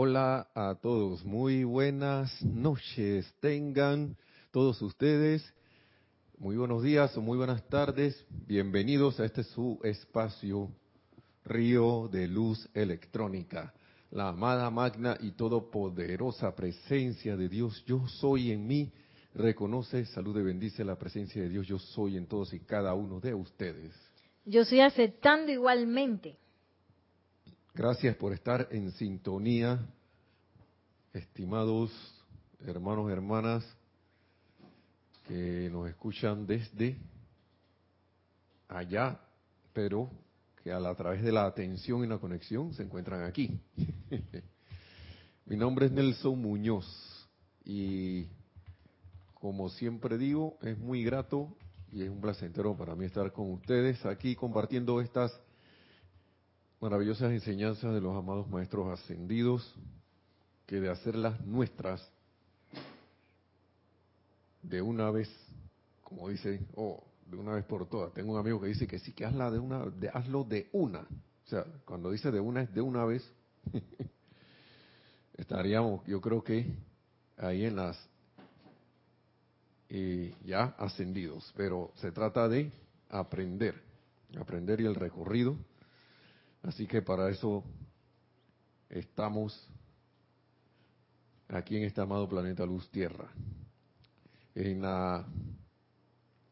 Hola 0.00 0.46
a 0.54 0.76
todos, 0.80 1.24
muy 1.24 1.64
buenas 1.64 2.40
noches 2.44 3.34
tengan 3.40 4.16
todos 4.52 4.80
ustedes, 4.80 5.42
muy 6.38 6.56
buenos 6.56 6.84
días 6.84 7.16
o 7.16 7.20
muy 7.20 7.36
buenas 7.36 7.68
tardes, 7.68 8.24
bienvenidos 8.46 9.18
a 9.18 9.24
este 9.24 9.42
su 9.42 9.80
espacio 9.82 10.70
Río 11.44 12.08
de 12.12 12.28
Luz 12.28 12.68
Electrónica, 12.74 13.74
la 14.12 14.28
amada 14.28 14.70
magna 14.70 15.16
y 15.20 15.32
todopoderosa 15.32 16.54
presencia 16.54 17.36
de 17.36 17.48
Dios, 17.48 17.82
yo 17.84 18.06
soy 18.06 18.52
en 18.52 18.68
mí, 18.68 18.92
reconoce, 19.34 20.04
salude, 20.04 20.44
bendice 20.44 20.84
la 20.84 20.94
presencia 20.94 21.42
de 21.42 21.48
Dios, 21.48 21.66
yo 21.66 21.80
soy 21.80 22.16
en 22.16 22.26
todos 22.26 22.54
y 22.54 22.60
cada 22.60 22.94
uno 22.94 23.18
de 23.18 23.34
ustedes. 23.34 23.92
Yo 24.44 24.60
estoy 24.60 24.78
aceptando 24.78 25.50
igualmente. 25.50 26.38
Gracias 27.78 28.16
por 28.16 28.32
estar 28.32 28.66
en 28.72 28.90
sintonía, 28.90 29.78
estimados 31.12 31.92
hermanos 32.66 33.08
y 33.08 33.12
hermanas 33.12 33.76
que 35.28 35.70
nos 35.70 35.88
escuchan 35.88 36.44
desde 36.44 36.96
allá, 38.66 39.20
pero 39.72 40.10
que 40.60 40.72
a, 40.72 40.80
la, 40.80 40.92
través 40.96 41.22
de 41.22 41.30
la 41.30 41.46
atención 41.46 42.02
y 42.02 42.08
la 42.08 42.18
conexión 42.18 42.74
se 42.74 42.82
encuentran 42.82 43.22
aquí. 43.22 43.60
Mi 45.46 45.56
nombre 45.56 45.86
es 45.86 45.92
Nelson 45.92 46.36
Muñoz 46.36 47.28
y 47.64 48.26
como 49.34 49.68
siempre 49.68 50.18
digo, 50.18 50.58
es 50.62 50.76
muy 50.76 51.04
grato 51.04 51.56
y 51.92 52.02
es 52.02 52.10
un 52.10 52.20
placentero 52.20 52.76
para 52.76 52.96
mí 52.96 53.04
estar 53.04 53.32
con 53.32 53.52
ustedes 53.52 54.04
aquí 54.04 54.34
compartiendo 54.34 55.00
estas 55.00 55.30
maravillosas 56.80 57.32
enseñanzas 57.32 57.92
de 57.92 58.00
los 58.00 58.16
amados 58.16 58.48
maestros 58.48 58.88
ascendidos, 58.98 59.74
que 60.66 60.80
de 60.80 60.90
hacerlas 60.90 61.40
nuestras 61.44 62.06
de 64.62 64.82
una 64.82 65.10
vez, 65.10 65.28
como 66.02 66.28
dice, 66.28 66.60
oh, 66.76 67.02
de 67.26 67.36
una 67.36 67.54
vez 67.54 67.64
por 67.64 67.88
todas. 67.88 68.12
Tengo 68.12 68.32
un 68.32 68.38
amigo 68.38 68.60
que 68.60 68.68
dice 68.68 68.86
que 68.86 68.98
sí, 68.98 69.12
que 69.12 69.24
hazla 69.24 69.50
de 69.50 69.58
una, 69.58 69.86
de, 69.86 70.08
hazlo 70.08 70.44
de 70.44 70.68
una. 70.72 71.00
O 71.00 71.48
sea, 71.48 71.64
cuando 71.84 72.10
dice 72.10 72.30
de 72.30 72.40
una 72.40 72.62
es 72.62 72.74
de 72.74 72.80
una 72.80 73.04
vez. 73.04 73.28
Estaríamos, 75.36 76.04
yo 76.06 76.20
creo 76.20 76.42
que 76.42 76.66
ahí 77.36 77.64
en 77.64 77.76
las 77.76 77.96
eh, 79.88 80.34
ya 80.44 80.74
ascendidos, 80.78 81.52
pero 81.56 81.92
se 81.96 82.10
trata 82.12 82.48
de 82.48 82.70
aprender, 83.08 83.80
aprender 84.38 84.80
y 84.80 84.86
el 84.86 84.94
recorrido 84.94 85.56
Así 86.62 86.86
que 86.86 87.02
para 87.02 87.30
eso 87.30 87.64
estamos 88.88 89.68
aquí 91.48 91.76
en 91.76 91.84
este 91.84 92.00
amado 92.00 92.28
planeta 92.28 92.66
Luz 92.66 92.88
Tierra. 92.90 93.28
En, 94.54 94.82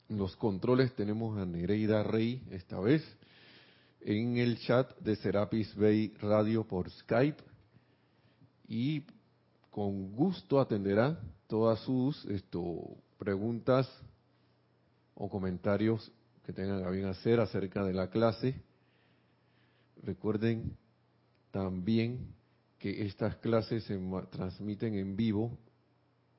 los 0.08 0.36
controles 0.36 0.94
tenemos 0.94 1.36
a 1.38 1.44
Nereida 1.44 2.02
Rey 2.04 2.42
esta 2.50 2.78
vez. 2.78 3.02
En 4.00 4.36
el 4.36 4.58
chat 4.60 4.96
de 5.00 5.16
Serapis 5.16 5.74
Bay 5.74 6.14
Radio 6.20 6.64
por 6.64 6.88
Skype. 6.90 7.42
Y 8.68 9.04
con 9.70 10.12
gusto 10.14 10.60
atenderá 10.60 11.20
todas 11.48 11.80
sus 11.80 12.24
esto, 12.26 12.96
preguntas 13.18 13.88
o 15.14 15.28
comentarios 15.28 16.12
que 16.44 16.52
tengan 16.52 16.84
a 16.84 16.90
bien 16.90 17.06
hacer 17.06 17.40
acerca 17.40 17.84
de 17.84 17.92
la 17.92 18.08
clase 18.08 18.54
Recuerden 20.06 20.76
también 21.50 22.32
que 22.78 23.06
estas 23.06 23.34
clases 23.38 23.82
se 23.82 23.98
transmiten 24.30 24.94
en 24.94 25.16
vivo 25.16 25.58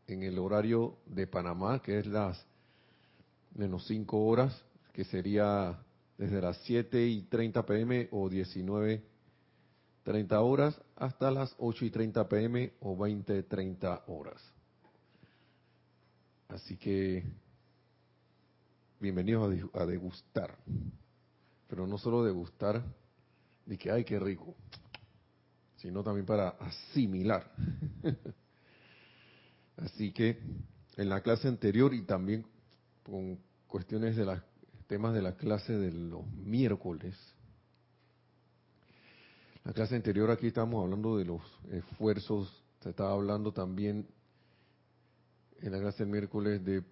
en 0.07 0.23
el 0.23 0.39
horario 0.39 0.95
de 1.05 1.27
Panamá, 1.27 1.81
que 1.81 1.99
es 1.99 2.07
las 2.07 2.45
menos 3.53 3.85
5 3.87 4.25
horas, 4.25 4.63
que 4.93 5.03
sería 5.03 5.77
desde 6.17 6.39
las 6.39 6.57
7 6.63 7.07
y 7.07 7.23
30 7.23 7.65
pm 7.65 8.07
o 8.11 8.29
19 8.29 9.03
30 10.03 10.39
horas 10.39 10.81
hasta 10.95 11.29
las 11.29 11.53
8 11.57 11.83
y 11.83 11.89
30 11.89 12.29
pm 12.29 12.71
o 12.79 12.95
20 12.95 13.43
30 13.43 14.05
horas. 14.07 14.41
Así 16.47 16.77
que 16.77 17.21
bienvenidos 19.01 19.69
a 19.73 19.85
degustar, 19.85 20.57
pero 21.67 21.85
no 21.85 21.97
solo 21.97 22.23
degustar 22.23 22.81
de 23.67 23.77
que, 23.77 23.91
ay, 23.91 24.03
qué 24.03 24.17
rico, 24.17 24.55
sino 25.75 26.01
también 26.01 26.25
para 26.25 26.49
asimilar. 26.49 27.51
Así 29.77 30.11
que 30.11 30.39
en 30.95 31.09
la 31.09 31.21
clase 31.21 31.47
anterior 31.47 31.93
y 31.93 32.01
también 32.01 32.45
con 33.03 33.37
cuestiones 33.67 34.15
de 34.15 34.25
los 34.25 34.39
temas 34.87 35.13
de 35.13 35.21
la 35.21 35.35
clase 35.35 35.73
de 35.73 35.91
los 35.91 36.25
miércoles, 36.31 37.15
la 39.65 39.73
clase 39.73 39.95
anterior 39.95 40.31
aquí 40.31 40.47
estábamos 40.47 40.83
hablando 40.83 41.17
de 41.17 41.25
los 41.25 41.41
esfuerzos, 41.69 42.63
se 42.79 42.89
estaba 42.89 43.11
hablando 43.11 43.51
también 43.51 44.07
en 45.59 45.71
la 45.71 45.79
clase 45.79 46.03
del 46.03 46.11
miércoles 46.11 46.63
de, 46.63 46.83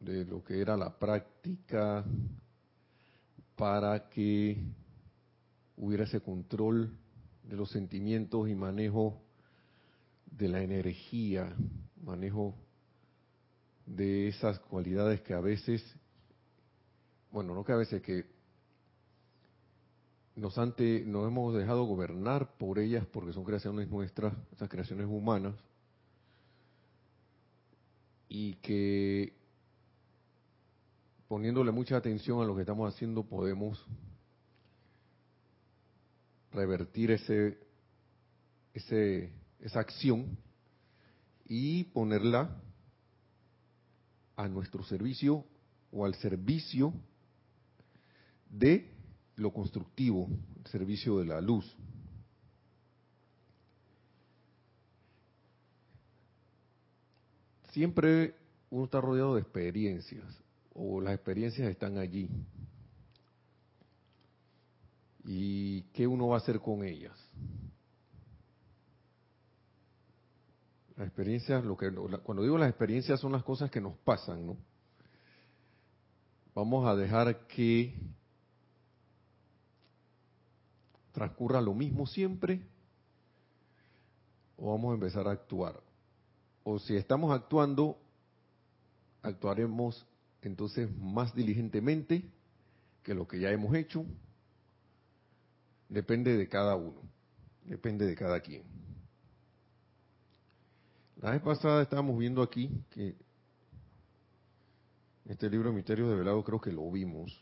de 0.00 0.24
lo 0.24 0.42
que 0.42 0.60
era 0.60 0.76
la 0.76 0.98
práctica 0.98 2.04
para 3.54 4.08
que 4.08 4.60
hubiera 5.76 6.04
ese 6.04 6.20
control 6.20 6.96
de 7.44 7.56
los 7.56 7.70
sentimientos 7.70 8.48
y 8.48 8.54
manejo 8.54 9.20
de 10.30 10.48
la 10.48 10.62
energía, 10.62 11.54
manejo 12.02 12.54
de 13.86 14.28
esas 14.28 14.58
cualidades 14.58 15.20
que 15.20 15.34
a 15.34 15.40
veces, 15.40 15.82
bueno, 17.30 17.54
no 17.54 17.64
que 17.64 17.72
a 17.72 17.76
veces, 17.76 18.02
que 18.02 18.24
nos, 20.34 20.58
ante, 20.58 21.04
nos 21.06 21.26
hemos 21.26 21.54
dejado 21.54 21.84
gobernar 21.84 22.56
por 22.58 22.78
ellas 22.78 23.06
porque 23.06 23.32
son 23.32 23.44
creaciones 23.44 23.88
nuestras, 23.88 24.34
esas 24.52 24.68
creaciones 24.68 25.06
humanas, 25.06 25.54
y 28.28 28.54
que 28.54 29.32
poniéndole 31.28 31.70
mucha 31.70 31.96
atención 31.96 32.40
a 32.40 32.44
lo 32.44 32.54
que 32.54 32.62
estamos 32.62 32.92
haciendo 32.92 33.22
podemos 33.24 33.84
revertir 36.56 37.10
ese, 37.10 37.58
ese, 38.74 39.30
esa 39.60 39.80
acción 39.80 40.36
y 41.44 41.84
ponerla 41.84 42.50
a 44.34 44.48
nuestro 44.48 44.82
servicio 44.82 45.44
o 45.92 46.04
al 46.04 46.14
servicio 46.16 46.92
de 48.50 48.90
lo 49.36 49.52
constructivo, 49.52 50.28
el 50.58 50.66
servicio 50.66 51.18
de 51.18 51.26
la 51.26 51.40
luz. 51.40 51.76
Siempre 57.70 58.34
uno 58.70 58.84
está 58.84 59.00
rodeado 59.00 59.34
de 59.34 59.42
experiencias, 59.42 60.24
o 60.72 61.00
las 61.00 61.14
experiencias 61.14 61.68
están 61.68 61.98
allí 61.98 62.28
y 65.26 65.55
qué 65.82 66.06
uno 66.06 66.28
va 66.28 66.36
a 66.36 66.38
hacer 66.38 66.60
con 66.60 66.84
ellas. 66.84 67.16
Las 70.96 71.08
experiencias, 71.08 71.64
lo 71.64 71.76
que, 71.76 71.92
cuando 72.22 72.42
digo 72.42 72.56
las 72.56 72.70
experiencias 72.70 73.20
son 73.20 73.32
las 73.32 73.42
cosas 73.44 73.70
que 73.70 73.80
nos 73.80 73.96
pasan, 73.98 74.46
¿no? 74.46 74.56
Vamos 76.54 76.86
a 76.88 76.96
dejar 76.96 77.46
que 77.48 77.94
transcurra 81.12 81.60
lo 81.60 81.74
mismo 81.74 82.06
siempre 82.06 82.62
o 84.56 84.70
vamos 84.70 84.92
a 84.92 84.94
empezar 84.94 85.28
a 85.28 85.32
actuar. 85.32 85.80
O 86.64 86.78
si 86.78 86.96
estamos 86.96 87.30
actuando, 87.30 87.98
actuaremos 89.22 90.06
entonces 90.40 90.90
más 90.96 91.34
diligentemente 91.34 92.24
que 93.02 93.14
lo 93.14 93.28
que 93.28 93.38
ya 93.38 93.50
hemos 93.50 93.74
hecho 93.74 94.04
Depende 95.88 96.36
de 96.36 96.48
cada 96.48 96.74
uno, 96.74 97.00
depende 97.64 98.06
de 98.06 98.14
cada 98.14 98.40
quien. 98.40 98.64
La 101.16 101.30
vez 101.30 101.40
pasada 101.40 101.82
estábamos 101.82 102.18
viendo 102.18 102.42
aquí 102.42 102.70
que 102.90 103.16
este 105.24 105.48
libro 105.48 105.72
Misterios 105.72 106.08
de 106.08 106.16
Velado 106.16 106.44
creo 106.44 106.60
que 106.60 106.72
lo 106.72 106.90
vimos, 106.90 107.40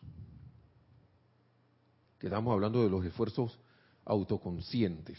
que 2.19 2.29
estamos 2.29 2.52
hablando 2.52 2.82
de 2.82 2.91
los 2.91 3.05
esfuerzos 3.05 3.58
autoconscientes. 4.05 5.19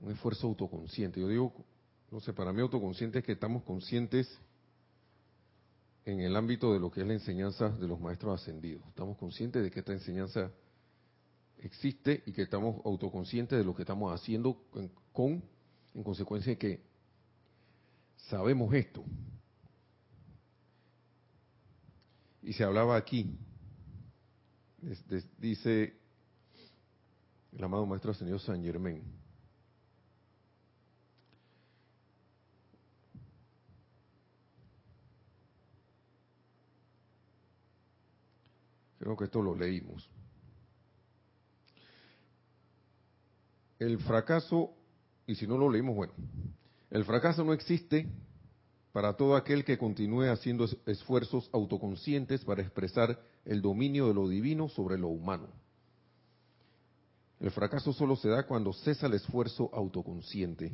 Un 0.00 0.12
esfuerzo 0.12 0.48
autoconsciente. 0.48 1.20
Yo 1.20 1.28
digo, 1.28 1.52
no 2.10 2.20
sé, 2.20 2.32
para 2.32 2.52
mí 2.52 2.60
autoconsciente 2.60 3.20
es 3.20 3.24
que 3.24 3.32
estamos 3.32 3.62
conscientes 3.62 4.28
en 6.04 6.20
el 6.20 6.36
ámbito 6.36 6.72
de 6.72 6.80
lo 6.80 6.90
que 6.90 7.00
es 7.00 7.06
la 7.06 7.14
enseñanza 7.14 7.70
de 7.70 7.88
los 7.88 7.98
maestros 7.98 8.40
ascendidos. 8.40 8.86
Estamos 8.88 9.16
conscientes 9.16 9.62
de 9.62 9.70
que 9.70 9.80
esta 9.80 9.92
enseñanza 9.92 10.50
existe 11.58 12.22
y 12.26 12.32
que 12.32 12.42
estamos 12.42 12.84
autoconscientes 12.84 13.58
de 13.58 13.64
lo 13.64 13.74
que 13.74 13.82
estamos 13.82 14.12
haciendo 14.12 14.62
con, 15.12 15.42
en 15.94 16.02
consecuencia 16.02 16.52
de 16.52 16.58
que 16.58 16.80
sabemos 18.28 18.72
esto. 18.74 19.02
Y 22.42 22.52
se 22.52 22.64
hablaba 22.64 22.96
aquí, 22.96 23.38
dice 25.38 25.94
el 27.52 27.64
amado 27.64 27.86
Maestro 27.86 28.12
Señor 28.12 28.40
San 28.40 28.62
Germán, 28.62 29.00
Creo 39.04 39.18
que 39.18 39.24
esto 39.24 39.42
lo 39.42 39.54
leímos. 39.54 40.08
El 43.78 43.98
fracaso, 43.98 44.70
y 45.26 45.34
si 45.34 45.46
no 45.46 45.58
lo 45.58 45.68
leímos, 45.68 45.94
bueno, 45.94 46.14
el 46.90 47.04
fracaso 47.04 47.44
no 47.44 47.52
existe 47.52 48.08
para 48.92 49.14
todo 49.14 49.36
aquel 49.36 49.62
que 49.62 49.76
continúe 49.76 50.30
haciendo 50.30 50.66
esfuerzos 50.86 51.50
autoconscientes 51.52 52.46
para 52.46 52.62
expresar 52.62 53.20
el 53.44 53.60
dominio 53.60 54.08
de 54.08 54.14
lo 54.14 54.26
divino 54.26 54.70
sobre 54.70 54.96
lo 54.96 55.08
humano. 55.08 55.48
El 57.40 57.50
fracaso 57.50 57.92
solo 57.92 58.16
se 58.16 58.30
da 58.30 58.46
cuando 58.46 58.72
cesa 58.72 59.06
el 59.06 59.12
esfuerzo 59.12 59.68
autoconsciente. 59.74 60.72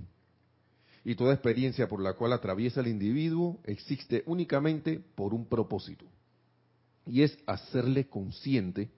Y 1.05 1.17
toda 1.17 1.35
experiencia 1.35 1.89
por 1.89 2.01
la 2.01 2.13
cual 2.13 2.33
atraviesa 2.33 2.81
el 2.81 2.87
individuo 2.87 3.59
existe 3.65 4.23
únicamente 4.27 5.01
por 5.17 5.35
un 5.35 5.47
propósito 5.47 6.07
y 7.11 7.23
es 7.23 7.37
hacerle 7.45 8.09
consciente 8.09 8.89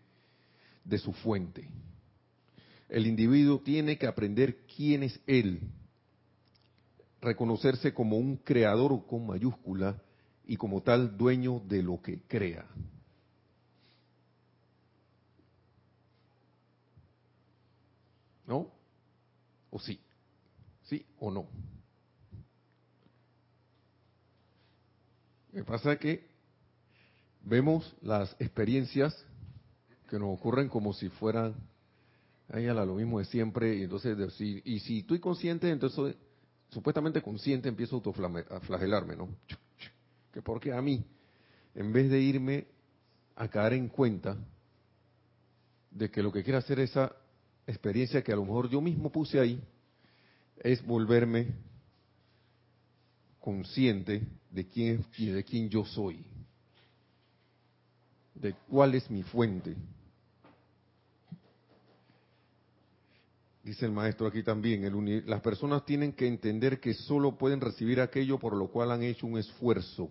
de 0.84 0.98
su 0.98 1.12
fuente. 1.14 1.66
El 2.88 3.06
individuo 3.06 3.60
tiene 3.60 3.96
que 3.96 4.06
aprender 4.06 4.66
quién 4.66 5.02
es 5.02 5.18
él, 5.26 5.60
reconocerse 7.22 7.94
como 7.94 8.18
un 8.18 8.36
creador 8.36 9.06
con 9.06 9.26
mayúscula 9.26 10.02
y 10.46 10.56
como 10.56 10.82
tal 10.82 11.16
dueño 11.16 11.62
de 11.66 11.82
lo 11.82 12.02
que 12.02 12.20
crea. 12.22 12.66
¿No? 18.46 18.70
¿O 19.70 19.78
sí? 19.78 19.98
¿Sí 20.82 21.06
o 21.18 21.30
no? 21.30 21.48
Me 25.52 25.64
pasa 25.64 25.96
que 25.96 26.31
vemos 27.44 27.94
las 28.02 28.34
experiencias 28.38 29.14
que 30.08 30.18
nos 30.18 30.38
ocurren 30.38 30.68
como 30.68 30.92
si 30.92 31.08
fueran 31.08 31.54
ahí 32.48 32.66
a 32.66 32.74
lo 32.74 32.94
mismo 32.94 33.18
de 33.18 33.24
siempre 33.24 33.76
y 33.76 33.82
entonces 33.82 34.16
y 34.64 34.78
si 34.80 34.98
estoy 34.98 35.18
consciente 35.18 35.70
entonces 35.70 36.16
supuestamente 36.70 37.22
consciente 37.22 37.68
empiezo 37.68 38.02
a 38.50 38.60
flagelarme 38.60 39.16
no 39.16 39.28
que 40.32 40.42
porque 40.42 40.72
a 40.72 40.80
mí 40.82 41.04
en 41.74 41.92
vez 41.92 42.10
de 42.10 42.20
irme 42.20 42.66
a 43.36 43.48
caer 43.48 43.74
en 43.74 43.88
cuenta 43.88 44.36
de 45.90 46.10
que 46.10 46.22
lo 46.22 46.32
que 46.32 46.42
quiero 46.42 46.58
hacer 46.58 46.78
esa 46.80 47.14
experiencia 47.66 48.22
que 48.22 48.32
a 48.32 48.36
lo 48.36 48.44
mejor 48.44 48.68
yo 48.68 48.80
mismo 48.80 49.10
puse 49.10 49.40
ahí 49.40 49.62
es 50.58 50.84
volverme 50.84 51.48
consciente 53.40 54.22
de 54.50 54.66
quién 54.66 55.04
y 55.16 55.26
de 55.26 55.42
quién 55.42 55.68
yo 55.68 55.84
soy 55.84 56.24
de 58.34 58.54
cuál 58.68 58.94
es 58.94 59.10
mi 59.10 59.22
fuente. 59.22 59.76
Dice 63.62 63.86
el 63.86 63.92
maestro 63.92 64.26
aquí 64.26 64.42
también, 64.42 65.22
las 65.26 65.40
personas 65.40 65.84
tienen 65.84 66.12
que 66.12 66.26
entender 66.26 66.80
que 66.80 66.94
solo 66.94 67.38
pueden 67.38 67.60
recibir 67.60 68.00
aquello 68.00 68.38
por 68.38 68.56
lo 68.56 68.68
cual 68.68 68.90
han 68.90 69.04
hecho 69.04 69.26
un 69.26 69.38
esfuerzo. 69.38 70.10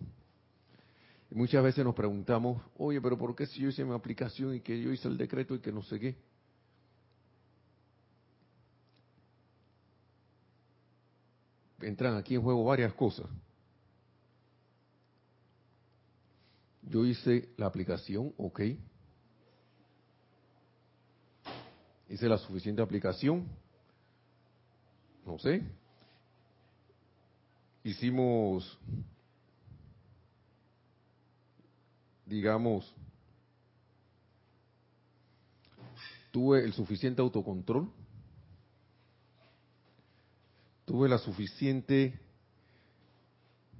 Y 1.29 1.35
muchas 1.35 1.61
veces 1.61 1.83
nos 1.83 1.93
preguntamos, 1.93 2.61
oye, 2.77 3.01
pero 3.01 3.17
¿por 3.17 3.35
qué 3.35 3.45
si 3.45 3.61
yo 3.61 3.69
hice 3.69 3.83
mi 3.83 3.93
aplicación 3.93 4.55
y 4.55 4.61
que 4.61 4.81
yo 4.81 4.91
hice 4.91 5.07
el 5.09 5.17
decreto 5.17 5.55
y 5.55 5.59
que 5.59 5.71
no 5.71 5.83
sé 5.83 5.99
qué? 5.99 6.15
Entran 11.81 12.15
aquí 12.15 12.35
en 12.35 12.41
juego 12.41 12.63
varias 12.63 12.93
cosas. 12.93 13.27
Yo 16.83 17.05
hice 17.05 17.49
la 17.57 17.67
aplicación, 17.67 18.33
ok. 18.37 18.61
Hice 22.09 22.27
la 22.27 22.37
suficiente 22.37 22.81
aplicación, 22.81 23.47
no 25.25 25.39
sé. 25.39 25.63
Hicimos, 27.83 28.77
digamos, 32.25 32.93
tuve 36.31 36.63
el 36.63 36.73
suficiente 36.73 37.21
autocontrol, 37.21 37.89
tuve 40.85 41.07
la 41.07 41.17
suficiente 41.17 42.19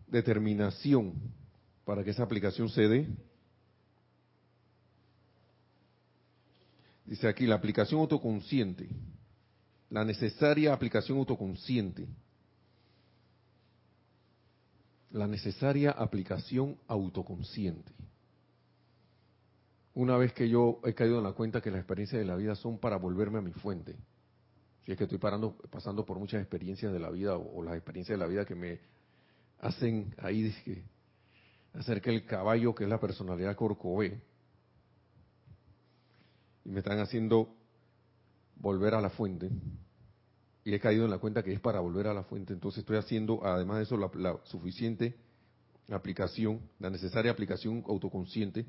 determinación 0.08 1.14
para 1.86 2.04
que 2.04 2.12
esa 2.12 2.24
aplicación 2.24 2.70
se? 2.70 3.08
Dice 7.06 7.28
aquí, 7.28 7.46
la 7.46 7.56
aplicación 7.56 8.00
autoconsciente, 8.00 8.88
la 9.90 10.06
necesaria 10.06 10.74
aplicación 10.74 11.18
autoconsciente, 11.18 12.08
la 15.12 15.28
necesaria 15.28 15.92
aplicación 15.92 16.78
autoconsciente. 16.88 17.92
Una 19.94 20.16
vez 20.16 20.32
que 20.32 20.48
yo 20.48 20.80
he 20.86 20.94
caído 20.94 21.18
en 21.18 21.26
la 21.26 21.34
cuenta 21.34 21.60
que 21.60 21.70
las 21.70 21.80
experiencias 21.80 22.22
de 22.22 22.26
la 22.26 22.38
vida 22.38 22.56
son 22.56 22.78
para 22.78 22.96
volverme 22.96 23.40
a 23.40 23.42
mi 23.42 23.52
fuente, 23.52 23.98
si 24.86 24.92
es 24.92 24.98
que 24.98 25.04
estoy 25.04 25.20
parando, 25.20 25.58
pasando 25.70 26.06
por 26.06 26.18
muchas 26.18 26.42
experiencias 26.42 26.94
de 26.94 27.00
la 27.00 27.10
vida 27.10 27.36
o, 27.36 27.62
las 27.62 27.76
experiencias 27.76 28.18
de 28.18 28.24
la 28.24 28.30
vida 28.30 28.46
que 28.46 28.56
me 28.56 28.80
hacen 29.60 30.16
ahí 30.18 30.44
dije, 30.44 30.84
acerca 31.74 32.12
del 32.12 32.26
caballo 32.26 32.76
que 32.76 32.84
es 32.84 32.90
la 32.90 33.00
personalidad 33.00 33.56
Corcové. 33.56 34.22
Y 36.66 36.70
me 36.70 36.80
están 36.80 37.00
haciendo 37.00 37.54
volver 38.58 38.94
a 38.94 39.02
la 39.02 39.10
fuente. 39.10 39.50
Y 40.64 40.74
he 40.74 40.80
caído 40.80 41.06
en 41.06 41.12
la 41.12 41.18
cuenta 41.18 41.44
que 41.44 41.54
es 41.54 41.60
para 41.60 41.80
volver 41.80 42.08
a 42.08 42.14
la 42.14 42.24
fuente. 42.24 42.54
Entonces 42.54 42.80
estoy 42.80 42.98
haciendo, 42.98 43.44
además 43.44 43.78
de 43.78 43.84
eso, 43.84 43.98
la, 43.98 44.40
suficiente 44.44 45.16
aplicación, 45.90 46.62
la 46.80 46.90
necesaria 46.90 47.32
aplicación 47.32 47.84
autoconsciente. 47.88 48.66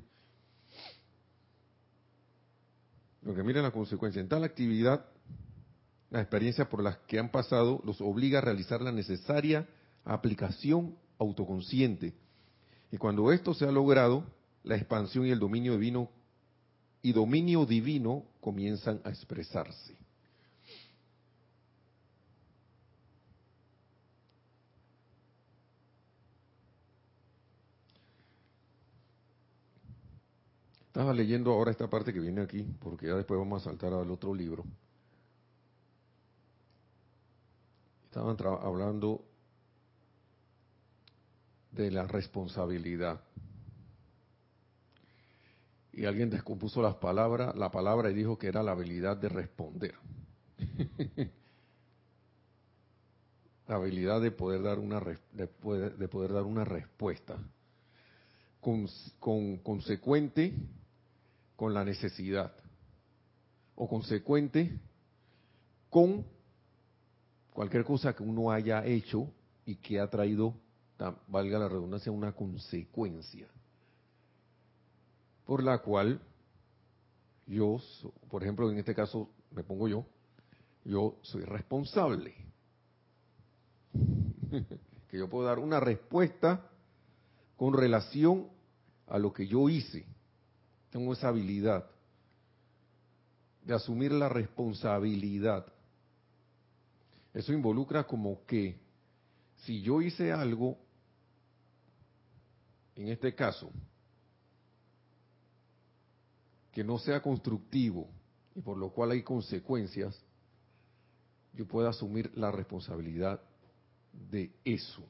Lo 3.21 3.35
que 3.35 3.43
miren 3.43 3.63
la 3.63 3.71
consecuencia. 3.71 4.19
En 4.21 4.27
tal 4.27 4.43
actividad, 4.43 5.05
las 6.09 6.23
experiencias 6.23 6.67
por 6.67 6.81
las 6.81 6.97
que 7.07 7.19
han 7.19 7.29
pasado 7.29 7.81
los 7.85 8.01
obliga 8.01 8.39
a 8.39 8.41
realizar 8.41 8.81
la 8.81 8.91
necesaria 8.91 9.67
aplicación 10.03 10.97
autoconsciente 11.19 12.13
y 12.93 12.97
cuando 12.99 13.31
esto 13.31 13.55
se 13.55 13.65
ha 13.65 13.71
logrado, 13.71 14.23
la 14.63 14.75
expansión 14.75 15.25
y 15.25 15.31
el 15.31 15.39
dominio 15.39 15.73
divino 15.73 16.11
y 17.01 17.11
dominio 17.11 17.65
divino 17.65 18.23
comienzan 18.39 19.01
a 19.03 19.09
expresarse. 19.09 19.97
Estaba 30.85 31.13
leyendo 31.13 31.51
ahora 31.51 31.71
esta 31.71 31.89
parte 31.89 32.13
que 32.13 32.19
viene 32.19 32.41
aquí, 32.41 32.61
porque 32.79 33.07
ya 33.07 33.15
después 33.15 33.39
vamos 33.39 33.63
a 33.63 33.71
saltar 33.71 33.91
al 33.91 34.11
otro 34.11 34.35
libro. 34.35 34.65
Estaban 38.05 38.37
hablando 38.61 39.25
de 41.75 41.91
la 41.91 42.03
responsabilidad. 42.03 43.21
Y 45.91 46.05
alguien 46.05 46.29
descompuso 46.29 46.81
las 46.81 46.95
palabras, 46.95 47.55
la 47.55 47.69
palabra 47.71 48.09
y 48.09 48.13
dijo 48.13 48.37
que 48.37 48.47
era 48.47 48.63
la 48.63 48.71
habilidad 48.71 49.17
de 49.17 49.29
responder. 49.29 49.93
la 53.67 53.75
habilidad 53.75 54.21
de 54.21 54.31
poder 54.31 54.63
dar 54.63 54.79
una 54.79 54.99
de 55.31 55.47
poder, 55.47 55.97
de 55.97 56.07
poder 56.07 56.33
dar 56.33 56.43
una 56.43 56.63
respuesta 56.65 57.37
con, 58.59 58.87
con, 59.19 59.57
consecuente 59.57 60.53
con 61.55 61.73
la 61.73 61.83
necesidad 61.83 62.53
o 63.75 63.87
consecuente 63.87 64.79
con 65.89 66.25
cualquier 67.51 67.83
cosa 67.83 68.15
que 68.15 68.23
uno 68.23 68.51
haya 68.51 68.85
hecho 68.85 69.27
y 69.65 69.75
que 69.75 69.99
ha 69.99 70.09
traído 70.09 70.55
valga 71.27 71.59
la 71.59 71.67
redundancia, 71.67 72.11
una 72.11 72.33
consecuencia, 72.33 73.47
por 75.45 75.63
la 75.63 75.79
cual 75.79 76.21
yo, 77.47 77.79
por 78.29 78.43
ejemplo, 78.43 78.71
en 78.71 78.77
este 78.77 78.95
caso 78.95 79.29
me 79.51 79.63
pongo 79.63 79.87
yo, 79.87 80.05
yo 80.85 81.17
soy 81.21 81.43
responsable. 81.43 82.33
que 85.09 85.17
yo 85.17 85.29
puedo 85.29 85.45
dar 85.45 85.59
una 85.59 85.79
respuesta 85.79 86.69
con 87.57 87.73
relación 87.73 88.47
a 89.07 89.19
lo 89.19 89.33
que 89.33 89.47
yo 89.47 89.69
hice. 89.69 90.05
Tengo 90.89 91.13
esa 91.13 91.27
habilidad 91.29 91.85
de 93.63 93.73
asumir 93.73 94.11
la 94.11 94.29
responsabilidad. 94.29 95.65
Eso 97.33 97.53
involucra 97.53 98.05
como 98.05 98.45
que 98.45 98.82
si 99.65 99.81
yo 99.81 100.01
hice 100.01 100.31
algo, 100.31 100.77
en 102.95 103.07
este 103.07 103.33
caso, 103.33 103.71
que 106.71 106.83
no 106.83 106.97
sea 106.97 107.21
constructivo 107.21 108.09
y 108.55 108.61
por 108.61 108.77
lo 108.77 108.89
cual 108.91 109.11
hay 109.11 109.23
consecuencias, 109.23 110.19
yo 111.53 111.67
puedo 111.67 111.87
asumir 111.87 112.31
la 112.35 112.51
responsabilidad 112.51 113.41
de 114.11 114.51
eso. 114.65 115.05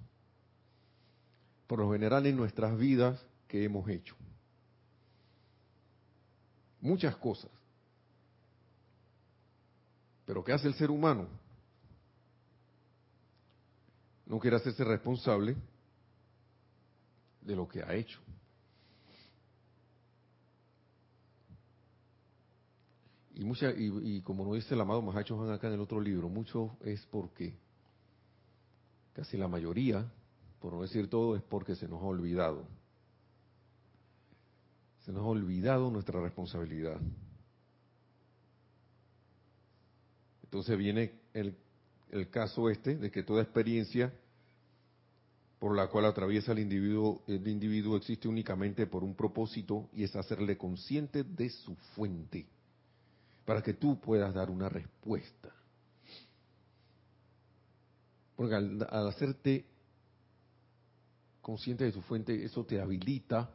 Por 1.68 1.80
lo 1.80 1.92
general 1.92 2.26
en 2.26 2.36
nuestras 2.36 2.78
vidas 2.78 3.26
que 3.48 3.64
hemos 3.64 3.88
hecho. 3.90 4.16
Muchas 6.82 7.16
cosas. 7.16 7.50
Pero 10.26 10.44
¿qué 10.44 10.54
hace 10.54 10.68
el 10.68 10.74
ser 10.76 10.92
humano? 10.92 11.28
No 14.26 14.40
quiere 14.40 14.58
hacerse 14.58 14.84
responsable 14.84 15.56
de 17.42 17.56
lo 17.56 17.68
que 17.68 17.82
ha 17.84 17.94
hecho. 17.94 18.20
Y, 23.36 23.44
mucha, 23.44 23.72
y, 23.72 24.22
como 24.22 24.46
nos 24.46 24.56
dice 24.56 24.76
el 24.76 24.82
amado 24.82 25.02
Mahacho 25.02 25.42
Han 25.42 25.52
acá 25.52 25.68
en 25.68 25.74
el 25.74 25.80
otro 25.80 26.00
libro, 26.00 26.30
mucho 26.30 26.78
es 26.82 27.04
porque, 27.08 27.58
casi 29.14 29.38
la 29.38 29.48
mayoría, 29.48 30.06
por 30.60 30.74
no 30.74 30.82
decir 30.84 31.10
todo, 31.10 31.36
es 31.36 31.42
porque 31.42 31.76
se 31.76 31.88
nos 31.88 32.02
ha 32.02 32.06
olvidado. 32.06 32.68
Se 35.00 35.12
nos 35.12 35.24
ha 35.24 35.28
olvidado 35.28 35.90
nuestra 35.90 36.22
responsabilidad. 36.22 37.00
Entonces 40.44 40.78
viene 40.78 41.20
el, 41.34 41.58
el 42.14 42.30
caso 42.30 42.70
este 42.70 42.96
de 42.96 43.12
que 43.12 43.24
toda 43.24 43.42
experiencia 43.42 44.14
por 45.60 45.76
la 45.76 45.88
cual 45.88 46.06
atraviesa 46.06 46.52
el 46.52 46.60
individuo, 46.60 47.24
el 47.26 47.48
individuo 47.48 47.98
existe 47.98 48.28
únicamente 48.28 48.86
por 48.86 49.04
un 49.04 49.16
propósito 49.16 49.90
y 49.94 50.04
es 50.04 50.16
hacerle 50.16 50.58
consciente 50.58 51.24
de 51.24 51.50
su 51.50 51.76
fuente, 51.96 52.46
para 53.46 53.62
que 53.62 53.74
tú 53.74 54.00
puedas 54.00 54.34
dar 54.34 54.50
una 54.50 54.68
respuesta. 54.68 55.50
Porque 58.36 58.56
al, 58.56 59.08
hacerte 59.08 59.66
consciente 61.42 61.86
de 61.86 61.94
su 61.94 62.02
fuente, 62.02 62.44
eso 62.44 62.66
te 62.66 62.82
habilita 62.82 63.50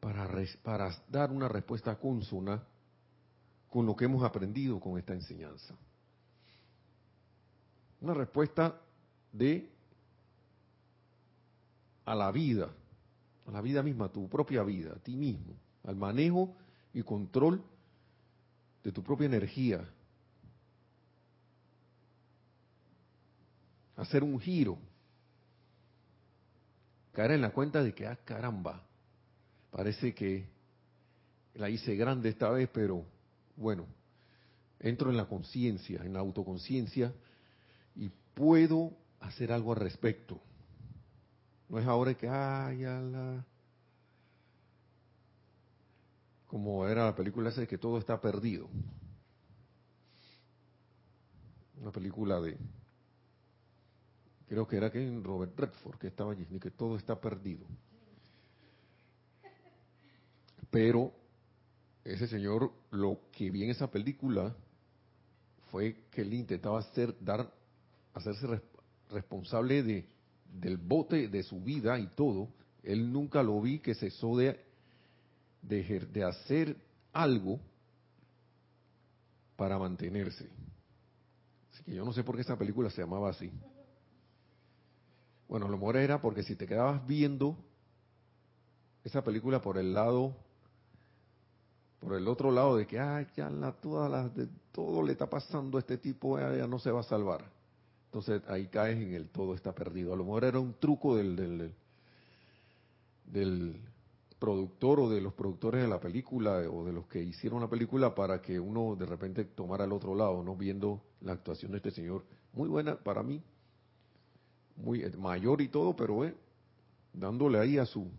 para, 0.00 0.28
para 0.62 0.90
dar 1.08 1.30
una 1.30 1.48
respuesta 1.48 1.96
consona 1.96 2.62
con 3.70 3.86
lo 3.86 3.94
que 3.94 4.06
hemos 4.06 4.24
aprendido 4.24 4.80
con 4.80 4.98
esta 4.98 5.14
enseñanza. 5.14 5.76
Una 8.00 8.14
respuesta 8.14 8.80
de 9.32 9.68
a 12.04 12.14
la 12.14 12.30
vida, 12.30 12.70
a 13.46 13.50
la 13.50 13.60
vida 13.60 13.82
misma, 13.82 14.06
a 14.06 14.12
tu 14.12 14.28
propia 14.28 14.62
vida, 14.62 14.92
a 14.92 14.98
ti 14.98 15.16
mismo, 15.16 15.54
al 15.84 15.96
manejo 15.96 16.54
y 16.94 17.02
control 17.02 17.62
de 18.82 18.92
tu 18.92 19.02
propia 19.02 19.26
energía. 19.26 19.86
Hacer 23.96 24.22
un 24.22 24.40
giro. 24.40 24.78
Caer 27.12 27.32
en 27.32 27.42
la 27.42 27.50
cuenta 27.50 27.82
de 27.82 27.92
que, 27.92 28.06
ah, 28.06 28.16
caramba, 28.24 28.82
parece 29.70 30.14
que 30.14 30.46
la 31.54 31.68
hice 31.68 31.96
grande 31.96 32.28
esta 32.28 32.48
vez, 32.50 32.70
pero 32.72 33.04
bueno, 33.56 33.84
entro 34.78 35.10
en 35.10 35.16
la 35.16 35.26
conciencia, 35.26 36.02
en 36.04 36.12
la 36.12 36.20
autoconciencia 36.20 37.12
puedo 38.38 38.92
hacer 39.18 39.50
algo 39.50 39.72
al 39.72 39.80
respecto. 39.80 40.40
No 41.68 41.80
es 41.80 41.86
ahora 41.86 42.14
que, 42.14 42.28
ay, 42.28 42.82
la... 42.82 43.44
Como 46.46 46.86
era 46.86 47.04
la 47.04 47.16
película 47.16 47.50
esa 47.50 47.60
de 47.60 47.66
que 47.66 47.76
todo 47.76 47.98
está 47.98 48.20
perdido. 48.20 48.68
Una 51.80 51.90
película 51.90 52.40
de, 52.40 52.56
creo 54.48 54.66
que 54.66 54.76
era 54.76 54.90
que 54.90 55.20
Robert 55.22 55.58
Redford 55.58 55.98
que 55.98 56.06
estaba 56.06 56.32
allí, 56.32 56.46
que 56.60 56.70
todo 56.70 56.96
está 56.96 57.20
perdido. 57.20 57.66
Pero 60.70 61.12
ese 62.04 62.28
señor 62.28 62.72
lo 62.90 63.20
que 63.32 63.50
vi 63.50 63.64
en 63.64 63.70
esa 63.70 63.90
película 63.90 64.54
fue 65.70 66.04
que 66.10 66.22
él 66.22 66.32
intentaba 66.32 66.78
hacer, 66.78 67.14
dar, 67.20 67.52
hacerse 68.18 68.60
responsable 69.10 69.82
de, 69.82 70.08
del 70.60 70.76
bote 70.76 71.28
de 71.28 71.42
su 71.42 71.60
vida 71.60 71.98
y 71.98 72.06
todo. 72.08 72.48
Él 72.82 73.12
nunca 73.12 73.42
lo 73.42 73.60
vi 73.60 73.80
que 73.80 73.94
cesó 73.94 74.36
de, 74.36 74.60
de, 75.62 76.24
hacer 76.24 76.76
algo 77.12 77.60
para 79.56 79.78
mantenerse. 79.78 80.48
Así 81.72 81.84
que 81.84 81.94
yo 81.94 82.04
no 82.04 82.12
sé 82.12 82.22
por 82.22 82.36
qué 82.36 82.42
esa 82.42 82.56
película 82.56 82.90
se 82.90 83.02
llamaba 83.02 83.30
así. 83.30 83.50
Bueno, 85.48 85.68
lo 85.68 85.78
mejor 85.78 85.96
era 85.96 86.20
porque 86.20 86.42
si 86.42 86.54
te 86.56 86.66
quedabas 86.66 87.06
viendo 87.06 87.56
esa 89.04 89.22
película 89.22 89.60
por 89.60 89.78
el 89.78 89.94
lado 89.94 90.36
por 92.00 92.14
el 92.14 92.28
otro 92.28 92.50
lado 92.50 92.76
de 92.76 92.86
que, 92.86 92.98
ay, 92.98 93.26
ya 93.36 93.50
la, 93.50 93.72
todas 93.72 94.10
las, 94.10 94.34
de, 94.34 94.48
todo 94.72 95.02
le 95.02 95.12
está 95.12 95.28
pasando 95.28 95.78
a 95.78 95.80
este 95.80 95.98
tipo, 95.98 96.38
ya, 96.38 96.66
no 96.66 96.78
se 96.78 96.90
va 96.90 97.00
a 97.00 97.04
salvar. 97.04 97.44
Entonces 98.18 98.42
ahí 98.50 98.66
caes 98.66 98.98
en 98.98 99.14
el 99.14 99.28
todo 99.28 99.54
está 99.54 99.72
perdido. 99.72 100.12
A 100.12 100.16
lo 100.16 100.24
mejor 100.24 100.42
era 100.42 100.58
un 100.58 100.74
truco 100.74 101.14
del, 101.14 101.72
productor 104.40 104.98
o 104.98 105.08
de 105.08 105.20
los 105.20 105.34
productores 105.34 105.82
de 105.82 105.88
la 105.88 106.00
película 106.00 106.68
o 106.68 106.84
de 106.84 106.92
los 106.92 107.06
que 107.06 107.22
hicieron 107.22 107.60
la 107.60 107.70
película 107.70 108.16
para 108.16 108.42
que 108.42 108.58
uno 108.58 108.96
de 108.96 109.06
repente 109.06 109.44
tomara 109.44 109.84
el 109.84 109.92
otro 109.92 110.16
lado, 110.16 110.42
no 110.42 110.56
viendo 110.56 111.00
la 111.20 111.34
actuación 111.34 111.70
de 111.70 111.76
este 111.76 111.92
señor. 111.92 112.24
Muy 112.54 112.68
buena 112.68 112.96
para 112.96 113.22
mí, 113.22 113.40
muy 114.74 115.04
eh, 115.04 115.12
mayor 115.16 115.60
y 115.60 115.68
todo, 115.68 115.94
pero 115.94 116.24
eh, 116.24 116.34
dándole 117.12 117.60
ahí 117.60 117.78
a 117.78 117.86
su 117.86 118.10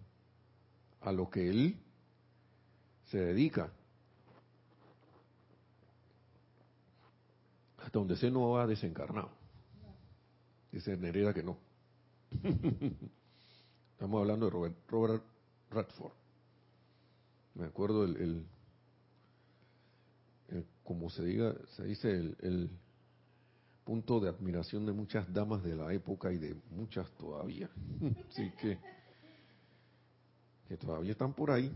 a 1.02 1.12
lo 1.12 1.30
que 1.30 1.50
él 1.50 1.78
se 3.08 3.18
dedica. 3.18 3.70
Hasta 7.80 8.00
donde 8.00 8.16
se 8.16 8.32
no 8.32 8.58
ha 8.58 8.66
desencarnado. 8.66 9.39
Dice 10.72 10.96
Nereda 10.98 11.34
que 11.34 11.44
no. 11.44 11.58
Estamos 13.92 14.22
hablando 14.22 14.46
de 14.46 14.76
Robert, 14.88 15.24
Radford. 15.70 16.14
Me 17.56 17.66
acuerdo 17.66 18.06
el, 18.06 18.46
el, 20.48 20.66
como 20.84 21.10
se 21.10 21.24
diga, 21.26 21.54
se 21.76 21.84
dice 21.84 22.10
el, 22.10 22.38
el 22.42 22.70
punto 23.84 24.20
de 24.20 24.30
admiración 24.30 24.86
de 24.86 24.94
muchas 24.94 25.32
damas 25.34 25.64
de 25.64 25.76
la 25.76 25.92
época 25.94 26.32
y 26.32 26.38
de 26.38 26.56
muchas 26.72 27.12
todavía. 27.18 27.70
Así 28.30 28.52
que 28.62 28.78
que 30.70 30.78
todavía 30.78 31.14
están 31.14 31.34
por 31.34 31.50
ahí. 31.50 31.72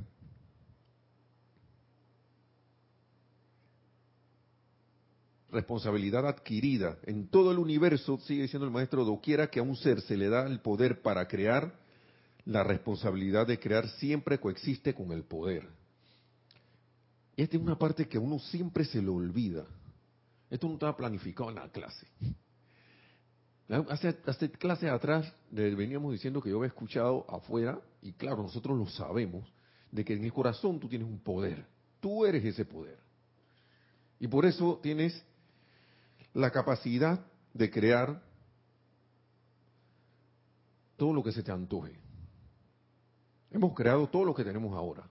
Responsabilidad 5.53 6.27
adquirida. 6.27 6.98
En 7.03 7.27
todo 7.27 7.51
el 7.51 7.60
universo, 7.60 8.19
sigue 8.25 8.43
diciendo 8.43 8.65
el 8.65 8.74
maestro, 8.74 9.05
doquiera 9.05 9.50
que 9.50 9.60
a 9.60 9.63
un 9.63 9.75
ser 9.75 10.01
se 10.01 10.17
le 10.17 10.27
da 10.27 10.45
el 10.45 10.60
poder 10.60 11.01
para 11.01 11.27
crear, 11.27 11.79
la 12.45 12.63
responsabilidad 12.63 13.48
de 13.48 13.60
crear 13.60 13.88
siempre 13.88 14.39
coexiste 14.39 14.93
con 14.93 15.12
el 15.12 15.24
poder. 15.24 15.67
Y 17.38 17.43
esta 17.43 17.55
es 17.55 17.63
una 17.63 17.77
parte 17.77 18.07
que 18.07 18.17
a 18.17 18.22
uno 18.22 18.39
siempre 18.39 18.83
se 18.83 19.01
le 19.01 19.10
olvida. 19.10 19.65
Esto 20.50 20.67
no 20.67 20.74
estaba 20.74 20.98
planificado 20.98 21.50
en 21.50 21.55
la 21.55 21.69
clase. 21.69 22.07
Hace, 23.89 24.17
hace 24.25 24.51
clases 24.51 24.89
atrás 24.89 25.31
veníamos 25.50 26.12
diciendo 26.12 26.41
que 26.41 26.50
yo 26.50 26.57
había 26.57 26.67
escuchado 26.67 27.25
afuera, 27.29 27.79
y 28.01 28.12
claro, 28.12 28.43
nosotros 28.43 28.77
lo 28.77 28.88
sabemos, 28.88 29.50
de 29.89 30.03
que 30.03 30.13
en 30.13 30.25
el 30.25 30.33
corazón 30.33 30.79
tú 30.79 30.88
tienes 30.89 31.07
un 31.07 31.19
poder. 31.19 31.65
Tú 32.00 32.25
eres 32.25 32.43
ese 32.43 32.65
poder. 32.65 33.00
Y 34.19 34.27
por 34.27 34.45
eso 34.45 34.79
tienes 34.81 35.24
la 36.34 36.52
capacidad 36.52 37.25
de 37.54 37.70
crear 37.70 38.22
todo 40.98 41.13
lo 41.13 41.24
que 41.24 41.32
se 41.32 41.44
te 41.44 41.52
antoje. 41.52 42.00
Hemos 43.52 43.74
creado 43.74 44.08
todo 44.08 44.25
lo 44.25 44.34
que 44.34 44.44
tenemos 44.44 44.75
ahora. 44.75 45.08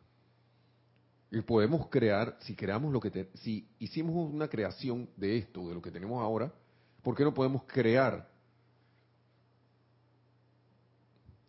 Y 1.31 1.41
podemos 1.41 1.87
crear, 1.88 2.37
si 2.41 2.55
creamos 2.55 2.93
lo 2.93 3.00
que 3.00 3.11
te- 3.11 3.31
si 3.37 3.67
hicimos 3.79 4.14
una 4.33 4.49
creación 4.49 5.09
de 5.17 5.38
esto, 5.38 5.67
de 5.69 5.75
lo 5.75 5.81
que 5.81 5.91
tenemos 5.91 6.21
ahora, 6.21 6.52
¿por 7.02 7.14
qué 7.17 7.25
no 7.25 7.33
podemos 7.33 7.62
crear 7.64 8.29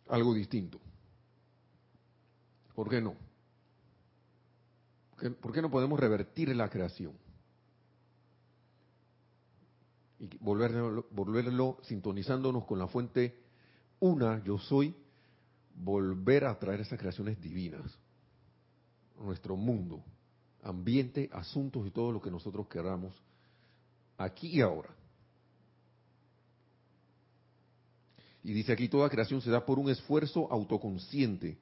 algo 0.08 0.32
distinto? 0.34 0.80
¿Por 2.74 2.88
qué 2.88 3.00
no? 3.00 3.14
¿Por 5.40 5.52
qué, 5.52 5.62
no 5.62 5.70
podemos 5.70 5.98
revertir 5.98 6.54
la 6.54 6.68
creación? 6.68 7.12
Y 10.20 10.28
volverlo, 10.38 11.78
sintonizándonos 11.82 12.64
con 12.64 12.78
la 12.78 12.86
fuente 12.86 13.36
una, 14.00 14.42
yo 14.44 14.58
soy, 14.58 14.94
volver 15.74 16.44
a 16.44 16.58
traer 16.58 16.80
esas 16.80 16.98
creaciones 16.98 17.40
divinas 17.40 17.98
nuestro 19.20 19.56
mundo, 19.56 20.02
ambiente, 20.62 21.28
asuntos 21.32 21.86
y 21.86 21.90
todo 21.90 22.12
lo 22.12 22.20
que 22.20 22.30
nosotros 22.30 22.66
queramos 22.68 23.14
aquí 24.18 24.48
y 24.48 24.60
ahora. 24.60 24.90
Y 28.42 28.52
dice 28.52 28.72
aquí, 28.72 28.88
toda 28.88 29.08
creación 29.08 29.40
se 29.40 29.50
da 29.50 29.64
por 29.64 29.78
un 29.78 29.88
esfuerzo 29.88 30.50
autoconsciente. 30.50 31.56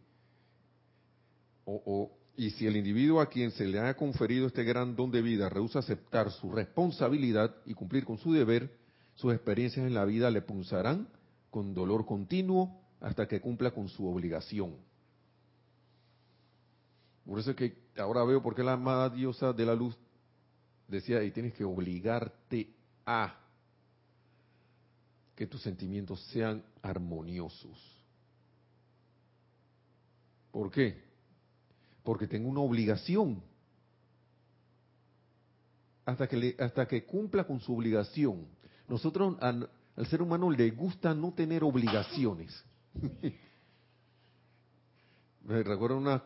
O- 1.65 2.11
y 2.37 2.51
si 2.51 2.67
el 2.67 2.77
individuo 2.77 3.21
a 3.21 3.29
quien 3.29 3.51
se 3.51 3.67
le 3.67 3.79
ha 3.79 3.95
conferido 3.95 4.47
este 4.47 4.65
gran 4.65 4.97
don 4.97 5.11
de 5.11 5.21
vida 5.21 5.49
rehúsa 5.49 5.81
aceptar 5.81 6.31
su 6.31 6.51
responsabilidad 6.51 7.55
y 7.67 7.75
cumplir 7.75 8.05
con 8.05 8.19
su 8.19 8.33
deber, 8.33 8.79
sus 9.15 9.35
experiencias 9.35 9.87
en 9.87 9.95
la 9.95 10.05
vida 10.05 10.31
le 10.31 10.41
punzarán 10.41 11.09
con 11.51 11.75
dolor 11.75 12.07
continuo 12.07 12.81
hasta 13.01 13.29
que 13.29 13.41
cumpla 13.41 13.73
con 13.73 13.89
su 13.89 14.07
obligación. 14.07 14.77
Por 17.27 17.39
eso 17.39 17.51
es 17.51 17.57
que 17.57 17.77
ahora 17.99 18.25
veo 18.25 18.43
por 18.43 18.55
qué 18.55 18.63
la 18.63 18.73
amada 18.73 19.11
diosa 19.11 19.53
de 19.53 19.67
la 19.67 19.75
luz 19.75 19.97
decía, 20.89 21.23
y 21.23 21.31
tienes 21.31 21.53
que 21.55 21.65
obligarte 21.65 22.75
a 23.05 23.39
que 25.35 25.47
tus 25.47 25.63
sentimientos 25.63 26.21
sean 26.33 26.65
armoniosos. 26.83 27.79
¿Por 30.51 30.71
qué? 30.71 31.12
Porque 32.03 32.27
tengo 32.27 32.49
una 32.49 32.61
obligación. 32.61 33.43
Hasta 36.05 36.27
que, 36.27 36.37
le- 36.37 36.57
hasta 36.59 36.87
que 36.87 37.05
cumpla 37.05 37.45
con 37.45 37.61
su 37.61 37.75
obligación. 37.77 38.47
Nosotros, 38.89 39.37
al, 39.41 39.69
ser 40.09 40.21
humano, 40.23 40.51
le 40.51 40.71
gusta 40.71 41.15
no 41.15 41.33
tener 41.33 41.63
obligaciones. 41.63 42.53
Recuerdo 45.45 45.99
una, 45.99 46.23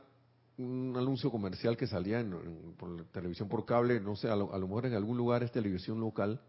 un 0.59 0.95
anuncio 0.97 1.30
comercial 1.30 1.76
que 1.76 1.87
salía 1.87 2.21
en, 2.21 2.75
por 2.78 3.04
televisión 3.06 3.49
por 3.49 3.64
cable, 3.64 4.00
no 4.00 4.16
sé, 4.16 4.28
a 4.28 4.37
lo, 4.37 4.52
a 4.52 4.59
lo 4.59 4.66
mejor 4.66 4.87
en 4.87 4.95
algún 4.95 5.16
lugar 5.16 5.42
es 5.42 5.52
televisión 5.52 6.00
local, 6.00 6.40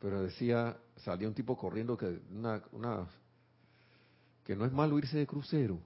pero 0.00 0.22
decía, 0.22 0.76
salía 0.96 1.26
un 1.28 1.34
tipo 1.34 1.56
corriendo 1.56 1.96
que 1.96 2.20
una, 2.30 2.62
una 2.72 3.06
que 4.44 4.54
no 4.56 4.64
es 4.64 4.72
malo 4.72 4.98
irse 4.98 5.18
de 5.18 5.26
crucero, 5.26 5.78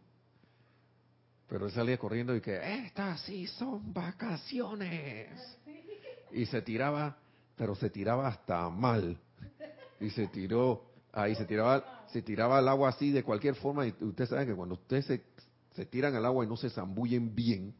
pero 1.52 1.66
él 1.66 1.72
salía 1.72 1.98
corriendo 1.98 2.34
y 2.34 2.40
que 2.40 2.86
estas 2.86 3.20
sí 3.20 3.46
son 3.46 3.92
vacaciones 3.92 5.28
y 6.32 6.46
se 6.46 6.62
tiraba, 6.62 7.18
pero 7.54 7.74
se 7.74 7.90
tiraba 7.90 8.26
hasta 8.26 8.70
mal 8.70 9.18
y 10.00 10.08
se 10.08 10.28
tiró 10.28 10.86
ahí 11.12 11.34
se 11.34 11.44
tiraba 11.44 12.06
se 12.10 12.22
tiraba 12.22 12.56
al 12.56 12.68
agua 12.68 12.88
así 12.88 13.10
de 13.10 13.22
cualquier 13.22 13.54
forma 13.54 13.86
y 13.86 13.94
ustedes 14.00 14.30
saben 14.30 14.48
que 14.48 14.54
cuando 14.54 14.76
ustedes 14.76 15.04
se, 15.04 15.22
se 15.72 15.84
tiran 15.84 16.14
al 16.14 16.24
agua 16.24 16.42
y 16.42 16.48
no 16.48 16.56
se 16.56 16.70
zambullen 16.70 17.34
bien 17.34 17.74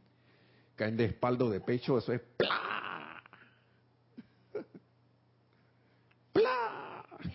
caen 0.76 0.98
de 0.98 1.06
espaldo 1.06 1.48
de 1.48 1.60
pecho 1.60 1.96
eso 1.96 2.12
es 2.12 2.20
¡plá! 2.36 3.22
¡plá! 6.34 7.06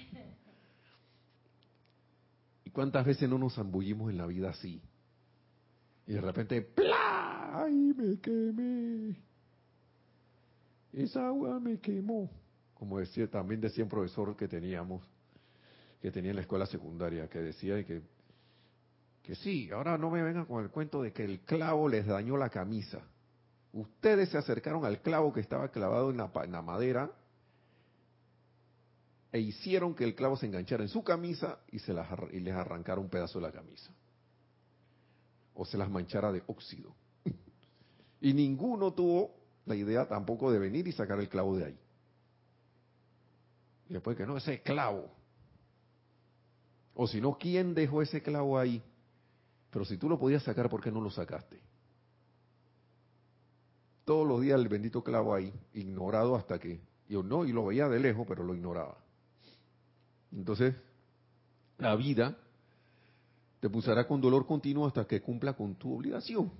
y 2.63 2.69
cuántas 2.69 3.07
veces 3.07 3.27
no 3.27 3.39
nos 3.39 3.55
zambullimos 3.55 4.11
en 4.11 4.19
la 4.19 4.27
vida 4.27 4.51
así 4.51 4.79
y 6.07 6.13
de 6.13 6.21
repente 6.21 6.61
¡plá! 6.61 7.63
¡ay 7.63 7.93
me 7.95 8.19
quemé! 8.19 9.15
esa 10.93 11.27
agua 11.27 11.59
me 11.59 11.79
quemó 11.79 12.29
como 12.73 12.99
decía 12.99 13.29
también 13.29 13.61
decía 13.61 13.83
un 13.83 13.89
profesor 13.89 14.35
que 14.35 14.47
teníamos 14.47 15.03
que 16.01 16.11
tenía 16.11 16.31
en 16.31 16.35
la 16.35 16.41
escuela 16.41 16.65
secundaria, 16.65 17.27
que 17.27 17.39
decía 17.39 17.83
que, 17.85 18.01
que 19.23 19.35
sí, 19.35 19.69
ahora 19.71 19.97
no 19.97 20.09
me 20.09 20.21
vengan 20.21 20.45
con 20.45 20.63
el 20.63 20.69
cuento 20.69 21.01
de 21.01 21.11
que 21.11 21.23
el 21.23 21.41
clavo 21.41 21.89
les 21.89 22.05
dañó 22.05 22.37
la 22.37 22.49
camisa. 22.49 23.01
Ustedes 23.73 24.29
se 24.29 24.37
acercaron 24.37 24.85
al 24.85 25.01
clavo 25.01 25.33
que 25.33 25.41
estaba 25.41 25.69
clavado 25.69 26.11
en 26.11 26.17
la, 26.17 26.31
en 26.43 26.51
la 26.51 26.61
madera 26.61 27.11
e 29.31 29.39
hicieron 29.39 29.93
que 29.93 30.03
el 30.03 30.15
clavo 30.15 30.37
se 30.37 30.45
enganchara 30.45 30.83
en 30.83 30.89
su 30.89 31.03
camisa 31.03 31.59
y, 31.71 31.79
se 31.79 31.93
y 32.31 32.39
les 32.39 32.53
arrancara 32.53 33.01
un 33.01 33.09
pedazo 33.09 33.39
de 33.39 33.47
la 33.47 33.51
camisa. 33.51 33.91
O 35.59 35.65
se 35.65 35.77
las 35.77 35.89
manchara 35.89 36.31
de 36.31 36.43
óxido. 36.45 36.93
y 38.21 38.31
ninguno 38.33 38.93
tuvo 38.93 39.35
la 39.65 39.75
idea 39.75 40.07
tampoco 40.07 40.51
de 40.51 40.59
venir 40.59 40.87
y 40.87 40.91
sacar 40.91 41.19
el 41.19 41.27
clavo 41.27 41.57
de 41.57 41.65
ahí. 41.65 41.79
Y 43.89 43.93
después 43.93 44.15
que 44.15 44.25
no, 44.25 44.37
ese 44.37 44.61
clavo. 44.61 45.09
O 46.93 47.07
si 47.07 47.19
no, 47.19 47.37
¿quién 47.39 47.73
dejó 47.73 48.03
ese 48.03 48.21
clavo 48.21 48.59
ahí? 48.59 48.83
Pero 49.71 49.83
si 49.83 49.97
tú 49.97 50.07
lo 50.07 50.19
podías 50.19 50.43
sacar, 50.43 50.69
¿por 50.69 50.81
qué 50.81 50.91
no 50.91 51.01
lo 51.01 51.09
sacaste? 51.09 51.59
Todos 54.05 54.27
los 54.27 54.41
días 54.41 54.59
el 54.59 54.67
bendito 54.67 55.03
clavo 55.03 55.33
ahí, 55.33 55.51
ignorado 55.73 56.35
hasta 56.35 56.59
que 56.59 56.79
yo 57.09 57.23
no, 57.23 57.45
y 57.45 57.51
lo 57.51 57.65
veía 57.65 57.89
de 57.89 57.99
lejos, 57.99 58.25
pero 58.27 58.43
lo 58.43 58.53
ignoraba. 58.53 58.97
Entonces, 60.31 60.75
la 61.77 61.95
vida 61.95 62.37
te 63.59 63.69
pulsará 63.69 64.07
con 64.07 64.21
dolor 64.21 64.45
continuo 64.45 64.85
hasta 64.85 65.05
que 65.05 65.21
cumpla 65.21 65.53
con 65.53 65.75
tu 65.75 65.95
obligación, 65.95 66.51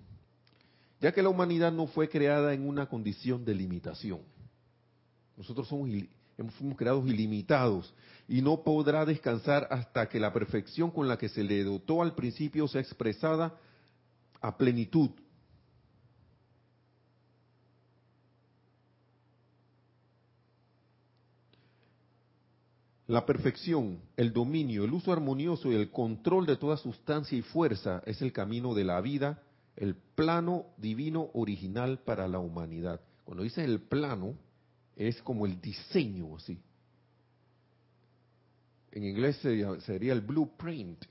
ya 0.99 1.11
que 1.11 1.21
la 1.21 1.29
humanidad 1.29 1.71
no 1.71 1.87
fue 1.87 2.09
creada 2.09 2.53
en 2.53 2.67
una 2.67 2.87
condición 2.87 3.45
de 3.45 3.53
limitación. 3.53 4.21
Nosotros 5.35 5.67
somos 5.67 5.89
fuimos 6.57 6.77
creados 6.77 7.07
ilimitados 7.07 7.93
y 8.27 8.41
no 8.41 8.61
podrá 8.61 9.05
descansar 9.05 9.67
hasta 9.71 10.07
que 10.07 10.19
la 10.19 10.33
perfección 10.33 10.91
con 10.91 11.07
la 11.07 11.17
que 11.17 11.29
se 11.29 11.43
le 11.43 11.63
dotó 11.63 12.01
al 12.01 12.13
principio 12.13 12.67
sea 12.67 12.81
expresada 12.81 13.57
a 14.41 14.55
plenitud. 14.55 15.09
La 23.07 23.25
perfección, 23.25 23.99
el 24.17 24.33
dominio, 24.33 24.83
el 24.83 24.91
uso 24.91 25.13
armonioso 25.13 25.71
y 25.71 25.75
el 25.75 25.91
control 25.91 26.45
de 26.45 26.57
toda 26.57 26.75
sustancia 26.75 27.37
y 27.37 27.41
fuerza 27.41 28.03
es 28.05 28.21
el 28.21 28.33
camino 28.33 28.73
de 28.73 28.83
la 28.83 28.99
vida, 28.99 29.41
el 29.77 29.95
plano 29.95 30.65
divino 30.77 31.29
original 31.33 31.99
para 31.99 32.27
la 32.27 32.39
humanidad. 32.39 32.99
Cuando 33.23 33.43
dice 33.43 33.63
el 33.63 33.79
plano, 33.79 34.35
es 34.97 35.21
como 35.21 35.45
el 35.45 35.61
diseño, 35.61 36.35
así. 36.35 36.59
En 38.91 39.05
inglés 39.05 39.37
sería, 39.37 40.11
el 40.11 40.21
blueprint. 40.21 41.01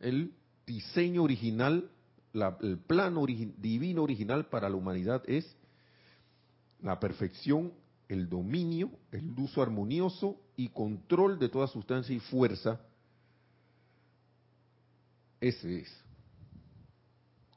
El 0.00 0.32
diseño 0.66 1.22
original, 1.22 1.88
la- 2.32 2.58
el 2.62 2.78
plano 2.78 3.24
divino 3.26 4.02
original 4.02 4.46
para 4.46 4.68
la 4.68 4.74
humanidad 4.76 5.22
es 5.28 5.56
la 6.82 6.98
perfección, 6.98 7.72
el 8.08 8.28
dominio, 8.28 8.90
el 9.12 9.38
uso 9.38 9.62
armonioso 9.62 10.40
y 10.58 10.68
control 10.70 11.38
de 11.38 11.48
toda 11.48 11.68
sustancia 11.68 12.12
y 12.14 12.18
fuerza. 12.18 12.80
Ese 15.40 15.82
es, 15.82 15.88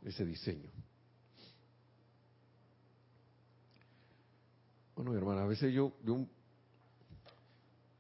ese 0.04 0.24
diseño. 0.24 0.70
Bueno, 4.96 5.16
hermana, 5.16 5.42
a 5.42 5.48
veces 5.48 5.74
yo, 5.74 5.94
yo- 6.06 6.28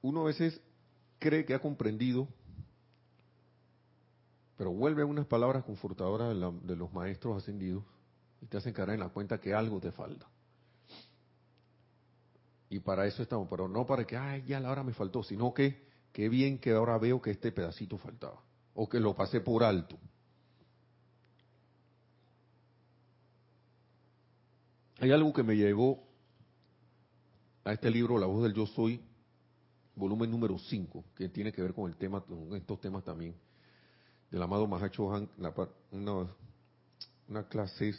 uno 0.03 0.21
a 0.21 0.25
veces 0.25 0.61
cree 1.17 1.45
que 1.45 1.55
ha 1.55 1.59
comprendido, 1.59 2.27
pero 4.55 4.71
vuelve 4.71 5.01
a 5.01 5.05
unas 5.07 5.25
palabras 5.25 5.63
confortadoras 5.63 6.29
de, 6.29 6.35
la- 6.35 6.51
de 6.51 6.75
los 6.75 6.93
maestros 6.93 7.37
ascendidos 7.41 7.83
y 8.39 8.45
te 8.45 8.57
hacen 8.57 8.71
caer 8.73 8.91
en 8.91 8.99
la 8.99 9.09
cuenta 9.09 9.39
que 9.41 9.55
algo 9.55 9.79
te 9.79 9.91
falta. 9.91 10.27
Y 12.71 12.79
para 12.79 13.05
eso 13.05 13.21
estamos, 13.21 13.49
pero 13.49 13.67
no 13.67 13.86
para 13.86 14.07
que, 14.07 14.15
ay, 14.15 14.45
ya 14.47 14.57
la 14.62 14.71
hora 14.71 14.81
me 14.81 14.93
faltó, 14.93 15.21
sino 15.23 15.53
que, 15.53 15.89
qué 16.13 16.29
bien 16.29 16.57
que 16.57 16.71
ahora 16.71 16.97
veo 16.97 17.21
que 17.21 17.31
este 17.31 17.51
pedacito 17.51 17.97
faltaba, 17.97 18.41
o 18.73 18.88
que 18.88 18.97
lo 18.97 19.13
pasé 19.13 19.41
por 19.41 19.62
alto. 19.62 19.97
Hay 24.99 25.12
algo 25.12 25.34
que 25.34 25.43
me 25.43 25.57
llegó 25.57 26.01
a 27.65 27.73
este 27.73 27.91
libro, 27.91 28.17
La 28.17 28.27
voz 28.27 28.41
del 28.43 28.53
yo 28.53 28.65
soy, 28.65 29.01
volumen 29.93 30.31
número 30.31 30.57
5, 30.57 31.03
que 31.13 31.27
tiene 31.27 31.51
que 31.51 31.62
ver 31.62 31.73
con 31.73 31.91
el 31.91 31.97
tema, 31.97 32.21
con 32.21 32.55
estos 32.55 32.79
temas 32.79 33.03
también, 33.03 33.36
del 34.31 34.41
amado 34.41 34.65
Mahacho 34.65 35.13
Han, 35.13 35.29
una, 35.91 36.25
una 37.27 37.49
clase 37.49 37.93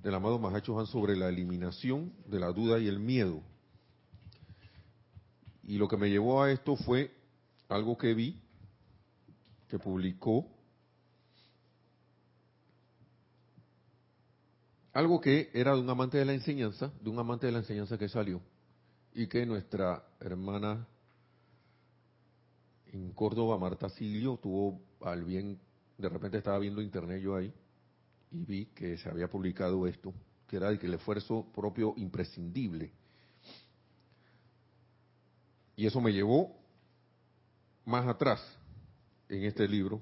del 0.00 0.14
amado 0.14 0.38
Mahacho 0.38 0.78
Han 0.78 0.86
sobre 0.86 1.16
la 1.16 1.28
eliminación 1.28 2.12
de 2.26 2.38
la 2.38 2.52
duda 2.52 2.78
y 2.78 2.86
el 2.86 3.00
miedo. 3.00 3.42
Y 5.62 5.78
lo 5.78 5.88
que 5.88 5.96
me 5.96 6.10
llevó 6.10 6.42
a 6.42 6.50
esto 6.50 6.76
fue 6.76 7.14
algo 7.68 7.96
que 7.96 8.14
vi, 8.14 8.40
que 9.68 9.78
publicó, 9.78 10.46
algo 14.92 15.20
que 15.20 15.50
era 15.54 15.74
de 15.74 15.80
un 15.80 15.88
amante 15.88 16.18
de 16.18 16.24
la 16.24 16.34
enseñanza, 16.34 16.92
de 17.00 17.10
un 17.10 17.18
amante 17.18 17.46
de 17.46 17.52
la 17.52 17.58
enseñanza 17.58 17.96
que 17.96 18.08
salió, 18.08 18.40
y 19.14 19.26
que 19.28 19.46
nuestra 19.46 20.04
hermana 20.18 20.86
en 22.92 23.12
Córdoba, 23.12 23.58
Marta 23.58 23.88
Silio, 23.88 24.38
tuvo 24.42 24.80
al 25.02 25.24
bien, 25.24 25.58
de 25.96 26.08
repente 26.08 26.38
estaba 26.38 26.58
viendo 26.58 26.82
internet 26.82 27.22
yo 27.22 27.36
ahí, 27.36 27.52
y 28.32 28.44
vi 28.44 28.66
que 28.66 28.96
se 28.98 29.08
había 29.08 29.28
publicado 29.28 29.86
esto, 29.86 30.12
que 30.46 30.56
era 30.56 30.70
de 30.70 30.78
que 30.78 30.86
el 30.86 30.94
esfuerzo 30.94 31.46
propio 31.54 31.94
imprescindible. 31.96 32.92
Y 35.80 35.86
eso 35.86 35.98
me 35.98 36.12
llevó 36.12 36.54
más 37.86 38.06
atrás 38.06 38.38
en 39.30 39.44
este 39.44 39.66
libro 39.66 39.98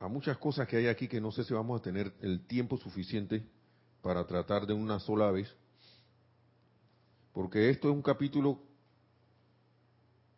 a 0.00 0.08
muchas 0.08 0.36
cosas 0.36 0.66
que 0.66 0.78
hay 0.78 0.88
aquí 0.88 1.06
que 1.06 1.20
no 1.20 1.30
sé 1.30 1.44
si 1.44 1.54
vamos 1.54 1.80
a 1.80 1.84
tener 1.84 2.12
el 2.20 2.44
tiempo 2.44 2.76
suficiente 2.76 3.46
para 4.02 4.26
tratar 4.26 4.66
de 4.66 4.74
una 4.74 4.98
sola 4.98 5.30
vez, 5.30 5.48
porque 7.32 7.70
esto 7.70 7.88
es 7.88 7.94
un 7.94 8.02
capítulo 8.02 8.58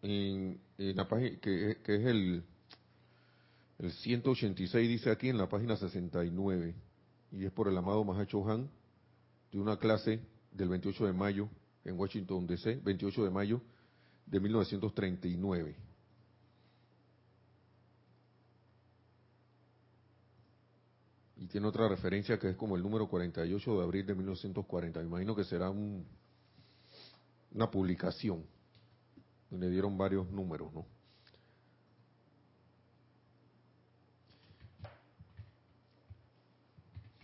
en, 0.02 0.60
la 0.76 1.08
página 1.08 1.40
que, 1.40 1.78
es 1.82 2.06
el, 2.06 2.44
el 3.78 3.90
186, 3.90 4.86
dice 4.86 5.10
aquí 5.10 5.30
en 5.30 5.38
la 5.38 5.48
página 5.48 5.78
69, 5.78 6.74
y 7.32 7.46
es 7.46 7.52
por 7.52 7.68
el 7.68 7.78
amado 7.78 8.04
Mahacho 8.04 8.46
Han, 8.50 8.68
de 9.50 9.58
una 9.58 9.78
clase 9.78 10.20
del 10.52 10.68
28 10.68 11.06
de 11.06 11.12
mayo 11.14 11.48
en 11.86 11.98
Washington 11.98 12.46
DC, 12.46 12.80
28 12.82 13.24
de 13.24 13.30
mayo 13.30 13.62
de 14.26 14.40
1939. 14.40 15.76
Y 21.36 21.46
tiene 21.46 21.66
otra 21.66 21.88
referencia 21.88 22.38
que 22.38 22.50
es 22.50 22.56
como 22.56 22.76
el 22.76 22.82
número 22.82 23.08
48 23.08 23.78
de 23.78 23.84
abril 23.84 24.06
de 24.06 24.14
1940. 24.14 25.00
Me 25.00 25.06
imagino 25.06 25.36
que 25.36 25.44
será 25.44 25.70
un, 25.70 26.04
una 27.52 27.70
publicación. 27.70 28.44
Le 29.50 29.70
dieron 29.70 29.96
varios 29.96 30.28
números, 30.30 30.72
¿no? 30.72 30.86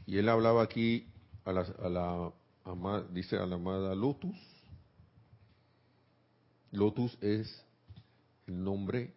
Y 0.06 0.18
él 0.18 0.28
hablaba 0.28 0.62
aquí 0.62 1.08
a 1.44 1.52
la, 1.52 1.60
a 1.62 1.88
la 1.88 2.32
dice 3.10 3.36
a 3.36 3.46
la 3.46 3.56
amada 3.56 3.94
Lotus. 3.94 4.36
Lotus 6.70 7.18
es 7.20 7.64
el 8.46 8.62
nombre 8.62 9.12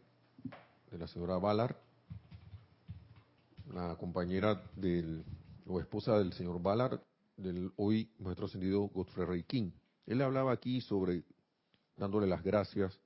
de 0.92 0.98
la 0.98 1.08
señora 1.08 1.38
Ballard, 1.38 1.76
la 3.74 3.96
compañera 3.98 4.62
del, 4.76 5.24
o 5.66 5.80
esposa 5.80 6.18
del 6.18 6.34
señor 6.34 6.62
Ballard, 6.62 7.00
del 7.38 7.72
hoy 7.78 8.10
maestro 8.20 8.46
ascendido 8.48 8.82
Godfrey 8.88 9.26
Ray 9.26 9.44
King. 9.44 9.72
Él 10.06 10.22
hablaba 10.22 10.52
aquí 10.52 10.82
sobre, 10.82 11.24
dándole 11.98 12.28
las 12.28 12.44
gracias, 12.44 13.00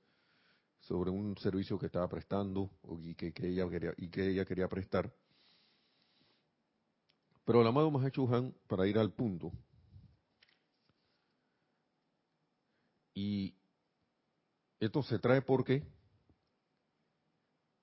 sobre 0.80 1.10
un 1.10 1.36
servicio 1.36 1.78
que 1.78 1.86
estaba 1.86 2.08
prestando 2.08 2.70
y 3.02 3.14
que, 3.14 3.32
ella, 3.42 3.68
quería, 3.68 3.94
y 3.96 4.08
que 4.08 4.30
ella 4.30 4.44
quería 4.44 4.68
prestar. 4.68 5.12
Pero 7.44 7.60
el 7.60 7.66
amado 7.66 7.90
Mahacho 7.90 8.26
Han, 8.34 8.54
para 8.66 8.86
ir 8.86 8.98
al 8.98 9.12
punto, 9.12 9.52
y 13.14 13.54
esto 14.78 15.02
se 15.02 15.18
trae 15.18 15.42
porque 15.42 15.82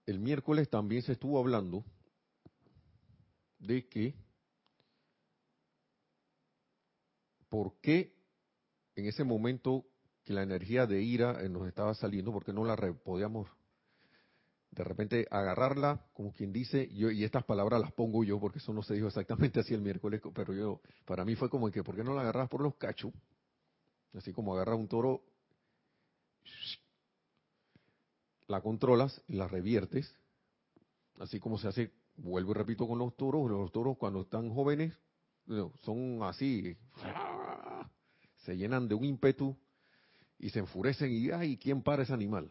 el 0.05 0.19
miércoles 0.19 0.69
también 0.69 1.01
se 1.01 1.13
estuvo 1.13 1.39
hablando 1.39 1.83
de 3.59 3.87
que 3.87 4.15
por 7.49 7.79
qué 7.81 8.13
en 8.95 9.05
ese 9.05 9.23
momento 9.23 9.85
que 10.23 10.33
la 10.33 10.43
energía 10.43 10.85
de 10.85 11.01
ira 11.01 11.47
nos 11.47 11.67
estaba 11.67 11.93
saliendo, 11.93 12.31
porque 12.31 12.51
no 12.51 12.65
la 12.65 12.75
podíamos 13.03 13.47
de 14.71 14.83
repente 14.83 15.27
agarrarla, 15.31 16.05
como 16.13 16.33
quien 16.33 16.51
dice, 16.51 16.89
yo, 16.93 17.09
y 17.09 17.23
estas 17.23 17.45
palabras 17.45 17.81
las 17.81 17.93
pongo 17.93 18.23
yo, 18.23 18.39
porque 18.39 18.59
eso 18.59 18.73
no 18.73 18.83
se 18.83 18.93
dijo 18.93 19.07
exactamente 19.07 19.59
así 19.59 19.73
el 19.73 19.81
miércoles, 19.81 20.21
pero 20.35 20.53
yo, 20.53 20.81
para 21.05 21.25
mí 21.25 21.35
fue 21.35 21.49
como 21.49 21.71
que, 21.71 21.83
¿por 21.83 21.95
qué 21.95 22.03
no 22.03 22.13
la 22.13 22.21
agarras 22.21 22.49
por 22.49 22.61
los 22.61 22.75
cachos? 22.75 23.11
Así 24.13 24.33
como 24.33 24.53
agarra 24.53 24.75
un 24.75 24.87
toro, 24.87 25.23
la 28.47 28.61
controlas 28.61 29.21
y 29.27 29.33
la 29.33 29.47
reviertes, 29.47 30.15
así 31.19 31.39
como 31.39 31.57
se 31.57 31.67
hace 31.67 31.91
vuelvo 32.15 32.51
y 32.51 32.55
repito 32.55 32.87
con 32.87 32.97
los 32.97 33.15
toros, 33.15 33.49
los 33.49 33.71
toros 33.71 33.97
cuando 33.97 34.21
están 34.21 34.49
jóvenes 34.49 34.97
son 35.83 36.23
así, 36.23 36.77
se 38.37 38.57
llenan 38.57 38.87
de 38.87 38.95
un 38.95 39.05
ímpetu 39.05 39.55
y 40.39 40.49
se 40.49 40.59
enfurecen 40.59 41.11
y 41.11 41.31
ay, 41.31 41.57
¿quién 41.57 41.81
para 41.81 42.03
ese 42.03 42.13
animal? 42.13 42.49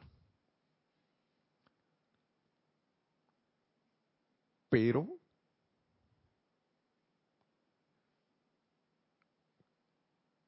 Pero 4.68 5.08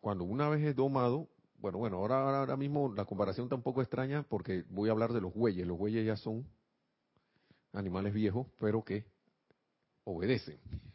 cuando 0.08 0.24
una 0.24 0.48
vez 0.48 0.64
es 0.64 0.74
domado, 0.74 1.28
bueno, 1.58 1.76
bueno, 1.76 1.98
ahora, 1.98 2.38
ahora 2.38 2.56
mismo 2.56 2.90
la 2.94 3.04
comparación 3.04 3.46
tampoco 3.50 3.82
extraña 3.82 4.22
porque 4.22 4.64
voy 4.70 4.88
a 4.88 4.92
hablar 4.92 5.12
de 5.12 5.20
los 5.20 5.34
bueyes. 5.34 5.66
Los 5.66 5.76
bueyes 5.76 6.06
ya 6.06 6.16
son 6.16 6.48
animales 7.74 8.14
viejos, 8.14 8.46
pero 8.58 8.82
que 8.82 9.04
obedecen. 10.04 10.58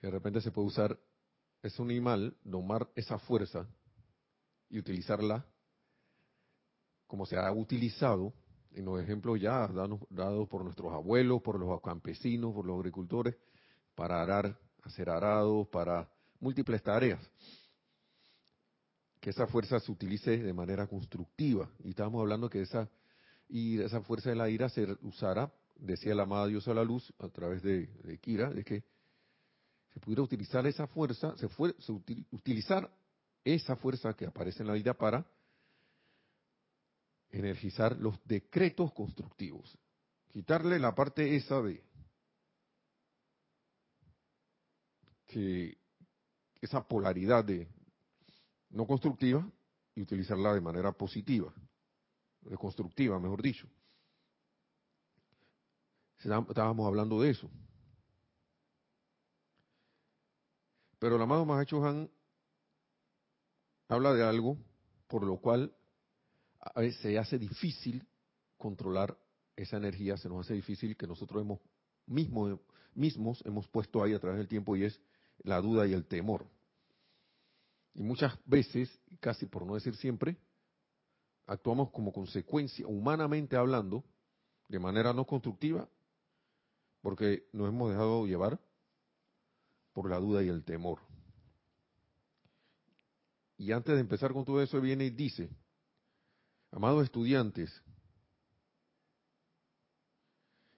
de 0.00 0.10
repente 0.12 0.40
se 0.42 0.52
puede 0.52 0.68
usar 0.68 0.96
ese 1.60 1.82
animal, 1.82 2.36
domar 2.44 2.88
esa 2.94 3.18
fuerza 3.18 3.66
y 4.70 4.78
utilizarla 4.78 5.44
como 7.08 7.26
se 7.26 7.36
ha 7.36 7.50
utilizado 7.50 8.32
en 8.70 8.84
los 8.84 9.02
ejemplos 9.02 9.40
ya 9.40 9.66
dados, 9.66 10.48
por 10.48 10.62
nuestros 10.62 10.92
abuelos, 10.92 11.42
por 11.42 11.58
los 11.58 11.80
campesinos, 11.80 12.54
por 12.54 12.64
los 12.64 12.78
agricultores, 12.78 13.34
para 13.96 14.22
arar, 14.22 14.56
hacer 14.84 15.10
arados, 15.10 15.68
para 15.68 16.08
múltiples 16.40 16.82
tareas. 16.82 17.20
Que 19.20 19.30
esa 19.30 19.46
fuerza 19.46 19.80
se 19.80 19.90
utilice 19.90 20.38
de 20.38 20.52
manera 20.52 20.86
constructiva. 20.86 21.70
Y 21.84 21.90
estábamos 21.90 22.20
hablando 22.20 22.48
que 22.48 22.62
esa 22.62 22.88
y 23.48 23.80
esa 23.80 24.02
fuerza 24.02 24.30
de 24.30 24.36
la 24.36 24.50
ira 24.50 24.68
se 24.68 24.86
usara, 25.02 25.50
decía 25.76 26.14
la 26.14 26.24
amada 26.24 26.46
diosa 26.46 26.74
la 26.74 26.84
luz 26.84 27.12
a 27.18 27.28
través 27.28 27.62
de, 27.62 27.88
Kira, 28.20 28.50
de 28.50 28.62
que 28.62 28.84
se 29.92 30.00
pudiera 30.00 30.22
utilizar 30.22 30.66
esa 30.66 30.86
fuerza, 30.86 31.34
se, 31.36 31.48
fue, 31.48 31.74
utilizar 32.30 32.90
esa 33.44 33.76
fuerza 33.76 34.12
que 34.14 34.26
aparece 34.26 34.62
en 34.62 34.66
la 34.66 34.74
vida 34.74 34.92
para 34.92 35.24
energizar 37.30 37.96
los 37.96 38.18
decretos 38.24 38.92
constructivos, 38.92 39.78
quitarle 40.28 40.78
la 40.78 40.94
parte 40.94 41.36
esa 41.36 41.60
de 41.62 41.82
que 45.28 45.78
esa 46.60 46.82
polaridad 46.82 47.44
de 47.44 47.68
no 48.70 48.84
constructiva 48.86 49.48
y 49.94 50.02
utilizarla 50.02 50.54
de 50.54 50.60
manera 50.60 50.90
positiva 50.90 51.54
constructiva, 52.56 53.18
mejor 53.18 53.42
dicho. 53.42 53.68
Estábamos 56.18 56.86
hablando 56.86 57.20
de 57.20 57.30
eso. 57.30 57.50
Pero 60.98 61.16
el 61.16 61.22
amado 61.22 61.44
Mahacho 61.44 61.84
Han 61.84 62.10
habla 63.88 64.12
de 64.14 64.24
algo 64.24 64.58
por 65.06 65.24
lo 65.24 65.38
cual 65.38 65.72
se 67.00 67.18
hace 67.18 67.38
difícil 67.38 68.06
controlar 68.56 69.16
esa 69.56 69.76
energía, 69.76 70.16
se 70.16 70.28
nos 70.28 70.44
hace 70.44 70.54
difícil 70.54 70.96
que 70.96 71.06
nosotros 71.06 71.40
hemos 71.40 71.60
mismo, 72.06 72.60
mismos 72.94 73.42
hemos 73.46 73.68
puesto 73.68 74.02
ahí 74.02 74.12
a 74.12 74.18
través 74.18 74.38
del 74.38 74.48
tiempo 74.48 74.76
y 74.76 74.84
es 74.84 75.00
la 75.44 75.60
duda 75.60 75.86
y 75.86 75.92
el 75.92 76.06
temor. 76.06 76.46
Y 77.94 78.02
muchas 78.02 78.38
veces, 78.44 79.00
casi 79.20 79.46
por 79.46 79.66
no 79.66 79.74
decir 79.74 79.96
siempre, 79.96 80.36
actuamos 81.46 81.90
como 81.90 82.12
consecuencia, 82.12 82.86
humanamente 82.86 83.56
hablando, 83.56 84.04
de 84.68 84.78
manera 84.78 85.12
no 85.12 85.24
constructiva, 85.24 85.88
porque 87.00 87.48
nos 87.52 87.68
hemos 87.68 87.90
dejado 87.90 88.26
llevar 88.26 88.60
por 89.92 90.10
la 90.10 90.18
duda 90.18 90.42
y 90.42 90.48
el 90.48 90.64
temor. 90.64 91.00
Y 93.56 93.72
antes 93.72 93.94
de 93.94 94.00
empezar 94.00 94.32
con 94.32 94.44
todo 94.44 94.62
eso, 94.62 94.80
viene 94.80 95.06
y 95.06 95.10
dice, 95.10 95.50
amados 96.70 97.04
estudiantes, 97.04 97.82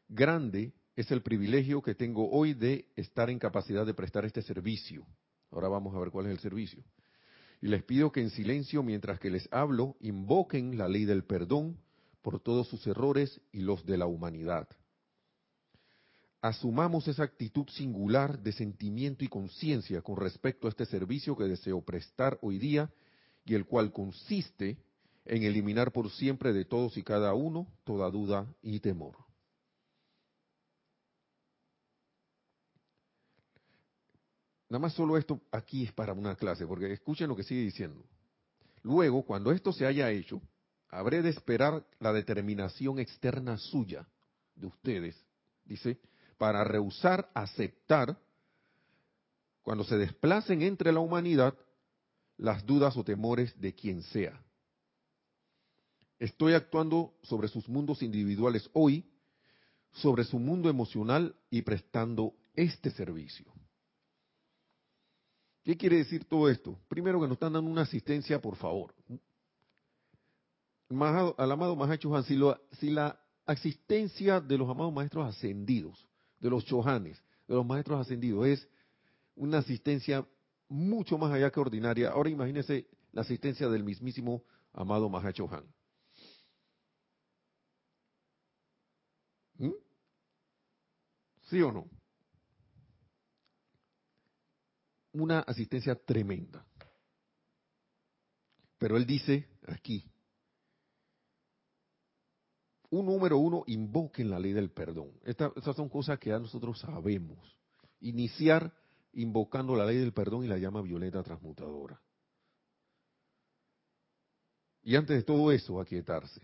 grande 0.08 0.72
es 1.00 1.10
el 1.10 1.22
privilegio 1.22 1.82
que 1.82 1.94
tengo 1.94 2.30
hoy 2.30 2.54
de 2.54 2.86
estar 2.94 3.30
en 3.30 3.38
capacidad 3.38 3.86
de 3.86 3.94
prestar 3.94 4.24
este 4.24 4.42
servicio. 4.42 5.06
Ahora 5.50 5.68
vamos 5.68 5.94
a 5.94 5.98
ver 5.98 6.10
cuál 6.10 6.26
es 6.26 6.32
el 6.32 6.38
servicio. 6.40 6.84
Y 7.62 7.68
les 7.68 7.82
pido 7.82 8.12
que 8.12 8.20
en 8.20 8.30
silencio, 8.30 8.82
mientras 8.82 9.18
que 9.18 9.30
les 9.30 9.48
hablo, 9.50 9.96
invoquen 10.00 10.76
la 10.76 10.88
ley 10.88 11.04
del 11.04 11.24
perdón 11.24 11.78
por 12.22 12.40
todos 12.40 12.68
sus 12.68 12.86
errores 12.86 13.40
y 13.52 13.60
los 13.60 13.84
de 13.86 13.98
la 13.98 14.06
humanidad. 14.06 14.68
Asumamos 16.42 17.08
esa 17.08 17.22
actitud 17.22 17.68
singular 17.68 18.38
de 18.38 18.52
sentimiento 18.52 19.24
y 19.24 19.28
conciencia 19.28 20.00
con 20.02 20.16
respecto 20.16 20.66
a 20.66 20.70
este 20.70 20.86
servicio 20.86 21.36
que 21.36 21.44
deseo 21.44 21.82
prestar 21.82 22.38
hoy 22.42 22.58
día 22.58 22.90
y 23.44 23.54
el 23.54 23.66
cual 23.66 23.92
consiste 23.92 24.78
en 25.24 25.42
eliminar 25.42 25.92
por 25.92 26.10
siempre 26.10 26.52
de 26.52 26.64
todos 26.64 26.96
y 26.96 27.02
cada 27.02 27.34
uno 27.34 27.66
toda 27.84 28.10
duda 28.10 28.46
y 28.62 28.80
temor. 28.80 29.29
Nada 34.70 34.82
más 34.82 34.94
solo 34.94 35.18
esto 35.18 35.40
aquí 35.50 35.84
es 35.84 35.92
para 35.92 36.12
una 36.12 36.36
clase, 36.36 36.64
porque 36.64 36.92
escuchen 36.92 37.28
lo 37.28 37.34
que 37.34 37.42
sigue 37.42 37.62
diciendo. 37.62 38.04
Luego, 38.82 39.24
cuando 39.24 39.50
esto 39.50 39.72
se 39.72 39.84
haya 39.84 40.10
hecho, 40.10 40.40
habré 40.88 41.22
de 41.22 41.30
esperar 41.30 41.84
la 41.98 42.12
determinación 42.12 43.00
externa 43.00 43.58
suya, 43.58 44.06
de 44.54 44.68
ustedes, 44.68 45.26
dice, 45.64 45.98
para 46.38 46.62
rehusar 46.62 47.30
aceptar, 47.34 48.16
cuando 49.62 49.82
se 49.82 49.98
desplacen 49.98 50.62
entre 50.62 50.92
la 50.92 51.00
humanidad, 51.00 51.54
las 52.36 52.64
dudas 52.64 52.96
o 52.96 53.04
temores 53.04 53.60
de 53.60 53.74
quien 53.74 54.02
sea. 54.04 54.40
Estoy 56.20 56.52
actuando 56.52 57.14
sobre 57.22 57.48
sus 57.48 57.68
mundos 57.68 58.02
individuales 58.02 58.70
hoy, 58.72 59.04
sobre 59.90 60.22
su 60.22 60.38
mundo 60.38 60.70
emocional 60.70 61.34
y 61.50 61.62
prestando 61.62 62.34
este 62.54 62.90
servicio. 62.90 63.52
¿Qué 65.62 65.76
quiere 65.76 65.96
decir 65.96 66.24
todo 66.24 66.48
esto? 66.48 66.78
Primero 66.88 67.20
que 67.20 67.26
nos 67.26 67.34
están 67.34 67.52
dando 67.52 67.70
una 67.70 67.82
asistencia, 67.82 68.40
por 68.40 68.56
favor. 68.56 68.94
Al 70.88 71.52
amado 71.52 71.76
Mahacho 71.76 72.14
Han, 72.14 72.24
si, 72.24 72.90
la 72.90 73.20
asistencia 73.46 74.40
de 74.40 74.58
los 74.58 74.68
amados 74.68 74.92
maestros 74.92 75.28
ascendidos, 75.28 76.08
de 76.40 76.50
los 76.50 76.64
chohanes, 76.64 77.22
de 77.46 77.54
los 77.54 77.66
maestros 77.66 78.00
ascendidos, 78.00 78.46
es 78.46 78.68
una 79.36 79.58
asistencia 79.58 80.26
mucho 80.68 81.18
más 81.18 81.32
allá 81.32 81.50
que 81.50 81.60
ordinaria, 81.60 82.10
ahora 82.10 82.30
imagínese 82.30 82.86
la 83.12 83.22
asistencia 83.22 83.68
del 83.68 83.84
mismísimo 83.84 84.42
amado 84.72 85.08
Mahacho 85.08 85.48
Han. 85.52 85.64
¿Mm? 89.58 89.74
¿Sí 91.50 91.60
o 91.60 91.70
no? 91.70 91.99
Una 95.12 95.40
asistencia 95.40 95.94
tremenda. 95.94 96.66
Pero 98.78 98.96
él 98.96 99.06
dice 99.06 99.48
aquí, 99.66 100.10
un 102.90 103.06
número 103.06 103.38
uno, 103.38 103.62
invoquen 103.66 104.30
la 104.30 104.38
ley 104.38 104.52
del 104.52 104.70
perdón. 104.70 105.12
estas 105.22 105.76
son 105.76 105.88
cosas 105.88 106.18
que 106.18 106.30
ya 106.30 106.38
nosotros 106.38 106.80
sabemos. 106.80 107.38
Iniciar 108.00 108.72
invocando 109.12 109.76
la 109.76 109.84
ley 109.84 109.98
del 109.98 110.12
perdón 110.12 110.44
y 110.44 110.48
la 110.48 110.58
llama 110.58 110.82
violeta 110.82 111.22
transmutadora. 111.22 112.00
Y 114.82 114.96
antes 114.96 115.16
de 115.16 115.22
todo 115.22 115.52
eso, 115.52 115.80
aquietarse. 115.80 116.40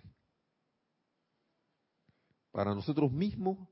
Para 2.52 2.74
nosotros 2.74 3.10
mismos, 3.10 3.68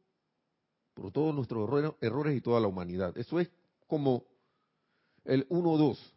por 0.94 1.12
todos 1.12 1.34
nuestros 1.34 1.68
errores 2.00 2.36
y 2.36 2.40
toda 2.40 2.60
la 2.60 2.68
humanidad. 2.68 3.16
Eso 3.16 3.38
es 3.38 3.50
como 3.86 4.24
el 5.24 5.46
1, 5.48 5.76
2. 5.76 6.14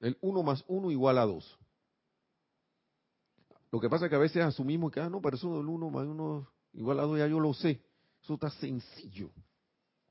El 0.00 0.18
1 0.20 0.42
más 0.42 0.64
1 0.68 0.90
igual 0.90 1.18
a 1.18 1.26
2. 1.26 1.58
Lo 3.72 3.80
que 3.80 3.90
pasa 3.90 4.06
es 4.06 4.10
que 4.10 4.16
a 4.16 4.20
veces 4.20 4.42
asumimos 4.42 4.92
que, 4.92 5.00
ah, 5.00 5.08
no, 5.08 5.20
pero 5.20 5.36
eso 5.36 5.56
del 5.56 5.66
1 5.66 5.90
más 5.90 6.06
1 6.06 6.48
igual 6.74 7.00
a 7.00 7.02
2 7.02 7.18
ya 7.18 7.26
yo 7.26 7.40
lo 7.40 7.54
sé. 7.54 7.82
Eso 8.22 8.34
está 8.34 8.50
sencillo, 8.50 9.30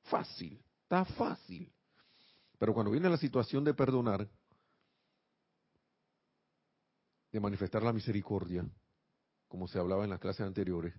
fácil, 0.04 0.62
está 0.84 1.06
fácil. 1.06 1.72
Pero 2.60 2.74
cuando 2.74 2.92
viene 2.92 3.10
la 3.10 3.18
situación 3.18 3.64
de 3.64 3.74
perdonar, 3.74 4.28
de 7.32 7.40
manifestar 7.40 7.82
la 7.82 7.92
misericordia, 7.92 8.66
como 9.48 9.68
se 9.68 9.80
hablaba 9.80 10.04
en 10.04 10.12
las 10.12 10.20
clases 10.20 10.46
anteriores, 10.46 10.94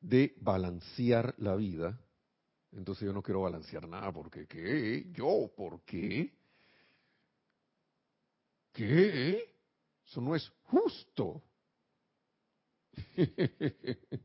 de 0.00 0.34
balancear 0.40 1.34
la 1.38 1.56
vida, 1.56 1.98
entonces 2.78 3.04
yo 3.04 3.12
no 3.12 3.22
quiero 3.22 3.42
balancear 3.42 3.86
nada, 3.88 4.12
porque 4.12 4.46
¿qué? 4.46 5.06
¿Yo? 5.12 5.50
¿Por 5.56 5.80
qué? 5.80 6.32
¿Qué? 8.72 9.52
Eso 10.06 10.20
no 10.20 10.36
es 10.36 10.48
justo. 10.64 11.42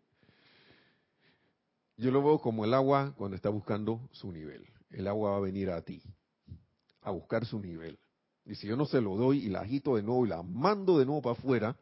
yo 1.97 2.11
lo 2.11 2.23
veo 2.23 2.39
como 2.39 2.63
el 2.63 2.75
agua 2.75 3.15
cuando 3.17 3.35
está 3.35 3.49
buscando 3.49 4.07
su 4.11 4.31
nivel. 4.31 4.67
El 4.91 5.07
agua 5.07 5.31
va 5.31 5.37
a 5.37 5.41
venir 5.41 5.71
a 5.71 5.81
ti, 5.81 6.03
a 7.01 7.09
buscar 7.09 7.47
su 7.47 7.59
nivel. 7.59 7.97
Y 8.45 8.53
si 8.53 8.67
yo 8.67 8.75
no 8.75 8.85
se 8.85 9.01
lo 9.01 9.15
doy 9.15 9.39
y 9.39 9.49
la 9.49 9.61
agito 9.61 9.95
de 9.95 10.03
nuevo 10.03 10.27
y 10.27 10.29
la 10.29 10.43
mando 10.43 10.99
de 10.99 11.05
nuevo 11.05 11.23
para 11.23 11.33
afuera, 11.33 11.75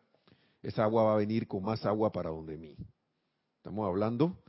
esa 0.63 0.85
agua 0.85 1.03
va 1.03 1.15
a 1.15 1.17
venir 1.17 1.49
con 1.49 1.63
más 1.63 1.85
agua 1.85 2.13
para 2.13 2.29
donde 2.29 2.57
mí. 2.57 2.77
Estamos 3.57 3.85
hablando 3.85 4.41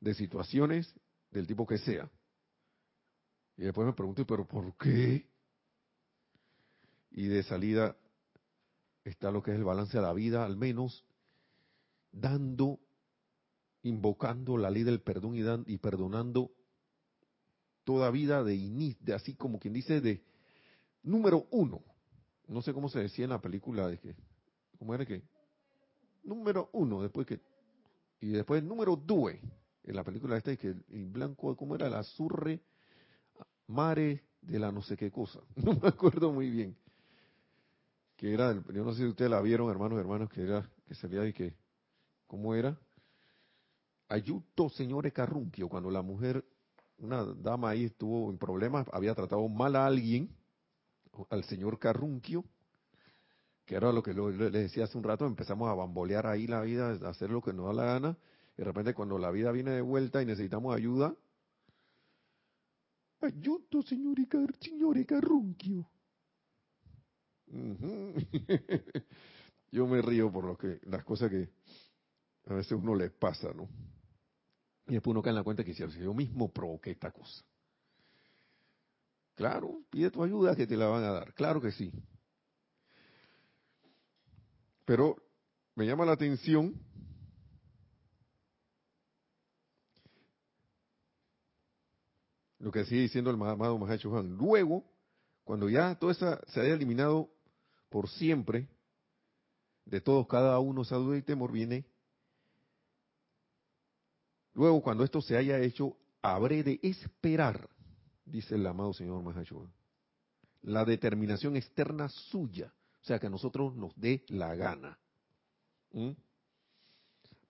de 0.00 0.12
situaciones 0.12 0.94
del 1.34 1.46
tipo 1.46 1.66
que 1.66 1.78
sea. 1.78 2.08
Y 3.56 3.62
después 3.62 3.86
me 3.86 3.92
pregunto, 3.92 4.26
¿pero 4.26 4.46
por 4.46 4.76
qué? 4.76 5.28
Y 7.10 7.26
de 7.26 7.42
salida 7.42 7.96
está 9.04 9.30
lo 9.30 9.42
que 9.42 9.50
es 9.50 9.56
el 9.56 9.64
balance 9.64 9.96
de 9.96 10.02
la 10.02 10.12
vida, 10.12 10.44
al 10.44 10.56
menos 10.56 11.04
dando, 12.10 12.80
invocando 13.82 14.56
la 14.56 14.70
ley 14.70 14.84
del 14.84 15.00
perdón 15.00 15.36
y, 15.36 15.72
y 15.72 15.78
perdonando 15.78 16.50
toda 17.84 18.10
vida 18.10 18.42
de 18.42 18.54
inicio, 18.54 18.98
de 19.04 19.14
así 19.14 19.34
como 19.34 19.58
quien 19.58 19.74
dice 19.74 20.00
de 20.00 20.24
número 21.02 21.46
uno. 21.50 21.82
No 22.46 22.62
sé 22.62 22.72
cómo 22.72 22.88
se 22.88 23.00
decía 23.00 23.24
en 23.24 23.30
la 23.30 23.40
película 23.40 23.88
de 23.88 23.98
que, 23.98 24.14
¿cómo 24.78 24.94
era 24.94 25.04
que? 25.04 25.22
Número 26.22 26.70
uno, 26.72 27.02
después 27.02 27.26
que, 27.26 27.40
y 28.20 28.30
después 28.30 28.62
número 28.62 28.96
dos 28.96 29.32
en 29.84 29.96
la 29.96 30.04
película 30.04 30.36
esta, 30.36 30.56
que 30.56 30.68
el 30.68 31.06
blanco, 31.06 31.54
¿cómo 31.56 31.74
era? 31.74 31.88
La 31.88 32.00
azurre 32.00 32.60
mare 33.66 34.22
de 34.40 34.58
la 34.58 34.70
no 34.70 34.82
sé 34.82 34.96
qué 34.96 35.10
cosa. 35.10 35.40
No 35.56 35.74
me 35.74 35.88
acuerdo 35.88 36.32
muy 36.32 36.50
bien. 36.50 36.76
Que 38.16 38.32
era, 38.32 38.52
yo 38.52 38.84
no 38.84 38.92
sé 38.92 39.02
si 39.02 39.06
ustedes 39.06 39.30
la 39.30 39.40
vieron, 39.40 39.70
hermanos, 39.70 39.98
hermanos, 39.98 40.30
que 40.30 40.42
era, 40.42 40.68
que 40.86 40.94
salía 40.94 41.20
de 41.20 41.32
que, 41.32 41.56
¿cómo 42.26 42.54
era? 42.54 42.78
Ayuto, 44.08 44.68
señores 44.68 45.12
Carrunquio, 45.12 45.68
cuando 45.68 45.90
la 45.90 46.02
mujer, 46.02 46.44
una 46.98 47.24
dama 47.24 47.70
ahí 47.70 47.84
estuvo 47.84 48.30
en 48.30 48.38
problemas, 48.38 48.86
había 48.92 49.14
tratado 49.14 49.48
mal 49.48 49.74
a 49.74 49.86
alguien, 49.86 50.30
al 51.30 51.42
señor 51.44 51.78
Carrunquio, 51.78 52.44
que 53.64 53.74
era 53.74 53.92
lo 53.92 54.02
que 54.02 54.12
le 54.12 54.50
decía 54.50 54.84
hace 54.84 54.96
un 54.96 55.04
rato, 55.04 55.26
empezamos 55.26 55.68
a 55.68 55.74
bambolear 55.74 56.26
ahí 56.26 56.46
la 56.46 56.60
vida, 56.60 56.90
a 56.90 57.08
hacer 57.08 57.30
lo 57.30 57.42
que 57.42 57.52
nos 57.52 57.66
da 57.66 57.72
la 57.72 57.84
gana, 57.84 58.18
de 58.56 58.64
repente 58.64 58.94
cuando 58.94 59.18
la 59.18 59.30
vida 59.30 59.50
viene 59.52 59.72
de 59.72 59.80
vuelta 59.80 60.22
y 60.22 60.26
necesitamos 60.26 60.74
ayuda, 60.74 61.14
ayudo, 63.20 63.82
señorica, 63.82 64.38
señorica 64.60 65.20
Carrunquio. 65.20 65.88
Yo 69.70 69.86
me 69.86 70.00
río 70.02 70.30
por 70.30 70.44
lo 70.44 70.56
que, 70.56 70.80
las 70.84 71.04
cosas 71.04 71.30
que 71.30 71.50
a 72.46 72.54
veces 72.54 72.72
uno 72.72 72.94
le 72.94 73.10
pasa, 73.10 73.52
¿no? 73.52 73.68
Y 74.86 74.92
después 74.94 75.12
uno 75.12 75.22
cae 75.22 75.30
en 75.30 75.36
la 75.36 75.42
cuenta 75.42 75.64
que 75.64 75.74
si 75.74 75.82
yo 75.82 76.12
mismo 76.12 76.52
provoqué 76.52 76.90
esta 76.90 77.10
cosa. 77.10 77.42
Claro, 79.34 79.82
pide 79.90 80.10
tu 80.10 80.22
ayuda 80.22 80.54
que 80.54 80.66
te 80.66 80.76
la 80.76 80.86
van 80.86 81.02
a 81.04 81.10
dar, 81.10 81.34
claro 81.34 81.60
que 81.60 81.72
sí. 81.72 81.90
Pero 84.84 85.16
me 85.74 85.86
llama 85.86 86.04
la 86.04 86.12
atención 86.12 86.74
lo 92.64 92.72
que 92.72 92.86
sigue 92.86 93.02
diciendo 93.02 93.30
el 93.30 93.36
amado 93.42 93.76
Mahacho. 93.76 94.08
Luego, 94.22 94.82
cuando 95.44 95.68
ya 95.68 95.94
todo 95.96 96.10
eso 96.10 96.40
se 96.46 96.62
haya 96.62 96.72
eliminado 96.72 97.28
por 97.90 98.08
siempre, 98.08 98.66
de 99.84 100.00
todos, 100.00 100.26
cada 100.26 100.58
uno, 100.58 100.80
esa 100.80 100.96
duda 100.96 101.18
y 101.18 101.22
temor, 101.22 101.52
viene. 101.52 101.84
Luego, 104.54 104.82
cuando 104.82 105.04
esto 105.04 105.20
se 105.20 105.36
haya 105.36 105.60
hecho, 105.60 105.94
habré 106.22 106.62
de 106.62 106.80
esperar, 106.82 107.68
dice 108.24 108.54
el 108.54 108.66
amado 108.66 108.94
Señor 108.94 109.22
Mahacho 109.22 109.68
la 110.62 110.86
determinación 110.86 111.56
externa 111.56 112.08
suya, 112.08 112.72
o 113.02 113.04
sea, 113.04 113.18
que 113.18 113.26
a 113.26 113.30
nosotros 113.30 113.76
nos 113.76 113.94
dé 114.00 114.24
la 114.28 114.54
gana. 114.54 114.98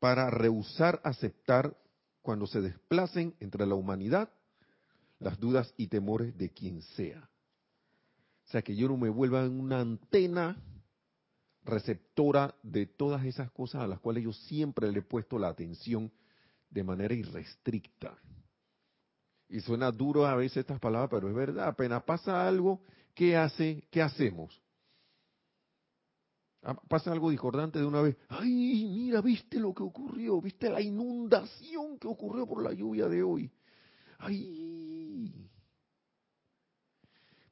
para 0.00 0.28
rehusar 0.28 1.00
aceptar 1.04 1.78
cuando 2.20 2.48
se 2.48 2.60
desplacen 2.60 3.36
entre 3.38 3.64
la 3.64 3.76
humanidad 3.76 4.28
las 5.24 5.40
dudas 5.40 5.72
y 5.78 5.86
temores 5.86 6.36
de 6.36 6.50
quien 6.50 6.82
sea. 6.82 7.30
O 8.46 8.50
sea, 8.50 8.60
que 8.60 8.76
yo 8.76 8.88
no 8.88 8.98
me 8.98 9.08
vuelva 9.08 9.42
en 9.42 9.58
una 9.58 9.80
antena 9.80 10.62
receptora 11.64 12.54
de 12.62 12.84
todas 12.84 13.24
esas 13.24 13.50
cosas 13.50 13.80
a 13.80 13.86
las 13.86 14.00
cuales 14.00 14.22
yo 14.22 14.34
siempre 14.34 14.92
le 14.92 14.98
he 14.98 15.02
puesto 15.02 15.38
la 15.38 15.48
atención 15.48 16.12
de 16.68 16.84
manera 16.84 17.14
irrestricta. 17.14 18.18
Y 19.48 19.60
suena 19.60 19.90
duro 19.90 20.26
a 20.26 20.36
veces 20.36 20.58
estas 20.58 20.78
palabras, 20.78 21.08
pero 21.10 21.26
es 21.30 21.34
verdad, 21.34 21.68
apenas 21.68 22.02
pasa 22.02 22.46
algo, 22.46 22.82
¿qué 23.14 23.34
hace? 23.34 23.88
¿Qué 23.90 24.02
hacemos? 24.02 24.60
Ah, 26.62 26.74
pasa 26.86 27.12
algo 27.12 27.30
discordante 27.30 27.78
de 27.78 27.86
una 27.86 28.02
vez. 28.02 28.18
Ay, 28.28 28.90
mira, 28.94 29.22
viste 29.22 29.58
lo 29.58 29.72
que 29.72 29.84
ocurrió, 29.84 30.38
viste 30.42 30.68
la 30.68 30.82
inundación 30.82 31.98
que 31.98 32.08
ocurrió 32.08 32.46
por 32.46 32.62
la 32.62 32.74
lluvia 32.74 33.08
de 33.08 33.22
hoy. 33.22 33.50
Ay, 34.18 35.50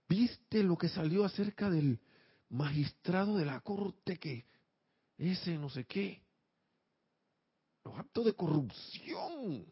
viste 0.08 0.62
lo 0.62 0.76
que 0.76 0.88
salió 0.88 1.24
acerca 1.24 1.70
del 1.70 2.00
magistrado 2.48 3.36
de 3.36 3.46
la 3.46 3.60
corte 3.60 4.18
que 4.18 4.46
ese 5.16 5.56
no 5.58 5.70
sé 5.70 5.84
qué. 5.84 6.22
Los 7.84 7.98
actos 7.98 8.24
de 8.26 8.34
corrupción. 8.34 9.66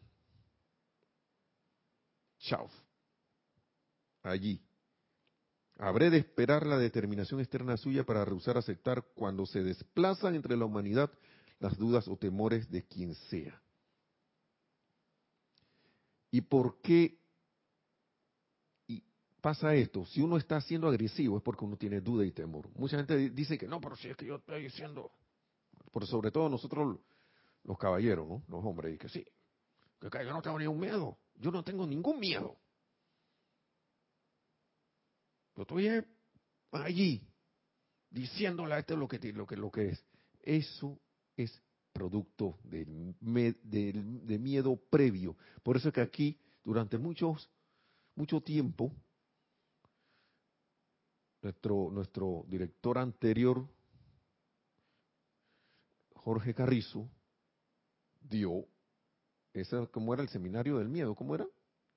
Chao. 2.39 2.69
Allí. 4.23 4.61
Habré 5.77 6.11
de 6.11 6.19
esperar 6.19 6.67
la 6.67 6.79
determinación 6.79 7.41
externa 7.41 7.77
suya 7.77 8.05
para 8.05 8.25
rehusar 8.25 8.59
aceptar 8.59 9.03
cuando 9.15 9.47
se 9.47 9.63
desplazan 9.63 10.35
entre 10.35 10.57
la 10.57 10.67
humanidad 10.67 11.11
las 11.59 11.77
dudas 11.79 12.07
o 12.09 12.17
temores 12.17 12.71
de 12.71 12.85
quien 12.85 13.15
sea. 13.15 13.61
¿Y 16.31 16.43
por 16.43 16.81
qué 16.81 17.19
pasa 19.41 19.75
esto? 19.75 20.05
Si 20.05 20.21
uno 20.21 20.37
está 20.37 20.61
siendo 20.61 20.89
agresivo 20.89 21.37
es 21.39 21.43
porque 21.43 21.65
uno 21.65 21.77
tiene 21.77 22.01
duda 22.01 22.25
y 22.25 22.33
temor. 22.33 22.69
Mucha 22.77 22.99
gente 22.99 23.31
dice 23.31 23.59
que 23.59 23.67
no, 23.67 23.81
pero 23.81 23.97
si 23.97 24.09
es 24.09 24.17
que 24.17 24.27
yo 24.27 24.37
estoy 24.37 24.65
diciendo, 24.65 25.11
por 25.91 26.07
sobre 26.07 26.31
todo 26.31 26.49
nosotros 26.49 26.99
los 27.65 27.79
caballeros, 27.79 28.29
¿no? 28.29 28.43
Los 28.49 28.65
hombres, 28.65 28.95
y 28.95 28.99
que 28.99 29.09
sí, 29.09 29.25
que 30.01 30.25
yo 30.25 30.33
no 30.33 30.43
tengo 30.43 30.59
ningún 30.59 30.81
miedo, 30.81 31.19
yo 31.37 31.51
no 31.51 31.63
tengo 31.63 31.87
ningún 31.87 32.21
miedo. 32.21 32.57
Yo 35.57 35.63
estoy 35.63 35.89
allí 36.73 37.27
diciéndole 38.09 38.75
a 38.75 38.79
este 38.79 38.97
lo 38.97 39.09
que, 39.09 39.19
lo 39.33 39.47
que, 39.47 39.57
lo 39.57 39.71
que 39.71 39.89
es. 39.91 40.05
Eso 40.43 40.99
es 41.37 41.61
producto 42.01 42.59
del, 42.65 43.15
de 43.21 44.39
miedo 44.39 44.75
previo. 44.77 45.37
Por 45.63 45.77
eso 45.77 45.89
es 45.89 45.95
que 45.95 46.01
aquí, 46.01 46.39
durante 46.65 46.97
muchos, 46.97 47.51
mucho 48.15 48.41
tiempo, 48.41 48.91
nuestro, 51.43 51.91
nuestro 51.93 52.47
director 52.49 52.97
anterior, 52.97 53.69
Jorge 56.15 56.55
Carrizo, 56.55 57.07
dio, 58.23 58.65
ese, 59.53 59.87
¿cómo 59.89 60.15
era 60.15 60.23
el 60.23 60.31
seminario 60.31 60.79
del 60.79 60.89
miedo? 60.89 61.15
¿Cómo 61.15 61.35
era? 61.35 61.47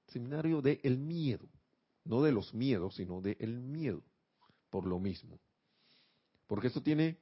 Seminario 0.08 0.62
del 0.62 0.98
miedo 0.98 1.48
no 2.04 2.22
de 2.22 2.34
los 2.34 2.54
miedos, 2.54 2.96
sino 2.96 3.22
del 3.22 3.38
el 3.40 3.62
miedo, 3.62 4.04
por 4.70 4.86
lo 4.86 5.00
mismo. 5.00 5.40
Porque 6.48 6.68
eso 6.68 6.84
tiene, 6.84 7.18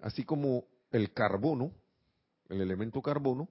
así 0.00 0.24
como 0.24 0.64
el 0.90 1.12
carbono, 1.12 1.72
el 2.48 2.60
elemento 2.60 3.02
carbono, 3.02 3.48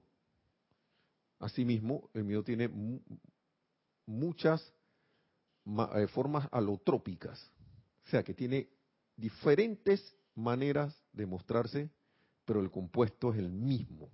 asimismo 1.39 2.09
el 2.13 2.23
miedo 2.23 2.43
tiene 2.43 2.69
muchas 4.05 4.73
eh, 5.95 6.07
formas 6.07 6.47
alotrópicas, 6.51 7.51
o 8.05 8.09
sea 8.09 8.23
que 8.23 8.33
tiene 8.33 8.69
diferentes 9.15 10.15
maneras 10.35 10.95
de 11.13 11.25
mostrarse, 11.25 11.89
pero 12.45 12.59
el 12.61 12.69
compuesto 12.69 13.33
es 13.33 13.39
el 13.39 13.51
mismo. 13.51 14.09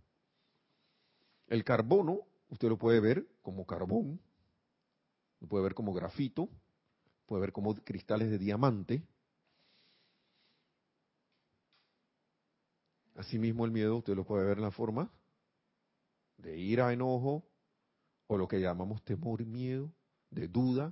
El 1.47 1.63
carbono, 1.63 2.21
usted 2.49 2.69
lo 2.69 2.77
puede 2.77 2.99
ver 2.99 3.27
como 3.41 3.65
carbón, 3.65 4.21
lo 5.41 5.47
puede 5.47 5.63
ver 5.63 5.73
como 5.73 5.93
grafito, 5.93 6.47
puede 7.25 7.41
ver 7.41 7.51
como 7.51 7.75
cristales 7.75 8.29
de 8.29 8.37
diamante. 8.37 9.03
Asimismo 13.21 13.65
el 13.65 13.71
miedo 13.71 13.97
usted 13.97 14.15
lo 14.15 14.25
puede 14.25 14.43
ver 14.45 14.57
en 14.57 14.63
la 14.63 14.71
forma 14.71 15.07
de 16.37 16.57
ira, 16.57 16.91
enojo, 16.91 17.47
o 18.25 18.35
lo 18.35 18.47
que 18.47 18.59
llamamos 18.59 19.03
temor 19.03 19.41
y 19.41 19.45
miedo, 19.45 19.93
de 20.31 20.47
duda. 20.47 20.91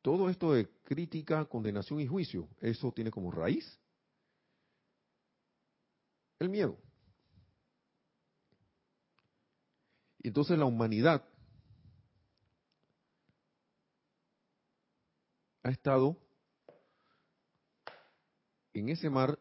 Todo 0.00 0.30
esto 0.30 0.54
de 0.54 0.66
crítica, 0.82 1.44
condenación 1.44 2.00
y 2.00 2.06
juicio, 2.06 2.48
eso 2.62 2.90
tiene 2.90 3.10
como 3.10 3.30
raíz 3.30 3.78
el 6.38 6.48
miedo. 6.48 6.78
entonces 10.22 10.58
la 10.58 10.64
humanidad 10.64 11.22
ha 15.62 15.68
estado 15.68 16.25
en 18.78 18.88
ese 18.90 19.08
mar 19.10 19.38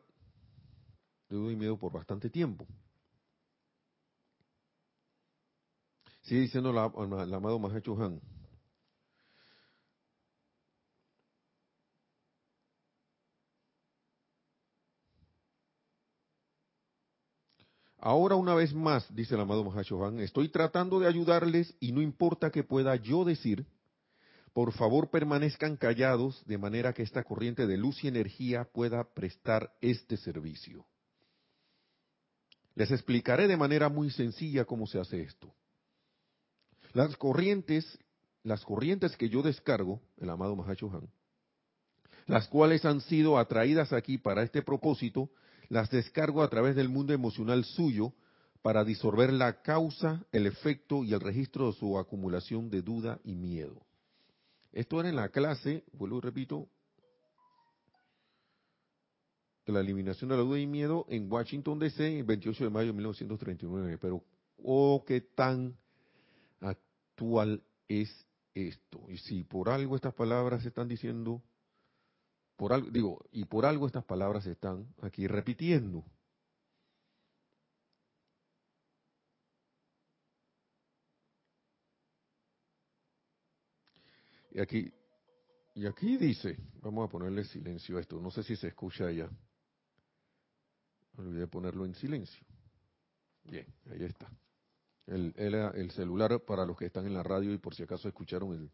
de 1.30 1.36
duda 1.36 1.56
miedo 1.56 1.78
por 1.78 1.91
bastante 1.91 2.30
tiempo. 2.30 2.65
Sigue 6.21 6.41
diciendo 6.41 6.71
la, 6.74 6.91
el 7.24 7.34
amado 7.34 7.60
Mahacho 7.60 7.95
Han. 8.02 8.19
Ahora 18.06 18.36
una 18.36 18.54
vez 18.54 18.71
más, 18.71 19.04
dice 19.15 19.34
el 19.34 19.41
amado 19.41 19.63
Mahashohan, 19.63 20.19
estoy 20.19 20.50
tratando 20.50 21.00
de 21.00 21.08
ayudarles 21.08 21.76
y 21.80 21.91
no 21.91 22.04
importa 22.04 22.52
que 22.52 22.63
pueda 22.63 22.95
yo 22.98 23.26
decir, 23.26 23.65
por 24.56 24.72
favor 24.72 25.10
permanezcan 25.10 25.76
callados 25.76 26.41
de 26.46 26.58
manera 26.58 26.94
que 26.94 27.04
esta 27.04 27.26
corriente 27.26 27.68
de 27.68 27.76
luz 27.76 28.02
y 28.06 28.08
energía 28.08 28.63
pueda 28.63 29.04
prestar 29.04 29.74
este 29.82 30.15
servicio. 30.15 30.86
Les 32.74 32.89
explicaré 32.89 33.50
de 33.50 33.58
manera 33.58 33.89
muy 33.89 34.12
sencilla 34.12 34.63
cómo 34.63 34.88
se 34.88 34.98
hace 34.98 35.24
esto. 35.24 35.54
Las 36.94 37.18
corrientes, 37.18 38.00
las 38.44 38.63
corrientes 38.63 39.18
que 39.18 39.28
yo 39.28 39.41
descargo, 39.41 40.00
el 40.15 40.30
amado 40.30 40.56
Mahashohan, 40.56 41.10
las 42.26 42.48
cuales 42.48 42.86
han 42.86 43.02
sido 43.02 43.38
atraídas 43.38 43.91
aquí 43.91 44.18
para 44.18 44.41
este 44.41 44.62
propósito, 44.62 45.30
las 45.68 45.89
descargo 45.89 46.41
a 46.41 46.50
través 46.50 46.78
del 46.78 46.88
mundo 46.88 47.12
emocional 47.12 47.65
suyo 47.65 48.13
para 48.62 48.86
disolver 48.86 49.34
la 49.34 49.62
causa, 49.63 50.24
el 50.32 50.48
efecto 50.48 51.04
y 51.04 51.13
el 51.13 51.20
registro 51.20 51.68
de 51.68 51.78
su 51.78 52.00
acumulación 52.00 52.70
de 52.70 52.82
duda 52.82 53.20
y 53.26 53.36
miedo. 53.36 53.85
Esto 54.75 54.99
era 54.99 55.07
en 55.07 55.15
la 55.15 55.29
clase, 55.29 55.85
vuelvo 55.93 56.17
y 56.17 56.21
repito, 56.21 56.67
de 59.65 59.71
la 59.71 59.79
eliminación 59.79 60.29
de 60.29 60.35
la 60.35 60.43
duda 60.43 60.59
y 60.59 60.67
miedo 60.67 61.05
en 61.07 61.31
Washington 61.31 61.79
DC 61.79 62.19
el 62.19 62.25
28 62.25 62.65
de 62.65 62.69
mayo 62.69 62.88
de 62.88 62.93
1939. 62.93 63.97
Pero, 63.99 64.21
oh, 64.61 65.05
qué 65.07 65.21
tan 65.21 65.77
actual 66.59 67.63
es 67.88 68.28
esto. 68.53 69.05
Y 69.07 69.17
si 69.17 69.45
por 69.45 69.69
algo 69.69 69.95
estas 69.95 70.13
palabras 70.13 70.61
se 70.61 70.67
están 70.67 70.89
diciendo 70.89 71.41
por 72.57 72.73
algo, 72.73 72.89
digo, 72.91 73.26
y 73.32 73.45
por 73.45 73.65
algo 73.65 73.88
estas 73.88 74.03
palabras 74.03 74.43
se 74.43 74.51
están 74.51 74.93
aquí 75.01 75.26
repitiendo. 75.26 76.03
Y 84.56 84.62
aquí, 84.62 84.89
y 85.74 85.86
aquí 85.86 86.16
dice, 86.16 86.58
vamos 86.82 87.10
a 87.10 87.12
ponerle 87.12 87.43
silencio 87.43 87.97
a 87.97 87.99
esto, 87.99 88.22
no 88.22 88.32
sé 88.32 88.41
si 88.41 88.56
se 88.56 88.70
escucha 88.70 89.12
ya. 89.12 89.30
Olvidé 91.18 91.45
ponerlo 91.47 91.86
en 91.86 91.93
silencio. 91.93 92.41
Bien, 93.43 93.68
ahí 93.91 94.06
está. 94.06 94.32
El, 95.08 95.34
el, 95.36 95.91
celular 95.91 96.39
para 96.45 96.66
los 96.66 96.78
que 96.78 96.86
están 96.86 97.06
en 97.06 97.14
la 97.14 97.22
radio 97.22 97.53
y 97.53 97.58
por 97.58 97.76
si 97.76 97.84
acaso 97.84 98.08
escucharon 98.08 98.53
el, 98.53 98.72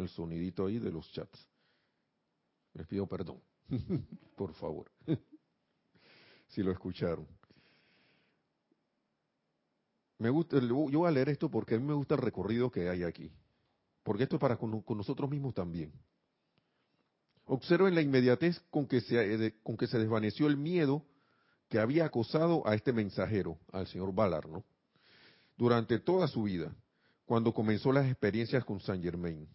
el 0.00 0.08
sonidito 0.08 0.66
ahí 0.66 0.78
de 0.78 0.92
los 0.92 1.10
chats. 1.10 1.48
Les 2.74 2.86
pido 2.86 3.08
perdón, 3.08 3.42
por 4.36 4.54
favor, 4.54 4.88
si 6.46 6.62
lo 6.62 6.70
escucharon. 6.70 7.26
Me 10.18 10.30
gusta, 10.30 10.60
yo 10.60 10.76
voy 10.76 11.08
a 11.08 11.10
leer 11.10 11.30
esto 11.30 11.50
porque 11.50 11.74
a 11.74 11.80
mí 11.80 11.84
me 11.84 11.94
gusta 11.94 12.14
el 12.14 12.22
recorrido 12.22 12.70
que 12.70 12.88
hay 12.88 13.02
aquí, 13.02 13.32
porque 14.02 14.24
esto 14.24 14.36
es 14.36 14.40
para 14.40 14.56
con, 14.56 14.84
nosotros 14.88 15.30
mismos 15.30 15.54
también. 15.54 15.92
Observen 17.46 17.94
la 17.94 18.02
inmediatez 18.02 18.60
con 18.70 18.86
que, 18.86 19.00
se, 19.00 19.46
eh, 19.46 19.54
con 19.62 19.76
que 19.76 19.86
se 19.86 19.98
desvaneció 19.98 20.46
el 20.46 20.56
miedo 20.56 21.04
que 21.68 21.78
había 21.78 22.04
acosado 22.04 22.66
a 22.66 22.74
este 22.74 22.92
mensajero, 22.92 23.58
al 23.72 23.86
señor 23.86 24.14
Ballard. 24.14 24.62
Durante 25.56 25.98
toda 25.98 26.28
su 26.28 26.44
vida, 26.44 26.74
cuando 27.24 27.52
comenzó 27.52 27.92
las 27.92 28.06
experiencias 28.06 28.64
con 28.64 28.80
Saint 28.80 29.02
Germain. 29.02 29.48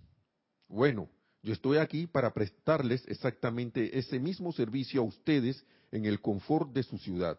Bueno, 0.68 1.10
yo 1.44 1.54
estoy 1.54 1.78
aquí 1.78 2.08
para 2.08 2.34
prestarles 2.34 3.08
exactamente 3.08 3.98
ese 3.98 4.20
mismo 4.20 4.52
servicio 4.52 5.02
a 5.02 5.06
ustedes 5.06 5.64
en 5.92 6.06
el 6.06 6.20
confort 6.22 6.72
de 6.74 6.84
su 6.84 6.98
ciudad, 6.98 7.38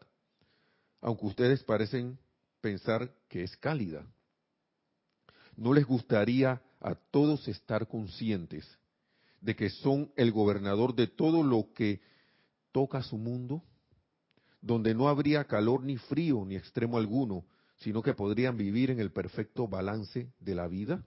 aunque 1.01 1.27
ustedes 1.27 1.63
parecen 1.65 2.19
pensar 2.61 3.13
que 3.29 3.43
es 3.43 3.57
cálida. 3.57 4.07
¿No 5.57 5.73
les 5.75 5.85
gustaría 5.85 6.63
a 6.81 6.95
todos 6.95 7.49
estar 7.49 7.89
conscientes 7.89 8.67
de 9.41 9.55
que 9.57 9.71
son 9.71 10.13
el 10.17 10.33
gobernador 10.33 10.95
de 10.95 11.07
todo 11.07 11.43
lo 11.43 11.73
que 11.73 12.01
toca 12.73 13.03
su 13.03 13.19
mundo? 13.19 13.63
Donde 14.61 14.95
no 14.95 15.09
habría 15.09 15.45
calor 15.45 15.83
ni 15.85 15.97
frío 15.97 16.45
ni 16.45 16.57
extremo 16.57 16.99
alguno, 16.99 17.45
sino 17.77 18.03
que 18.03 18.15
podrían 18.15 18.57
vivir 18.57 18.91
en 18.91 19.01
el 19.01 19.13
perfecto 19.13 19.69
balance 19.69 20.33
de 20.41 20.55
la 20.55 20.67
vida? 20.67 21.05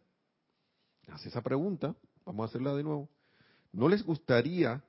Hace 1.08 1.30
esa 1.30 1.42
pregunta, 1.42 1.96
vamos 2.26 2.46
a 2.46 2.50
hacerla 2.50 2.74
de 2.76 2.84
nuevo. 2.84 3.10
¿No 3.74 3.90
les 3.90 4.04
gustaría 4.04 4.84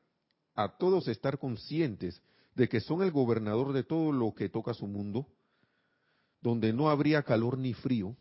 a 0.55 0.77
todos 0.77 1.09
estar 1.09 1.39
conscientes 1.39 2.21
de 2.55 2.69
que 2.69 2.81
son 2.81 3.03
el 3.03 3.11
gobernador 3.11 3.73
de 3.73 3.85
todo 3.85 4.13
lo 4.13 4.35
que 4.35 4.49
toca 4.49 4.75
su 4.75 4.87
mundo, 4.87 5.27
donde 6.41 6.73
no 6.73 6.91
habría 6.91 7.23
calor 7.23 7.57
ni 7.57 7.73
frío, 7.73 8.17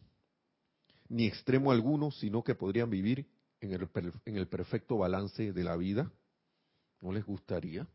ni 1.11 1.27
extremo 1.27 1.73
alguno, 1.73 2.09
sino 2.09 2.41
que 2.41 2.55
podrían 2.55 2.89
vivir 2.89 3.27
en 3.59 3.73
el, 3.73 3.89
en 4.23 4.37
el 4.37 4.47
perfecto 4.47 4.97
balance 4.97 5.51
de 5.51 5.63
la 5.63 5.75
vida? 5.75 6.09
¿No 7.01 7.11
les 7.11 7.25
gustaría? 7.25 7.85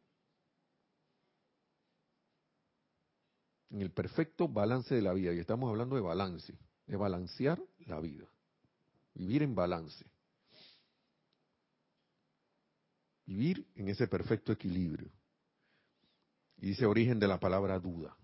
En 3.70 3.80
el 3.80 3.90
perfecto 3.90 4.48
balance 4.48 4.94
de 4.94 5.00
la 5.00 5.14
vida, 5.14 5.32
y 5.32 5.38
estamos 5.38 5.70
hablando 5.70 5.96
de 5.96 6.02
balance, 6.02 6.54
de 6.86 6.96
balancear 6.96 7.58
la 7.86 8.00
vida, 8.00 8.26
vivir 9.14 9.42
en 9.42 9.54
balance, 9.54 10.04
vivir 13.24 13.66
en 13.76 13.88
ese 13.88 14.06
perfecto 14.06 14.52
equilibrio. 14.52 15.10
Y 16.58 16.68
dice 16.68 16.84
origen 16.84 17.18
de 17.18 17.28
la 17.28 17.40
palabra 17.40 17.78
duda. 17.78 18.14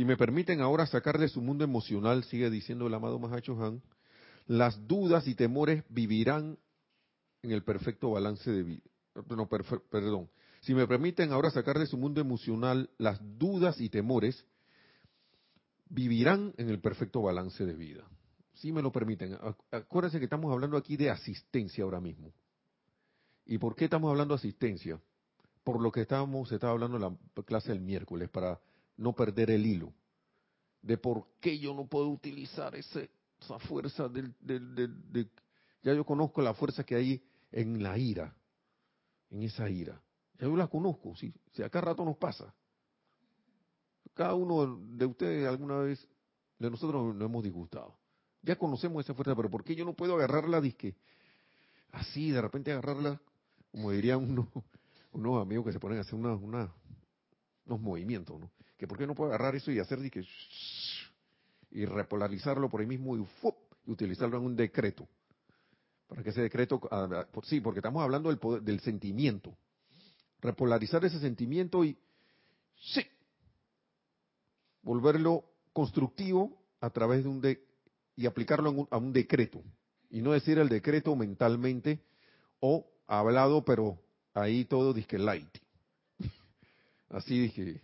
Si 0.00 0.06
me 0.06 0.16
permiten 0.16 0.62
ahora 0.62 0.86
sacar 0.86 1.18
de 1.18 1.28
su 1.28 1.42
mundo 1.42 1.62
emocional, 1.62 2.24
sigue 2.24 2.48
diciendo 2.48 2.86
el 2.86 2.94
amado 2.94 3.18
Mahacho 3.18 3.62
Han, 3.62 3.82
las 4.46 4.88
dudas 4.88 5.28
y 5.28 5.34
temores 5.34 5.84
vivirán 5.90 6.56
en 7.42 7.50
el 7.50 7.62
perfecto 7.62 8.12
balance 8.12 8.50
de 8.50 8.62
vida. 8.62 8.82
No, 9.28 9.46
perdón. 9.46 10.30
Si 10.62 10.72
me 10.72 10.86
permiten 10.86 11.32
ahora 11.32 11.50
sacar 11.50 11.78
de 11.78 11.84
su 11.84 11.98
mundo 11.98 12.22
emocional 12.22 12.88
las 12.96 13.20
dudas 13.38 13.78
y 13.78 13.90
temores, 13.90 14.46
vivirán 15.90 16.54
en 16.56 16.70
el 16.70 16.80
perfecto 16.80 17.20
balance 17.20 17.66
de 17.66 17.74
vida. 17.74 18.08
Si 18.54 18.72
me 18.72 18.80
lo 18.80 18.92
permiten. 18.92 19.36
Acuérdense 19.70 20.18
que 20.18 20.24
estamos 20.24 20.50
hablando 20.50 20.78
aquí 20.78 20.96
de 20.96 21.10
asistencia 21.10 21.84
ahora 21.84 22.00
mismo. 22.00 22.32
¿Y 23.44 23.58
por 23.58 23.76
qué 23.76 23.84
estamos 23.84 24.10
hablando 24.10 24.32
de 24.32 24.38
asistencia? 24.38 24.98
Por 25.62 25.78
lo 25.78 25.92
que 25.92 26.00
estábamos, 26.00 26.48
se 26.48 26.54
estaba 26.54 26.72
hablando 26.72 26.96
en 26.96 27.02
la 27.02 27.44
clase 27.44 27.72
del 27.72 27.82
miércoles, 27.82 28.30
para 28.30 28.58
no 29.00 29.14
perder 29.14 29.50
el 29.50 29.66
hilo 29.66 29.92
de 30.82 30.96
por 30.96 31.26
qué 31.40 31.58
yo 31.58 31.74
no 31.74 31.86
puedo 31.86 32.08
utilizar 32.08 32.74
esa 32.74 33.58
fuerza 33.66 34.08
del, 34.08 34.34
de, 34.40 35.28
ya 35.82 35.94
yo 35.94 36.04
conozco 36.04 36.42
la 36.42 36.54
fuerza 36.54 36.84
que 36.84 36.94
hay 36.94 37.22
en 37.50 37.82
la 37.82 37.98
ira, 37.98 38.34
en 39.30 39.42
esa 39.42 39.68
ira. 39.68 40.00
Ya 40.38 40.46
yo 40.46 40.56
la 40.56 40.68
conozco, 40.68 41.14
¿sí? 41.16 41.32
si 41.52 41.62
acá 41.62 41.80
rato 41.80 42.04
nos 42.04 42.16
pasa. 42.16 42.54
Cada 44.14 44.34
uno 44.34 44.76
de 44.76 45.06
ustedes 45.06 45.46
alguna 45.46 45.78
vez, 45.78 46.06
de 46.58 46.70
nosotros 46.70 47.14
nos 47.14 47.24
hemos 47.24 47.42
disgustado. 47.42 47.96
Ya 48.42 48.56
conocemos 48.56 49.04
esa 49.04 49.14
fuerza, 49.14 49.34
pero 49.34 49.50
¿por 49.50 49.64
qué 49.64 49.74
yo 49.74 49.84
no 49.84 49.94
puedo 49.94 50.14
agarrarla? 50.14 50.62
Así, 51.92 52.30
de 52.30 52.40
repente 52.40 52.72
agarrarla, 52.72 53.20
como 53.70 53.90
dirían 53.90 54.18
unos, 54.30 54.46
unos 55.12 55.42
amigos 55.42 55.66
que 55.66 55.72
se 55.72 55.80
ponen 55.80 55.98
a 55.98 56.00
hacer 56.02 56.14
una, 56.14 56.34
una, 56.34 56.74
unos 57.70 57.80
movimientos, 57.80 58.40
¿no? 58.40 58.50
Que 58.76 58.86
por 58.86 58.98
qué 58.98 59.06
no 59.06 59.14
puedo 59.14 59.30
agarrar 59.30 59.54
eso 59.54 59.70
y 59.70 59.78
hacer 59.78 60.00
disque 60.00 60.24
y 61.70 61.84
repolarizarlo 61.84 62.68
por 62.68 62.80
ahí 62.80 62.86
mismo 62.86 63.16
y, 63.16 63.20
y 63.20 63.90
utilizarlo 63.92 64.38
en 64.38 64.44
un 64.44 64.56
decreto. 64.56 65.06
Para 66.08 66.22
que 66.22 66.30
ese 66.30 66.42
decreto, 66.42 66.80
ah, 66.90 67.08
ah, 67.12 67.40
sí, 67.44 67.60
porque 67.60 67.78
estamos 67.78 68.02
hablando 68.02 68.30
del, 68.30 68.38
poder, 68.38 68.62
del 68.62 68.80
sentimiento. 68.80 69.56
Repolarizar 70.40 71.04
ese 71.04 71.20
sentimiento 71.20 71.84
y, 71.84 71.96
sí, 72.76 73.06
volverlo 74.82 75.44
constructivo 75.72 76.60
a 76.80 76.90
través 76.90 77.22
de 77.22 77.28
un 77.28 77.40
de, 77.40 77.64
y 78.16 78.26
aplicarlo 78.26 78.88
a 78.90 78.96
un 78.96 79.12
decreto. 79.12 79.62
Y 80.10 80.22
no 80.22 80.32
decir 80.32 80.58
el 80.58 80.68
decreto 80.68 81.14
mentalmente 81.14 82.00
o 82.58 82.90
hablado, 83.06 83.64
pero 83.64 84.00
ahí 84.34 84.64
todo 84.64 84.92
disque 84.92 85.18
light. 85.18 85.58
Así 87.10 87.40
dije, 87.40 87.82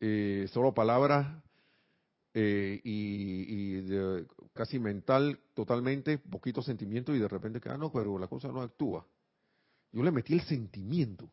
eh, 0.00 0.48
solo 0.52 0.74
palabras 0.74 1.42
eh, 2.34 2.80
y, 2.82 3.82
casi 4.52 4.80
mental 4.80 5.40
totalmente, 5.54 6.18
poquito 6.18 6.60
sentimiento 6.60 7.14
y 7.14 7.20
de 7.20 7.28
repente 7.28 7.60
que, 7.60 7.68
ah, 7.68 7.78
no, 7.78 7.92
pero 7.92 8.18
la 8.18 8.26
cosa 8.26 8.48
no 8.48 8.62
actúa. 8.62 9.06
Yo 9.92 10.02
le 10.02 10.10
metí 10.10 10.34
el 10.34 10.42
sentimiento. 10.42 11.30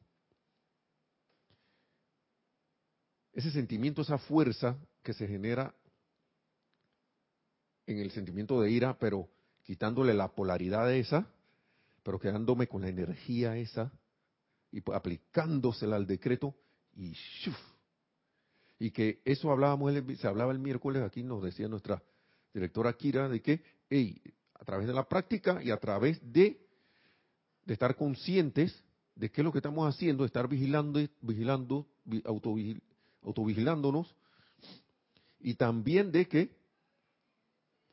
Ese 3.34 3.50
sentimiento, 3.50 4.04
esa 4.04 4.20
fuerza 4.20 4.78
que 5.02 5.14
se 5.14 5.28
genera 5.28 5.74
en 7.88 7.98
el 7.98 8.12
sentimiento 8.12 8.62
de 8.62 8.70
ira, 8.70 9.00
pero 9.00 9.28
quitándole 9.64 10.14
la 10.14 10.28
polaridad 10.36 10.86
de 10.86 11.00
esa, 11.00 11.28
pero 12.04 12.20
quedándome 12.20 12.68
con 12.68 12.82
la 12.82 12.90
energía 12.90 13.58
esa 13.58 13.92
y 14.72 14.82
aplicándosela 14.92 15.96
al 15.96 16.08
decreto 16.08 16.56
y 16.96 17.12
¡shuf! 17.12 17.58
y 18.82 18.90
que 18.90 19.22
eso 19.26 19.52
hablábamos, 19.52 19.94
se 20.18 20.28
hablaba 20.28 20.52
el 20.52 20.58
miércoles, 20.58 21.04
aquí 21.04 21.22
nos 21.22 21.44
decía 21.44 21.68
nuestra 21.68 22.02
directora 22.52 22.94
Kira, 22.94 23.30
de 23.30 23.40
que, 23.40 23.62
hey, 23.92 24.20
a 24.56 24.66
través 24.66 24.88
de 24.88 24.94
la 24.94 25.08
práctica 25.08 25.62
y 25.64 25.70
a 25.70 25.78
través 25.78 26.20
de, 26.34 26.68
de 27.64 27.74
estar 27.74 27.96
conscientes 27.96 28.84
de 29.14 29.30
qué 29.30 29.42
es 29.42 29.46
lo 29.46 29.52
que 29.52 29.60
estamos 29.60 29.88
haciendo, 29.88 30.26
estar 30.26 30.48
vigilando, 30.48 31.00
vigilando, 31.22 31.86
autovigilándonos, 33.24 34.16
y 35.40 35.54
también 35.54 36.12
de 36.12 36.28
que, 36.28 36.50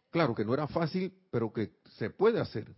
claro 0.08 0.34
que 0.34 0.44
no 0.46 0.54
era 0.54 0.68
fácil, 0.68 1.12
pero 1.30 1.52
que 1.52 1.70
se 1.98 2.08
puede 2.08 2.40
hacer. 2.40 2.74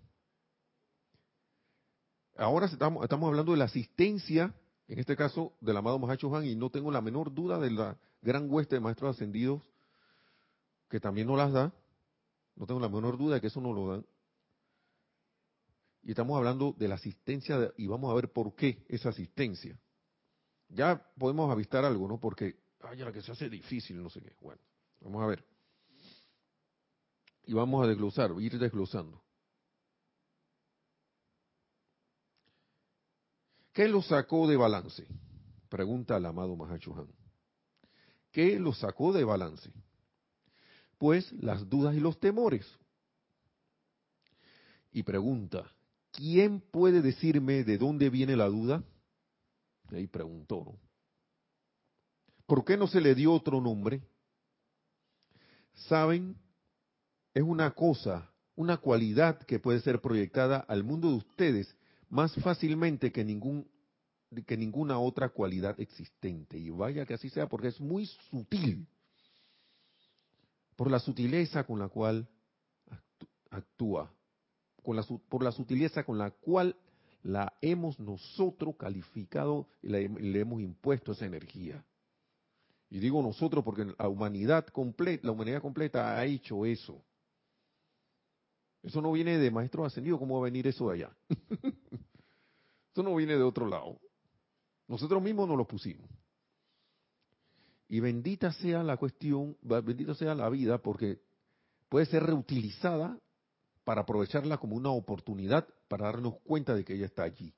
Ahora 2.41 2.65
estamos, 2.65 3.05
hablando 3.29 3.53
de 3.53 3.59
la 3.59 3.67
asistencia 3.67 4.55
en 4.89 4.99
este 4.99 5.15
caso 5.15 5.53
del 5.61 5.77
amado 5.77 5.99
Mahacho 5.99 6.35
Han, 6.35 6.47
y 6.47 6.57
no 6.57 6.71
tengo 6.71 6.91
la 6.91 7.03
menor 7.03 7.35
duda 7.35 7.59
de 7.59 7.71
la 7.71 7.99
gran 8.23 8.51
hueste 8.51 8.77
de 8.77 8.81
maestros 8.81 9.15
ascendidos 9.15 9.61
que 10.89 10.99
también 11.01 11.27
nos 11.27 11.37
las 11.37 11.53
da, 11.53 11.71
no 12.57 12.67
tengo 12.67 12.81
la 12.81 12.89
menor 12.89 13.19
duda 13.19 13.35
de 13.35 13.43
que 13.43 13.49
eso 13.49 13.61
no 13.61 13.75
lo 13.75 13.89
dan. 13.89 14.07
Y 16.03 16.13
estamos 16.13 16.35
hablando 16.39 16.75
de 16.79 16.89
la 16.89 16.95
asistencia, 16.95 17.75
y 17.77 17.87
vamos 17.87 18.11
a 18.11 18.15
ver 18.15 18.33
por 18.33 18.55
qué 18.55 18.87
esa 18.89 19.11
asistencia. 19.11 19.79
Ya 20.71 20.97
podemos 21.19 21.53
avistar 21.53 21.85
algo, 21.85 22.09
¿no? 22.09 22.19
Porque, 22.19 22.57
ay, 22.81 23.01
la 23.01 23.13
que 23.13 23.21
se 23.21 23.33
hace 23.33 23.51
difícil, 23.51 24.03
no 24.03 24.09
sé 24.09 24.23
qué. 24.23 24.35
Bueno, 24.41 24.63
vamos 25.03 25.23
a 25.23 25.27
ver. 25.27 25.45
Y 27.45 27.53
vamos 27.53 27.85
a 27.85 27.87
desglosar, 27.87 28.33
ir 28.41 28.59
desglosando. 28.59 29.23
¿Qué 33.81 33.89
lo 33.89 34.03
sacó 34.03 34.47
de 34.47 34.59
balance? 34.59 35.07
Pregunta 35.71 36.19
el 36.19 36.27
amado 36.27 36.55
Mahachuhan. 36.55 37.07
¿Qué 38.31 38.59
lo 38.59 38.75
sacó 38.75 39.11
de 39.11 39.25
balance? 39.25 39.73
Pues 40.99 41.33
las 41.33 41.67
dudas 41.67 41.97
y 41.97 42.01
los 42.01 42.21
temores. 42.21 42.71
Y 44.93 45.03
pregunta, 45.03 45.65
¿quién 46.13 46.61
puede 46.61 47.01
decirme 47.01 47.65
de 47.65 47.79
dónde 47.79 48.11
viene 48.11 48.37
la 48.37 48.51
duda? 48.51 48.85
Y 49.91 49.95
ahí 49.95 50.07
preguntó, 50.07 50.63
¿no? 50.63 50.79
¿Por 52.45 52.67
qué 52.67 52.77
no 52.77 52.87
se 52.87 53.01
le 53.01 53.15
dio 53.15 53.33
otro 53.33 53.63
nombre? 53.63 54.03
Saben, 55.89 56.37
es 57.33 57.43
una 57.43 57.71
cosa, 57.71 58.31
una 58.57 58.77
cualidad 58.77 59.39
que 59.45 59.59
puede 59.59 59.81
ser 59.81 60.03
proyectada 60.03 60.59
al 60.59 60.85
mundo 60.85 61.09
de 61.09 61.15
ustedes 61.15 61.75
más 62.11 62.35
fácilmente 62.43 63.13
que 63.13 63.25
ningún 63.25 63.70
que 64.47 64.57
ninguna 64.57 64.99
otra 64.99 65.29
cualidad 65.29 65.79
existente. 65.81 66.59
Y 66.59 66.71
vaya 66.71 67.07
que 67.07 67.15
así 67.15 67.31
sea, 67.31 67.49
porque 67.49 67.69
es 67.69 67.81
muy 67.81 68.07
sutil. 68.31 68.87
por 70.77 70.91
la 70.91 70.99
sutileza 70.99 71.65
con 71.65 71.79
la 71.79 71.89
cual 71.89 72.27
actúa, 73.51 74.13
por 74.83 75.43
la 75.43 75.53
sutileza 75.53 76.05
con 76.05 76.17
la 76.17 76.31
cual 76.31 76.75
la 77.23 77.53
hemos 77.61 77.99
nosotros 77.99 78.77
calificado 78.77 79.69
y 79.83 79.89
le, 79.89 80.41
hemos 80.41 80.61
impuesto 80.61 81.13
esa 81.13 81.27
energía. 81.27 81.85
Y 82.89 82.99
digo 82.99 83.23
nosotros 83.23 83.65
porque 83.65 83.87
la 83.99 84.09
humanidad 84.09 84.67
completa, 84.67 85.27
la 85.27 85.33
humanidad 85.33 85.61
completa 85.61 86.19
ha 86.19 86.25
hecho 86.25 86.65
eso. 86.65 87.05
Eso 88.83 89.03
no 89.03 89.13
viene 89.13 89.39
de 89.39 89.51
maestro 89.51 89.85
ascendido, 89.85 90.19
¿cómo 90.19 90.37
va 90.37 90.47
a 90.47 90.51
venir 90.51 90.67
eso 90.67 90.89
de 90.89 90.95
allá? 90.95 91.17
eso 92.93 93.03
no 93.03 93.15
viene 93.15 93.37
de 93.37 93.43
otro 93.43 93.69
lado. 93.69 94.01
Nosotros 94.91 95.23
mismos 95.23 95.47
nos 95.47 95.57
lo 95.57 95.69
pusimos. 95.69 96.11
Y 97.87 98.01
bendita 98.01 98.53
sea 98.53 98.83
la 98.83 98.97
cuestión, 98.97 99.57
bendita 99.63 100.17
sea 100.17 100.35
la 100.35 100.49
vida, 100.49 100.79
porque 100.79 101.21
puede 101.89 102.07
ser 102.07 102.25
reutilizada 102.25 103.17
para 103.85 104.01
aprovecharla 104.01 104.59
como 104.59 104.75
una 104.75 104.91
oportunidad 104.91 105.65
para 105.87 106.07
darnos 106.07 106.41
cuenta 106.41 106.75
de 106.75 106.85
que 106.85 106.95
ella 106.95 107.07
está 107.07 107.23
allí. 107.23 107.55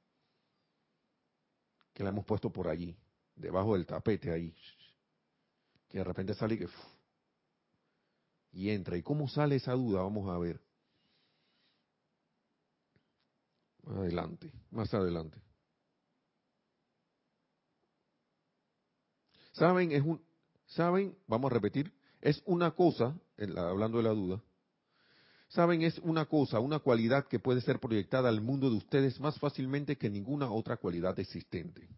Que 1.94 2.04
la 2.04 2.10
hemos 2.10 2.26
puesto 2.26 2.52
por 2.52 2.68
allí, 2.68 2.94
debajo 3.34 3.72
del 3.78 3.86
tapete 3.86 4.30
ahí. 4.30 4.54
Que 5.88 5.98
de 5.98 6.04
repente 6.04 6.34
sale 6.34 6.56
y 6.56 6.58
que... 6.58 6.68
Y 8.52 8.68
entra. 8.68 8.98
¿Y 8.98 9.02
cómo 9.02 9.26
sale 9.26 9.56
esa 9.56 9.72
duda? 9.72 10.02
Vamos 10.02 10.28
a 10.28 10.36
ver. 10.36 10.60
Adelante, 13.86 14.52
más 14.70 14.92
adelante. 14.92 15.40
Saben, 19.52 19.92
es 19.92 20.02
un, 20.02 20.20
saben, 20.66 21.16
vamos 21.26 21.50
a 21.50 21.54
repetir, 21.54 21.92
es 22.20 22.42
una 22.46 22.70
cosa, 22.72 23.16
hablando 23.56 23.98
de 23.98 24.04
la 24.04 24.10
duda, 24.10 24.42
saben, 25.48 25.82
es 25.82 25.98
una 25.98 26.24
cosa, 26.26 26.60
una 26.60 26.78
cualidad 26.78 27.26
que 27.26 27.38
puede 27.38 27.60
ser 27.60 27.78
proyectada 27.78 28.28
al 28.28 28.40
mundo 28.40 28.70
de 28.70 28.76
ustedes 28.76 29.20
más 29.20 29.38
fácilmente 29.38 29.96
que 29.96 30.08
ninguna 30.08 30.50
otra 30.50 30.76
cualidad 30.76 31.18
existente. 31.18 31.88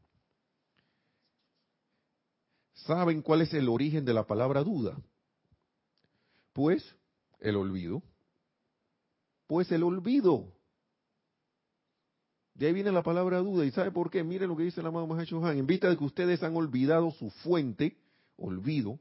¿Saben 2.75 3.23
cuál 3.23 3.43
es 3.43 3.55
el 3.55 3.69
origen 3.69 4.05
de 4.05 4.15
la 4.15 4.27
palabra 4.27 4.63
duda? 4.65 4.97
Pues 6.53 6.85
el 7.41 7.57
olvido. 7.57 8.03
Pues 9.47 9.71
el 9.71 9.85
olvido. 9.85 10.54
De 12.55 12.67
ahí 12.67 12.73
viene 12.73 12.93
la 12.93 13.03
palabra 13.03 13.39
duda. 13.39 13.65
¿Y 13.65 13.71
sabe 13.73 13.91
por 13.91 14.11
qué? 14.11 14.23
Miren 14.23 14.49
lo 14.49 14.57
que 14.57 14.63
dice 14.63 14.81
el 14.81 14.87
amado 14.87 15.07
Mahacho 15.07 15.45
Han. 15.45 15.59
En 15.59 15.67
vista 15.67 15.89
de 15.89 15.97
que 15.97 16.05
ustedes 16.05 16.43
han 16.43 16.57
olvidado 16.57 17.11
su 17.11 17.31
fuente, 17.31 17.97
olvido, 18.37 18.99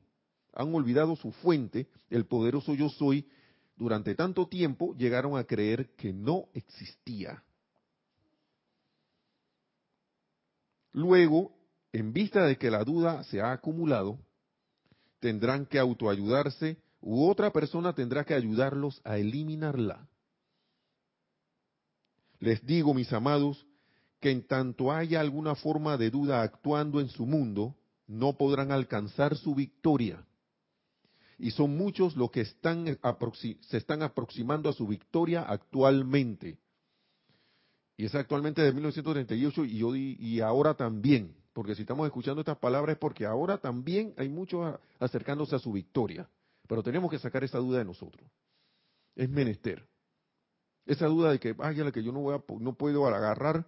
han 0.53 0.73
olvidado 0.73 1.15
su 1.15 1.31
fuente, 1.31 1.87
el 2.09 2.25
poderoso 2.25 2.73
yo 2.73 2.89
soy, 2.89 3.27
durante 3.75 4.15
tanto 4.15 4.47
tiempo 4.47 4.95
llegaron 4.95 5.37
a 5.37 5.43
creer 5.43 5.95
que 5.95 6.13
no 6.13 6.45
existía. 6.53 7.43
Luego, 10.91 11.55
en 11.91 12.13
vista 12.13 12.45
de 12.45 12.57
que 12.57 12.69
la 12.69 12.83
duda 12.83 13.23
se 13.23 13.41
ha 13.41 13.51
acumulado, 13.51 14.19
tendrán 15.19 15.65
que 15.65 15.79
autoayudarse 15.79 16.77
u 17.01 17.27
otra 17.27 17.51
persona 17.51 17.93
tendrá 17.93 18.23
que 18.23 18.33
ayudarlos 18.33 19.01
a 19.03 19.17
eliminarla. 19.17 20.07
Les 22.43 22.61
digo, 22.65 22.93
mis 22.93 23.13
amados, 23.13 23.65
que 24.19 24.29
en 24.29 24.45
tanto 24.45 24.91
haya 24.91 25.21
alguna 25.21 25.55
forma 25.55 25.95
de 25.95 26.09
duda 26.09 26.41
actuando 26.41 26.99
en 26.99 27.07
su 27.07 27.25
mundo, 27.25 27.73
no 28.05 28.33
podrán 28.33 28.73
alcanzar 28.73 29.37
su 29.37 29.55
victoria. 29.55 30.25
Y 31.39 31.51
son 31.51 31.77
muchos 31.77 32.17
los 32.17 32.31
que 32.31 32.41
están 32.41 32.99
se 33.61 33.77
están 33.77 34.03
aproximando 34.03 34.69
a 34.69 34.73
su 34.73 34.85
victoria 34.85 35.43
actualmente. 35.43 36.57
Y 37.95 38.03
es 38.07 38.13
actualmente 38.13 38.61
de 38.61 38.73
1938 38.73 39.63
y, 39.63 40.17
y 40.19 40.41
ahora 40.41 40.73
también. 40.73 41.33
Porque 41.53 41.75
si 41.75 41.83
estamos 41.83 42.05
escuchando 42.07 42.41
estas 42.41 42.57
palabras 42.57 42.95
es 42.95 42.99
porque 42.99 43.25
ahora 43.25 43.57
también 43.57 44.13
hay 44.17 44.27
muchos 44.27 44.77
acercándose 44.99 45.55
a 45.55 45.59
su 45.59 45.71
victoria. 45.71 46.29
Pero 46.67 46.83
tenemos 46.83 47.09
que 47.09 47.19
sacar 47.19 47.45
esa 47.45 47.59
duda 47.59 47.77
de 47.77 47.85
nosotros. 47.85 48.29
Es 49.15 49.29
menester. 49.29 49.87
Esa 50.85 51.07
duda 51.07 51.31
de 51.31 51.39
que, 51.39 51.55
ay, 51.59 51.75
la 51.77 51.91
que 51.91 52.03
yo 52.03 52.11
no, 52.11 52.19
voy 52.19 52.35
a, 52.35 52.43
no 52.59 52.73
puedo 52.73 53.05
agarrar 53.07 53.65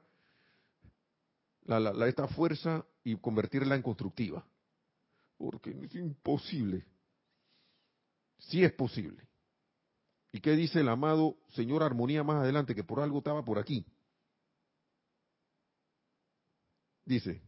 la, 1.63 2.07
esta 2.07 2.27
fuerza 2.27 2.85
y 3.03 3.15
convertirla 3.17 3.75
en 3.75 3.81
constructiva. 3.81 4.45
Porque 5.37 5.71
es 5.71 5.95
imposible. 5.95 6.85
Sí 8.37 8.63
es 8.63 8.73
posible. 8.73 9.27
¿Y 10.31 10.41
qué 10.41 10.51
dice 10.51 10.81
el 10.81 10.89
amado 10.89 11.37
señor 11.53 11.83
Armonía 11.83 12.23
más 12.23 12.37
adelante? 12.37 12.75
Que 12.75 12.83
por 12.83 12.99
algo 12.99 13.19
estaba 13.19 13.43
por 13.43 13.57
aquí. 13.57 13.85
Dice, 17.05 17.41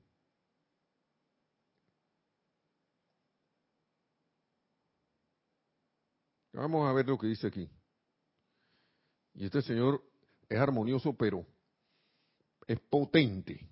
vamos 6.53 6.87
a 6.87 6.93
ver 6.93 7.07
lo 7.07 7.17
que 7.17 7.27
dice 7.27 7.47
aquí. 7.47 7.69
Y 9.37 9.45
este 9.45 9.61
Señor 9.61 10.03
es 10.49 10.57
armonioso, 10.57 11.13
pero 11.13 11.45
es 12.65 12.79
potente. 12.79 13.69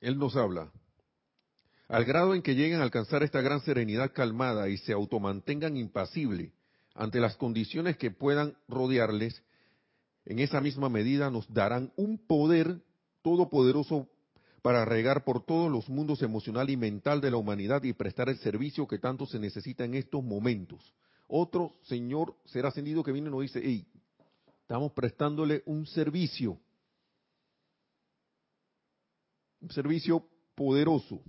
Él 0.00 0.18
nos 0.18 0.34
habla. 0.34 0.72
Al 1.86 2.04
grado 2.04 2.34
en 2.34 2.42
que 2.42 2.56
lleguen 2.56 2.80
a 2.80 2.82
alcanzar 2.82 3.22
esta 3.22 3.40
gran 3.40 3.60
serenidad 3.60 4.12
calmada 4.12 4.68
y 4.68 4.78
se 4.78 4.92
automantengan 4.92 5.76
impasibles 5.76 6.50
ante 6.94 7.20
las 7.20 7.36
condiciones 7.36 7.96
que 7.96 8.10
puedan 8.10 8.56
rodearles, 8.66 9.44
en 10.24 10.40
esa 10.40 10.60
misma 10.60 10.88
medida 10.88 11.30
nos 11.30 11.52
darán 11.52 11.92
un 11.94 12.18
poder 12.18 12.82
todopoderoso 13.22 14.08
para 14.62 14.84
regar 14.84 15.24
por 15.24 15.44
todos 15.44 15.70
los 15.70 15.88
mundos 15.88 16.22
emocional 16.22 16.70
y 16.70 16.76
mental 16.76 17.20
de 17.20 17.32
la 17.32 17.36
humanidad 17.36 17.82
y 17.82 17.92
prestar 17.92 18.28
el 18.28 18.38
servicio 18.38 18.86
que 18.86 18.98
tanto 18.98 19.26
se 19.26 19.40
necesita 19.40 19.84
en 19.84 19.94
estos 19.94 20.22
momentos. 20.22 20.94
Otro 21.26 21.74
Señor 21.82 22.36
será 22.44 22.68
ascendido 22.68 23.02
que 23.02 23.10
viene 23.10 23.28
y 23.28 23.32
nos 23.32 23.42
dice, 23.42 23.60
hey, 23.62 23.84
estamos 24.60 24.92
prestándole 24.92 25.62
un 25.66 25.84
servicio, 25.86 26.58
un 29.60 29.70
servicio 29.70 30.24
poderoso, 30.54 31.20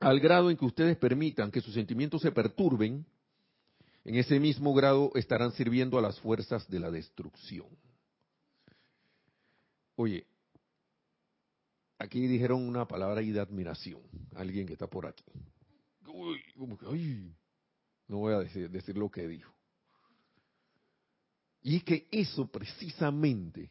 al 0.00 0.18
grado 0.18 0.50
en 0.50 0.56
que 0.56 0.64
ustedes 0.64 0.96
permitan 0.96 1.50
que 1.50 1.60
sus 1.60 1.74
sentimientos 1.74 2.22
se 2.22 2.32
perturben, 2.32 3.04
en 4.02 4.14
ese 4.14 4.40
mismo 4.40 4.72
grado 4.72 5.12
estarán 5.14 5.52
sirviendo 5.52 5.98
a 5.98 6.02
las 6.02 6.18
fuerzas 6.20 6.66
de 6.70 6.80
la 6.80 6.90
destrucción. 6.90 7.66
Oye, 9.96 10.26
aquí 12.00 12.26
dijeron 12.26 12.66
una 12.66 12.88
palabra 12.88 13.20
ahí 13.20 13.30
de 13.30 13.40
admiración, 13.40 14.00
alguien 14.34 14.66
que 14.66 14.72
está 14.72 14.88
por 14.88 15.06
aquí. 15.06 15.24
no 18.08 18.16
voy 18.16 18.32
a 18.32 18.38
decir, 18.38 18.70
decir 18.70 18.96
lo 18.96 19.10
que 19.10 19.28
dijo. 19.28 19.54
Y 21.62 21.76
es 21.76 21.84
que 21.84 22.08
eso 22.10 22.50
precisamente 22.50 23.70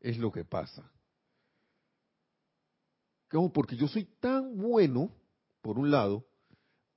es 0.00 0.16
lo 0.16 0.30
que 0.30 0.44
pasa. 0.44 0.88
Como 3.28 3.52
porque 3.52 3.76
yo 3.76 3.88
soy 3.88 4.04
tan 4.20 4.56
bueno, 4.56 5.12
por 5.60 5.76
un 5.76 5.90
lado, 5.90 6.24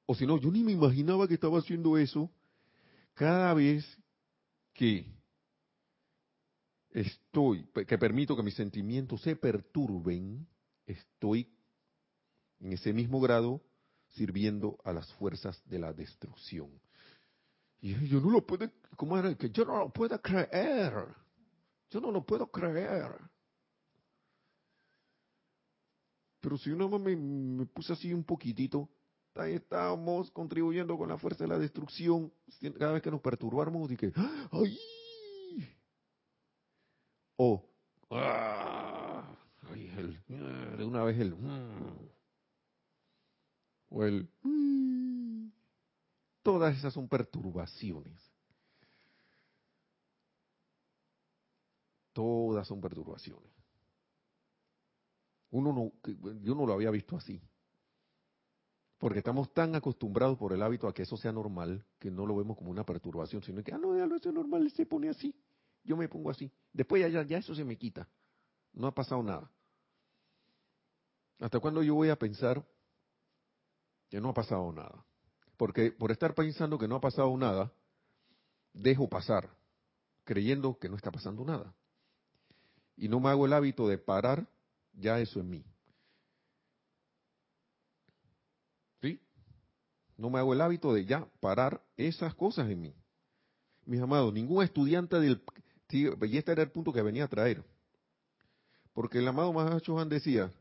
o 0.06 0.14
si 0.14 0.28
no, 0.28 0.38
yo 0.40 0.52
ni 0.52 0.64
me 0.64 0.72
imaginaba 0.72 1.28
que 1.28 1.34
estaba 1.34 1.58
haciendo 1.58 1.98
eso, 1.98 2.30
cada 3.16 3.56
vez 3.56 3.84
que 4.74 5.12
estoy, 6.92 7.66
que 7.88 7.98
permito 7.98 8.36
que 8.36 8.44
mis 8.44 8.54
sentimientos 8.54 9.22
se 9.24 9.36
perturben, 9.36 10.48
estoy 10.92 11.52
en 12.60 12.74
ese 12.74 12.94
mismo 12.94 13.22
grado 13.22 13.62
sirviendo 14.10 14.78
a 14.84 14.92
las 14.92 15.12
fuerzas 15.14 15.62
de 15.66 15.80
la 15.80 15.94
destrucción. 15.94 16.70
Y 17.82 17.94
yo 18.08 18.20
no 18.20 18.30
lo 18.32 18.46
puedo, 18.46 18.70
¿cómo 18.98 19.18
era? 19.18 19.34
Que 19.36 19.50
yo 19.50 19.66
no 19.66 19.78
lo 19.78 19.90
puedo 19.90 20.20
creer. 20.22 20.94
Yo 21.90 22.02
no 22.02 22.12
lo 22.12 22.26
puedo 22.26 22.48
creer. 22.48 23.16
Pero 26.42 26.58
si 26.58 26.72
uno 26.72 26.90
me, 26.90 27.16
me 27.16 27.66
puse 27.66 27.94
así 27.94 28.14
un 28.14 28.24
poquitito, 28.24 28.90
ahí 29.36 29.56
estamos 29.56 30.32
contribuyendo 30.32 30.98
con 30.98 31.10
la 31.10 31.18
fuerza 31.18 31.44
de 31.44 31.50
la 31.50 31.60
destrucción. 31.60 32.32
Cada 32.78 32.94
vez 32.94 33.02
que 33.02 33.12
nos 33.12 33.22
perturbamos, 33.22 33.90
dije, 33.90 34.12
¡ay! 34.52 34.78
O, 37.38 37.66
¡ah! 38.12 39.36
De 40.80 40.86
una 40.86 41.04
vez 41.04 41.20
el 41.20 41.36
mm, 41.36 42.10
o 43.90 44.04
el 44.04 44.30
mm, 44.44 45.50
todas 46.42 46.78
esas 46.78 46.94
son 46.94 47.08
perturbaciones. 47.08 48.30
todas 52.20 52.68
son 52.68 52.82
perturbaciones. 52.82 53.50
Uno 55.52 55.72
no, 55.72 55.94
yo 56.42 56.54
no 56.54 56.66
lo 56.66 56.74
había 56.74 56.92
visto 56.92 57.16
así. 57.16 57.42
Porque 58.98 59.20
estamos 59.20 59.54
tan 59.54 59.74
acostumbrados 59.74 60.38
por 60.38 60.52
el 60.52 60.62
hábito 60.62 60.90
a 60.90 60.94
que 60.94 61.04
eso 61.04 61.16
sea 61.16 61.32
normal 61.32 61.86
que 61.98 62.12
no 62.12 62.26
lo 62.26 62.36
vemos 62.36 62.58
como 62.58 62.72
una 62.72 62.86
perturbación, 62.86 63.42
sino 63.42 63.64
que, 63.64 63.72
ah, 63.72 63.78
no, 63.78 63.98
ya 63.98 64.06
lo 64.06 64.18
es 64.18 64.26
normal, 64.26 64.70
se 64.72 64.86
pone 64.86 65.08
así, 65.08 65.34
yo 65.82 65.96
me 65.96 66.10
pongo 66.10 66.30
así. 66.30 66.52
Después 66.74 67.10
ya, 67.10 67.24
ya 67.24 67.38
eso 67.38 67.56
se 67.56 67.64
me 67.64 67.78
quita. 67.78 68.10
No 68.74 68.88
ha 68.88 68.94
pasado 68.94 69.24
nada. 69.24 69.50
¿Hasta 71.40 71.60
cuándo 71.60 71.82
yo 71.82 71.96
voy 71.96 72.10
a 72.10 72.20
pensar 72.20 72.66
que 74.10 74.20
no 74.20 74.30
ha 74.30 74.34
pasado 74.34 74.72
nada? 74.72 75.06
Porque 75.58 75.92
por 75.92 76.12
estar 76.12 76.36
pensando 76.36 76.78
que 76.78 76.88
no 76.88 76.96
ha 76.96 77.02
pasado 77.02 77.36
nada, 77.38 77.72
dejo 78.74 79.08
pasar, 79.10 79.50
creyendo 80.26 80.78
que 80.78 80.90
no 80.90 80.96
está 80.96 81.12
pasando 81.12 81.46
nada. 81.46 81.74
Y 82.98 83.08
no 83.08 83.20
me 83.20 83.30
hago 83.30 83.46
el 83.46 83.54
hábito 83.54 83.88
de 83.88 83.98
parar 83.98 84.48
ya 84.94 85.20
eso 85.20 85.40
en 85.40 85.50
mí. 85.50 85.66
¿Sí? 89.02 89.22
No 90.18 90.30
me 90.30 90.40
hago 90.40 90.54
el 90.54 90.62
hábito 90.62 90.94
de 90.94 91.06
ya 91.06 91.26
parar 91.40 91.82
esas 91.96 92.36
cosas 92.36 92.70
en 92.70 92.82
mí. 92.82 92.96
Mis 93.86 94.02
amados, 94.02 94.34
ningún 94.34 94.64
estudiante 94.64 95.20
del... 95.20 95.42
y 95.90 96.38
este 96.38 96.52
era 96.52 96.64
el 96.64 96.72
punto 96.72 96.92
que 96.92 97.02
venía 97.02 97.24
a 97.24 97.30
traer. 97.30 97.64
Porque 98.94 99.20
el 99.20 99.28
amado 99.28 99.54
Mahachohan 99.54 100.10
decía, 100.10 100.52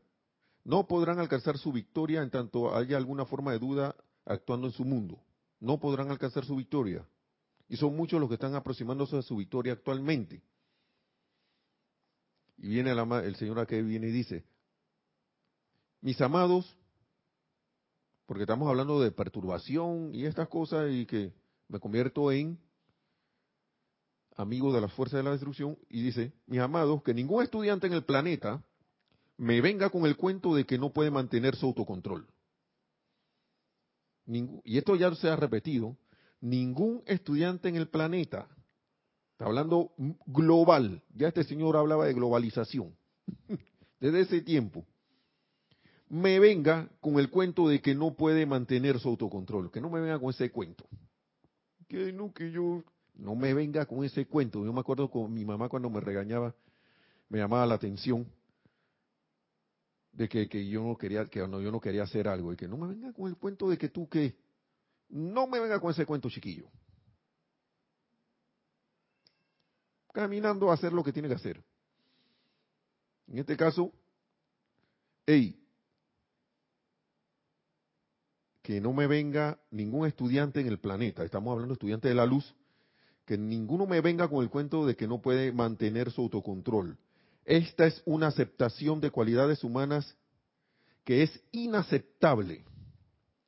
no 0.63 0.87
podrán 0.87 1.19
alcanzar 1.19 1.57
su 1.57 1.71
victoria 1.71 2.21
en 2.21 2.29
tanto 2.29 2.75
haya 2.75 2.97
alguna 2.97 3.25
forma 3.25 3.51
de 3.51 3.59
duda 3.59 3.95
actuando 4.25 4.67
en 4.67 4.73
su 4.73 4.85
mundo. 4.85 5.19
No 5.59 5.79
podrán 5.79 6.09
alcanzar 6.11 6.45
su 6.45 6.55
victoria. 6.55 7.05
Y 7.67 7.77
son 7.77 7.95
muchos 7.95 8.19
los 8.19 8.29
que 8.29 8.35
están 8.35 8.55
aproximándose 8.55 9.17
a 9.17 9.21
su 9.21 9.35
victoria 9.35 9.73
actualmente. 9.73 10.41
Y 12.57 12.67
viene 12.67 12.91
el, 12.91 12.99
el 12.99 13.35
Señor 13.35 13.59
aquí 13.59 13.81
viene 13.81 14.07
y 14.07 14.11
dice, 14.11 14.43
mis 16.01 16.19
amados, 16.21 16.75
porque 18.25 18.43
estamos 18.43 18.67
hablando 18.69 19.01
de 19.01 19.11
perturbación 19.11 20.13
y 20.13 20.25
estas 20.25 20.47
cosas 20.49 20.91
y 20.91 21.05
que 21.05 21.33
me 21.67 21.79
convierto 21.79 22.31
en 22.31 22.59
amigo 24.35 24.73
de 24.73 24.81
las 24.81 24.93
fuerzas 24.93 25.17
de 25.17 25.23
la 25.23 25.31
destrucción, 25.31 25.77
y 25.89 26.01
dice, 26.01 26.31
mis 26.47 26.61
amados, 26.61 27.03
que 27.03 27.13
ningún 27.13 27.43
estudiante 27.43 27.87
en 27.87 27.93
el 27.93 28.05
planeta 28.05 28.63
me 29.39 29.61
venga 29.61 29.89
con 29.89 30.05
el 30.05 30.17
cuento 30.17 30.53
de 30.53 30.65
que 30.65 30.77
no 30.77 30.91
puede 30.91 31.09
mantener 31.09 31.55
su 31.55 31.65
autocontrol. 31.65 32.27
y 34.27 34.77
esto 34.77 34.95
ya 34.95 35.15
se 35.15 35.29
ha 35.29 35.35
repetido, 35.35 35.97
ningún 36.39 37.01
estudiante 37.07 37.67
en 37.69 37.75
el 37.77 37.87
planeta 37.87 38.47
Está 39.31 39.45
hablando 39.45 39.93
global. 40.25 41.01
Ya 41.15 41.29
este 41.29 41.45
señor 41.45 41.77
hablaba 41.77 42.05
de 42.05 42.13
globalización. 42.13 42.93
Desde 44.01 44.19
ese 44.19 44.41
tiempo. 44.41 44.85
Me 46.09 46.39
venga 46.39 46.89
con 46.99 47.19
el 47.19 47.29
cuento 47.29 47.69
de 47.69 47.81
que 47.81 47.95
no 47.95 48.15
puede 48.15 48.45
mantener 48.45 48.99
su 48.99 49.07
autocontrol. 49.07 49.71
Que 49.71 49.79
no 49.79 49.89
me 49.89 50.01
venga 50.01 50.19
con 50.19 50.31
ese 50.31 50.51
cuento. 50.51 50.83
Que 51.87 52.11
no, 52.11 52.33
que 52.33 52.51
yo. 52.51 52.83
No 53.13 53.33
me 53.33 53.53
venga 53.53 53.85
con 53.85 54.03
ese 54.03 54.25
cuento. 54.25 54.65
Yo 54.65 54.73
me 54.73 54.81
acuerdo 54.81 55.09
con 55.09 55.33
mi 55.33 55.45
mamá 55.45 55.69
cuando 55.69 55.89
me 55.89 56.01
regañaba, 56.01 56.53
me 57.29 57.37
llamaba 57.37 57.65
la 57.65 57.75
atención 57.75 58.27
de 60.19 60.29
que, 60.29 60.47
que 60.47 60.67
yo 60.67 60.83
no 60.83 60.95
quería, 60.95 61.25
que 61.25 61.47
no, 61.47 61.59
yo 61.59 61.71
no 61.71 61.79
quería 61.79 62.03
hacer 62.03 62.27
algo. 62.27 62.53
Y 62.53 62.55
que 62.55 62.67
no 62.67 62.77
me 62.77 62.87
venga 62.87 63.11
con 63.11 63.27
el 63.27 63.37
cuento 63.37 63.69
de 63.69 63.77
que 63.79 63.89
tú 63.89 64.07
que. 64.07 64.35
No 65.09 65.47
me 65.47 65.59
venga 65.59 65.79
con 65.79 65.89
ese 65.89 66.05
cuento, 66.05 66.29
chiquillo. 66.29 66.69
caminando 70.11 70.69
a 70.69 70.73
hacer 70.73 70.91
lo 70.91 71.03
que 71.03 71.13
tiene 71.13 71.29
que 71.29 71.35
hacer. 71.35 71.63
En 73.27 73.37
este 73.37 73.55
caso, 73.55 73.93
hey, 75.25 75.55
que 78.61 78.81
no 78.81 78.91
me 78.91 79.07
venga 79.07 79.59
ningún 79.71 80.07
estudiante 80.07 80.59
en 80.59 80.67
el 80.67 80.79
planeta, 80.79 81.23
estamos 81.23 81.51
hablando 81.51 81.73
de 81.73 81.77
estudiantes 81.77 82.09
de 82.09 82.15
la 82.15 82.25
luz, 82.25 82.53
que 83.25 83.37
ninguno 83.37 83.85
me 83.85 84.01
venga 84.01 84.27
con 84.27 84.43
el 84.43 84.49
cuento 84.49 84.85
de 84.85 84.95
que 84.95 85.07
no 85.07 85.21
puede 85.21 85.51
mantener 85.51 86.11
su 86.11 86.21
autocontrol. 86.21 86.97
Esta 87.49 87.87
es 87.87 87.99
una 88.05 88.27
aceptación 88.27 89.01
de 89.01 89.09
cualidades 89.09 89.63
humanas 89.63 90.15
que 91.03 91.23
es 91.23 91.41
inaceptable 91.51 92.63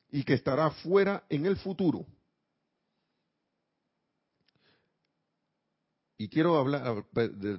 y 0.09 0.23
que 0.23 0.33
estará 0.33 0.71
fuera 0.71 1.23
en 1.29 1.45
el 1.45 1.55
futuro. 1.55 2.07
y 6.21 6.29
quiero 6.29 6.55
hablar, 6.55 7.03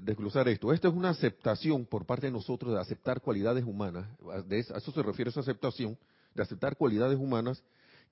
desglosar 0.03 0.47
esto. 0.47 0.73
Esto 0.73 0.87
es 0.87 0.95
una 0.95 1.11
aceptación 1.11 1.85
por 1.85 2.07
parte 2.07 2.27
de 2.27 2.33
nosotros 2.33 2.73
de 2.73 2.79
aceptar 2.81 3.21
cualidades 3.21 3.65
humanas. 3.65 4.07
Eso, 4.51 4.77
a 4.77 4.79
eso 4.79 4.93
se 4.93 5.03
refiere 5.03 5.31
esa 5.31 5.41
aceptación, 5.41 5.99
de 6.33 6.45
aceptar 6.45 6.77
cualidades 6.77 7.19
humanas, 7.19 7.61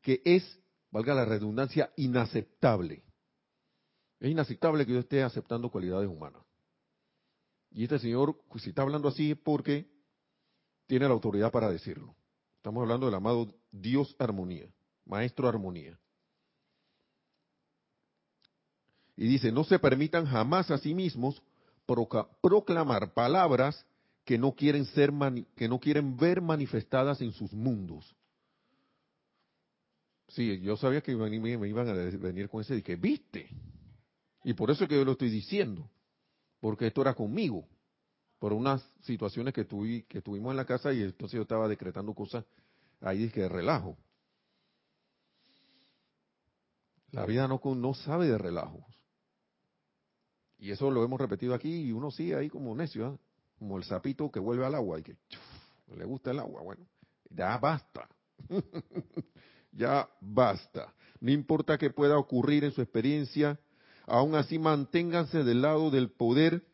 que 0.02 0.20
es, 0.24 0.58
valga 0.90 1.14
la 1.14 1.24
redundancia, 1.24 1.92
inaceptable. 1.94 3.04
Es 4.18 4.28
inaceptable 4.28 4.84
que 4.84 4.92
yo 4.94 4.98
esté 4.98 5.22
aceptando 5.22 5.70
cualidades 5.70 6.08
humanas. 6.08 6.42
Y 7.70 7.84
este 7.84 7.98
señor, 7.98 8.36
pues, 8.48 8.64
si 8.64 8.70
está 8.70 8.82
hablando 8.82 9.08
así, 9.08 9.32
es 9.32 9.38
porque 9.38 9.88
tiene 10.86 11.06
la 11.06 11.12
autoridad 11.12 11.52
para 11.52 11.70
decirlo. 11.70 12.14
Estamos 12.56 12.82
hablando 12.82 13.06
del 13.06 13.14
amado 13.14 13.54
Dios 13.70 14.14
Armonía, 14.18 14.68
Maestro 15.06 15.48
Armonía. 15.48 15.98
Y 19.16 19.26
dice, 19.26 19.52
no 19.52 19.64
se 19.64 19.78
permitan 19.78 20.26
jamás 20.26 20.70
a 20.70 20.78
sí 20.78 20.94
mismos 20.94 21.42
proclamar 22.40 23.12
palabras 23.12 23.84
que 24.24 24.38
no 24.38 24.52
quieren 24.52 24.84
ser 24.86 25.12
que 25.56 25.68
no 25.68 25.80
quieren 25.80 26.16
ver 26.16 26.40
manifestadas 26.40 27.20
en 27.20 27.32
sus 27.32 27.52
mundos. 27.52 28.14
Sí, 30.28 30.60
yo 30.60 30.76
sabía 30.76 31.00
que 31.00 31.14
me, 31.16 31.68
iban 31.68 31.88
a 31.88 31.92
venir 31.92 32.48
con 32.48 32.60
ese 32.60 32.82
que 32.82 32.96
viste. 32.96 33.48
Y 34.44 34.54
por 34.54 34.70
eso 34.70 34.84
es 34.84 34.88
que 34.88 34.96
yo 34.96 35.04
lo 35.04 35.12
estoy 35.12 35.30
diciendo. 35.30 35.90
Porque 36.60 36.86
esto 36.86 37.02
era 37.02 37.14
conmigo. 37.14 37.66
Por 38.38 38.52
unas 38.52 38.82
situaciones 39.02 39.52
que, 39.52 39.66
que 40.08 40.22
tuvimos 40.22 40.50
en 40.52 40.56
la 40.56 40.64
casa 40.64 40.92
y 40.92 41.02
entonces 41.02 41.36
yo 41.36 41.42
estaba 41.42 41.68
decretando 41.68 42.14
cosas 42.14 42.44
ahí 43.00 43.26
de 43.28 43.48
relajo. 43.48 43.96
La 47.12 47.26
vida 47.26 47.48
no, 47.48 47.60
no 47.74 47.94
sabe 47.94 48.28
de 48.28 48.38
relajos. 48.38 48.84
Y 50.58 50.70
eso 50.70 50.90
lo 50.90 51.02
hemos 51.02 51.20
repetido 51.20 51.54
aquí 51.54 51.88
y 51.88 51.92
uno 51.92 52.10
sigue 52.10 52.34
ahí 52.34 52.48
como 52.48 52.74
necio, 52.74 53.06
¿ah? 53.06 53.18
como 53.58 53.78
el 53.78 53.84
sapito 53.84 54.30
que 54.30 54.38
vuelve 54.38 54.64
al 54.64 54.74
agua 54.74 55.00
y 55.00 55.02
que 55.02 55.16
le 55.96 56.04
gusta 56.04 56.30
el 56.30 56.38
agua. 56.38 56.62
Bueno, 56.62 56.86
ya 57.30 57.56
basta. 57.58 58.08
ya 59.72 60.08
basta. 60.20 60.94
No 61.18 61.30
importa 61.30 61.78
que 61.78 61.90
pueda 61.90 62.18
ocurrir 62.18 62.64
en 62.64 62.72
su 62.72 62.82
experiencia, 62.82 63.58
aún 64.10 64.34
así 64.34 64.58
manténganse 64.58 65.44
del 65.44 65.62
lado 65.62 65.90
del 65.90 66.10
poder 66.10 66.64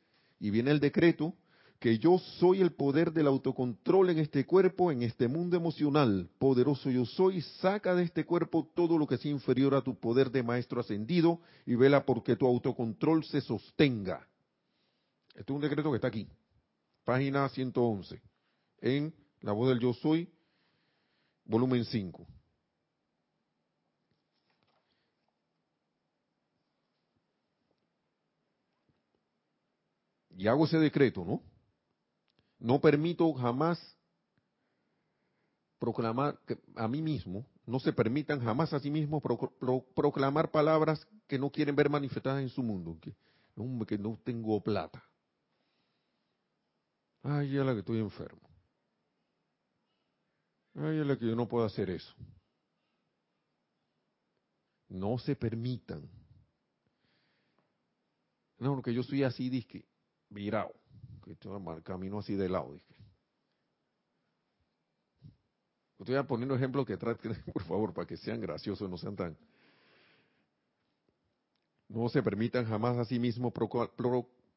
y 0.41 0.51
viene 0.51 0.71
el 0.71 0.81
decreto 0.81 1.35
que 1.79 1.99
yo 1.99 2.19
soy 2.19 2.63
el 2.63 2.73
poder 2.73 3.13
del 3.13 3.27
autocontrol 3.27 4.09
en 4.09 4.19
este 4.19 4.47
cuerpo, 4.47 4.91
en 4.91 5.03
este 5.03 5.29
mundo 5.29 5.57
emocional. 5.57 6.31
Poderoso 6.39 6.91
yo 6.91 7.05
soy, 7.05 7.43
saca 7.43 7.95
de 7.95 8.05
este 8.05 8.25
cuerpo 8.25 8.71
todo 8.75 8.97
lo 8.97 9.07
que 9.07 9.19
sea 9.19 9.31
inferior 9.31 9.75
a 9.75 9.83
tu 9.83 9.95
poder 9.95 10.31
de 10.31 10.43
maestro 10.43 10.81
ascendido 10.81 11.41
y 11.67 11.75
vela 11.75 12.07
porque 12.07 12.37
tu 12.37 12.47
autocontrol 12.47 13.23
se 13.25 13.43
sostenga. 13.43 14.27
Este 15.35 15.53
es 15.53 15.55
un 15.55 15.61
decreto 15.61 15.91
que 15.91 15.97
está 15.97 16.09
aquí, 16.09 16.27
página 17.05 17.47
111, 17.51 18.23
en 18.81 19.15
La 19.43 19.53
voz 19.53 19.69
del 19.69 19.79
yo 19.79 19.93
soy, 19.93 20.31
volumen 21.45 21.85
5. 21.85 22.27
Y 30.37 30.47
hago 30.49 30.67
ese 30.67 30.79
decreto, 30.79 31.25
¿no? 31.25 31.43
No 32.59 32.81
permito 32.81 33.33
jamás 33.35 33.79
proclamar 35.79 36.39
a 36.75 36.89
mí 36.89 37.03
mismo, 37.03 37.47
no 37.67 37.81
se 37.81 37.93
permitan 37.93 38.41
jamás 38.41 38.73
a 38.73 38.81
sí 38.81 38.91
mismos 38.91 39.23
proclamar 39.95 40.51
palabras 40.51 41.07
que 41.27 41.39
no 41.39 41.51
quieren 41.51 41.75
ver 41.75 41.91
manifestadas 41.91 42.43
en 42.43 42.49
su 42.49 42.63
mundo. 42.63 42.99
Que, 43.01 43.15
que 43.87 43.99
no 43.99 44.19
tengo 44.25 44.61
plata. 44.63 45.03
Ay, 47.23 47.53
ya 47.53 47.65
la 47.65 47.73
que 47.73 47.81
estoy 47.81 47.99
enfermo. 47.99 48.49
Ay, 50.75 50.99
ya 50.99 51.05
la 51.05 51.19
que 51.19 51.27
yo 51.27 51.35
no 51.35 51.49
puedo 51.49 51.65
hacer 51.65 51.91
eso. 51.91 52.15
No 54.89 55.19
se 55.19 55.35
permitan. 55.35 56.09
No, 58.59 58.75
porque 58.75 58.95
yo 58.95 59.03
soy 59.03 59.25
así, 59.25 59.51
disque, 59.51 59.85
virado 60.29 60.75
que 61.27 61.83
camino 61.83 62.19
así 62.21 62.35
de 62.35 62.49
lado. 62.49 62.73
Dije. 62.73 62.95
Estoy 65.99 66.23
poniendo 66.25 66.55
ejemplos 66.55 66.87
que 66.87 66.97
traten, 66.97 67.35
por 67.53 67.63
favor, 67.65 67.93
para 67.93 68.07
que 68.07 68.17
sean 68.17 68.41
graciosos, 68.41 68.89
no 68.89 68.97
sean 68.97 69.17
tan... 69.17 69.37
No 71.89 72.09
se 72.09 72.23
permitan 72.23 72.67
jamás 72.67 72.99
a 72.99 73.05
sí 73.05 73.19
mismos 73.19 73.53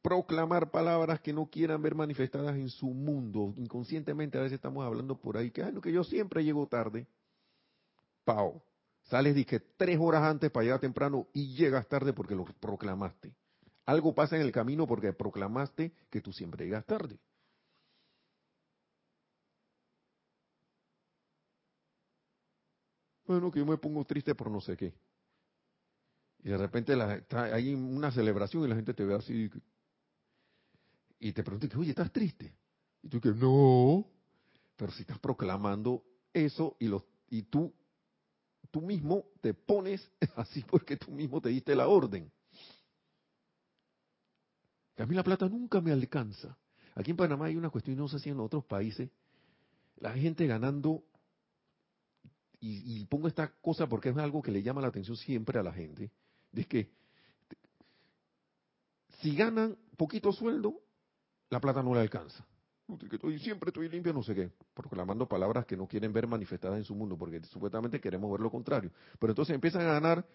proclamar 0.01 0.71
palabras 0.71 1.19
que 1.21 1.31
no 1.31 1.45
quieran 1.45 1.81
ver 1.81 1.93
manifestadas 1.93 2.55
en 2.55 2.69
su 2.69 2.87
mundo. 2.87 3.53
Inconscientemente 3.57 4.37
a 4.37 4.41
veces 4.41 4.55
estamos 4.55 4.83
hablando 4.83 5.15
por 5.15 5.37
ahí, 5.37 5.51
que 5.51 5.63
que 5.81 5.91
yo 5.91 6.03
siempre 6.03 6.43
llego 6.43 6.65
tarde. 6.67 7.05
Pau, 8.23 8.63
sales 9.03 9.35
dije 9.35 9.59
tres 9.59 9.99
horas 10.01 10.23
antes 10.23 10.49
para 10.49 10.63
llegar 10.63 10.79
temprano 10.79 11.27
y 11.31 11.55
llegas 11.55 11.87
tarde 11.87 12.13
porque 12.13 12.35
lo 12.35 12.45
proclamaste. 12.45 13.35
Algo 13.89 14.13
pasa 14.13 14.35
en 14.35 14.43
el 14.43 14.51
camino 14.51 14.85
porque 14.85 15.13
proclamaste 15.13 15.91
que 16.11 16.21
tú 16.21 16.31
siempre 16.31 16.63
llegas 16.63 16.85
tarde. 16.85 17.17
Bueno, 23.25 23.49
que 23.49 23.57
yo 23.57 23.65
me 23.65 23.77
pongo 23.79 24.05
triste 24.05 24.35
por 24.35 24.51
no 24.51 24.61
sé 24.61 24.77
qué. 24.77 24.93
Y 26.43 26.49
de 26.49 26.57
repente 26.57 26.93
hay 27.33 27.73
una 27.73 28.11
celebración 28.11 28.63
y 28.63 28.67
la 28.67 28.75
gente 28.75 28.93
te 28.93 29.03
ve 29.03 29.15
así. 29.15 29.49
Y 31.19 31.33
te 31.33 31.43
pregunta, 31.43 31.75
oye, 31.79 31.89
¿estás 31.89 32.13
triste? 32.13 32.53
Y 33.01 33.09
tú 33.09 33.19
que 33.19 33.29
no. 33.29 34.05
Pero 34.75 34.91
si 34.91 35.01
estás 35.01 35.17
proclamando 35.17 36.03
eso 36.31 36.77
y, 36.79 36.91
y 37.35 37.41
tú, 37.41 37.73
tú 38.69 38.81
mismo 38.81 39.25
te 39.41 39.55
pones 39.55 40.11
así 40.35 40.61
porque 40.61 40.95
tú 40.95 41.09
mismo 41.09 41.41
te 41.41 41.49
diste 41.49 41.75
la 41.75 41.87
orden. 41.87 42.31
A 45.01 45.05
mí 45.05 45.15
la 45.15 45.23
plata 45.23 45.47
nunca 45.47 45.81
me 45.81 45.91
alcanza. 45.91 46.57
Aquí 46.95 47.11
en 47.11 47.17
Panamá 47.17 47.45
hay 47.45 47.55
una 47.55 47.69
cuestión, 47.69 47.97
no 47.97 48.07
sé 48.07 48.19
si 48.19 48.29
en 48.29 48.39
otros 48.39 48.65
países, 48.65 49.09
la 49.97 50.13
gente 50.13 50.45
ganando 50.47 51.03
y, 52.61 53.05
pongo 53.05 53.29
esta 53.29 53.47
cosa 53.61 53.87
porque 53.87 54.09
es 54.09 54.17
algo 54.17 54.41
que 54.41 54.51
le 54.51 54.61
llama 54.61 54.81
la 54.81 54.87
atención 54.87 55.15
siempre 55.15 55.59
a 55.59 55.63
la 55.63 55.71
gente, 55.71 56.11
de 56.51 56.65
que 56.65 56.91
si 59.21 59.33
ganan 59.33 59.77
poquito 59.95 60.33
sueldo, 60.33 60.81
la 61.49 61.61
plata 61.61 61.81
no 61.81 61.93
le 61.93 62.01
alcanza. 62.01 62.45
siempre 63.39 63.69
estoy 63.69 63.87
limpio, 63.87 64.11
no 64.11 64.23
sé 64.23 64.35
qué, 64.35 64.51
proclamando 64.73 65.25
palabras 65.25 65.65
que 65.65 65.77
no 65.77 65.87
quieren 65.87 66.11
ver 66.11 66.27
manifestadas 66.27 66.77
en 66.77 66.83
su 66.83 66.95
mundo, 66.95 67.17
porque 67.17 67.41
supuestamente 67.45 68.01
queremos 68.01 68.29
ver 68.29 68.41
lo 68.41 68.51
contrario. 68.51 68.91
Pero 69.19 69.31
entonces 69.31 69.55
empiezan 69.55 69.83
a 69.83 69.93
ganar 69.93 70.25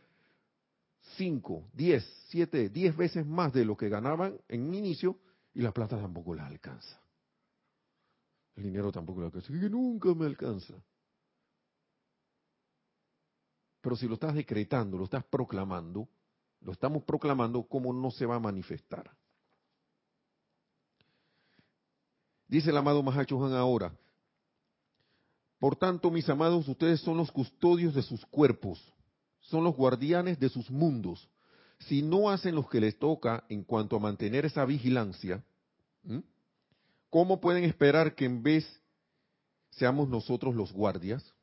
5, 1.16 1.70
10, 1.72 2.26
7, 2.28 2.68
10 2.70 2.96
veces 2.96 3.26
más 3.26 3.52
de 3.52 3.64
lo 3.64 3.76
que 3.76 3.88
ganaban 3.88 4.38
en 4.48 4.62
un 4.62 4.74
inicio 4.74 5.18
y 5.52 5.60
la 5.60 5.72
plata 5.72 5.96
tampoco 5.98 6.34
les 6.34 6.44
alcanza. 6.44 7.00
El 8.56 8.64
dinero 8.64 8.90
tampoco 8.90 9.20
le 9.20 9.26
alcanza. 9.26 9.48
Que 9.48 9.68
nunca 9.68 10.14
me 10.14 10.26
alcanza. 10.26 10.74
Pero 13.80 13.96
si 13.96 14.08
lo 14.08 14.14
estás 14.14 14.34
decretando, 14.34 14.96
lo 14.96 15.04
estás 15.04 15.24
proclamando, 15.24 16.08
lo 16.60 16.72
estamos 16.72 17.04
proclamando, 17.04 17.62
¿cómo 17.64 17.92
no 17.92 18.10
se 18.10 18.24
va 18.24 18.36
a 18.36 18.40
manifestar? 18.40 19.10
Dice 22.48 22.70
el 22.70 22.76
amado 22.76 23.02
Mahacho 23.02 23.44
Han 23.44 23.52
ahora, 23.52 23.94
por 25.58 25.76
tanto, 25.76 26.10
mis 26.10 26.28
amados, 26.28 26.68
ustedes 26.68 27.00
son 27.00 27.16
los 27.16 27.32
custodios 27.32 27.94
de 27.94 28.02
sus 28.02 28.24
cuerpos, 28.26 28.78
son 29.44 29.64
los 29.64 29.74
guardianes 29.74 30.38
de 30.38 30.48
sus 30.48 30.70
mundos. 30.70 31.28
Si 31.78 32.02
no 32.02 32.30
hacen 32.30 32.54
lo 32.54 32.68
que 32.68 32.80
les 32.80 32.98
toca 32.98 33.44
en 33.48 33.64
cuanto 33.64 33.96
a 33.96 34.00
mantener 34.00 34.44
esa 34.44 34.64
vigilancia, 34.64 35.44
¿cómo 37.10 37.40
pueden 37.40 37.64
esperar 37.64 38.14
que 38.14 38.24
en 38.24 38.42
vez 38.42 38.64
seamos 39.70 40.08
nosotros 40.08 40.54
los 40.54 40.72
guardias? 40.72 41.34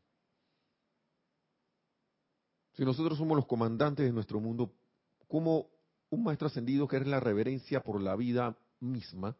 Si 2.73 2.85
nosotros 2.85 3.17
somos 3.17 3.35
los 3.35 3.45
comandantes 3.45 4.05
de 4.05 4.13
nuestro 4.13 4.39
mundo, 4.39 4.73
¿cómo 5.27 5.67
un 6.09 6.23
maestro 6.23 6.47
ascendido 6.47 6.87
que 6.87 6.97
es 6.97 7.05
la 7.05 7.19
reverencia 7.19 7.83
por 7.83 8.01
la 8.01 8.15
vida 8.15 8.57
misma 8.79 9.35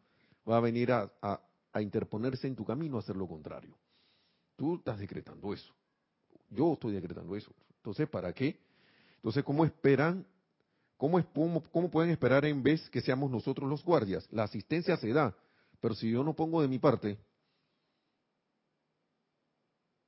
va 0.48 0.58
a 0.58 0.60
venir 0.60 0.92
a, 0.92 1.10
interponerse 1.80 2.46
en 2.46 2.54
tu 2.54 2.64
camino 2.64 2.96
a 2.96 3.00
hacer 3.00 3.16
lo 3.16 3.26
contrario? 3.26 3.76
Tú 4.54 4.76
estás 4.76 4.98
decretando 4.98 5.52
eso. 5.52 5.74
Yo 6.50 6.74
estoy 6.74 6.92
decretando 6.92 7.34
eso. 7.34 7.52
Entonces, 7.82 8.08
¿para 8.08 8.32
qué? 8.32 8.60
Entonces, 9.16 9.42
¿cómo 9.42 9.64
esperan? 9.64 10.24
¿Cómo, 10.96 11.20
cómo 11.72 11.90
pueden 11.90 12.12
esperar 12.12 12.44
en 12.44 12.62
vez 12.62 12.88
que 12.90 13.00
seamos 13.00 13.28
nosotros 13.28 13.68
los 13.68 13.84
guardias? 13.84 14.28
La 14.30 14.44
asistencia 14.44 14.96
se 14.96 15.12
da, 15.12 15.36
pero 15.80 15.96
si 15.96 16.08
yo 16.08 16.22
no 16.22 16.32
pongo 16.32 16.62
de 16.62 16.68
mi 16.68 16.78
parte, 16.78 17.18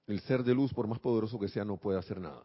el 0.06 0.20
ser 0.20 0.44
de 0.44 0.54
luz, 0.54 0.72
por 0.72 0.86
más 0.86 1.00
poderoso 1.00 1.36
que 1.40 1.48
sea, 1.48 1.64
no 1.64 1.76
puede 1.76 1.98
hacer 1.98 2.20
nada. 2.20 2.44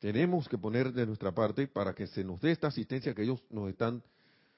Tenemos 0.00 0.48
que 0.48 0.58
poner 0.58 0.92
de 0.92 1.06
nuestra 1.06 1.30
parte 1.32 1.68
para 1.68 1.94
que 1.94 2.08
se 2.08 2.24
nos 2.24 2.40
dé 2.40 2.50
esta 2.50 2.66
asistencia 2.66 3.14
que 3.14 3.22
ellos 3.22 3.40
nos 3.50 3.68
están 3.68 4.02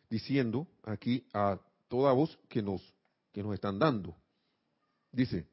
diciendo 0.08 0.66
aquí 0.84 1.26
a 1.34 1.60
toda 1.88 2.14
voz 2.14 2.38
que 2.48 2.62
nos, 2.62 2.80
que 3.30 3.42
nos 3.42 3.52
están 3.52 3.78
dando. 3.78 4.16
Dice, 5.12 5.46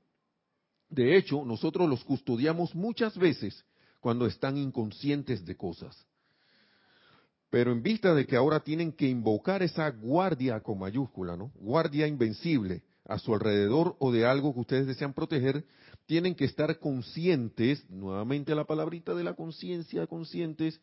de 0.92 1.18
hecho, 1.18 1.46
nosotros 1.46 1.90
los 1.90 2.04
custodiamos 2.04 2.76
muchas 2.76 3.18
veces 3.18 3.66
cuando 4.02 4.28
están 4.28 4.58
inconscientes 4.58 5.46
de 5.46 5.56
cosas. 5.56 6.06
Pero 7.50 7.72
en 7.72 7.82
vista 7.82 8.14
de 8.14 8.28
que 8.28 8.36
ahora 8.36 8.60
tienen 8.60 8.92
que 8.92 9.08
invocar 9.08 9.64
esa 9.64 9.90
guardia 9.90 10.60
con 10.60 10.80
mayúscula, 10.80 11.38
¿no? 11.38 11.52
Guardia 11.56 12.08
invencible 12.08 12.84
a 13.06 13.20
su 13.20 13.34
alrededor 13.34 13.96
o 14.00 14.12
de 14.12 14.26
algo 14.26 14.54
que 14.54 14.60
ustedes 14.60 14.86
desean 14.86 15.14
proteger, 15.14 15.66
tienen 16.06 16.36
que 16.36 16.46
estar 16.46 16.78
conscientes, 16.80 17.90
nuevamente 17.90 18.54
la 18.54 18.66
palabrita 18.66 19.14
de 19.14 19.24
la 19.24 19.34
conciencia, 19.34 20.08
conscientes 20.08 20.80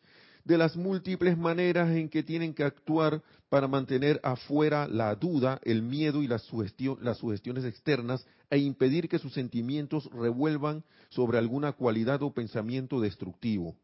de 0.49 0.57
las 0.57 0.75
múltiples 0.75 1.37
maneras 1.37 1.95
en 1.95 2.09
que 2.09 2.23
tienen 2.23 2.55
que 2.55 2.63
actuar 2.63 3.21
para 3.49 3.67
mantener 3.67 4.19
afuera 4.23 4.87
la 4.87 5.13
duda, 5.13 5.61
el 5.63 5.83
miedo 5.83 6.23
y 6.23 6.27
las, 6.27 6.41
sugestiones 6.41 7.65
externas 7.65 8.25
e 8.49 8.57
impedir 8.57 9.07
que 9.07 9.19
sus 9.19 9.31
sentimientos 9.31 10.09
revuelvan 10.11 10.83
sobre 11.09 11.37
alguna 11.37 11.73
cualidad 11.73 12.23
o 12.23 12.33
pensamiento 12.33 12.99
destructivo. 12.99 13.75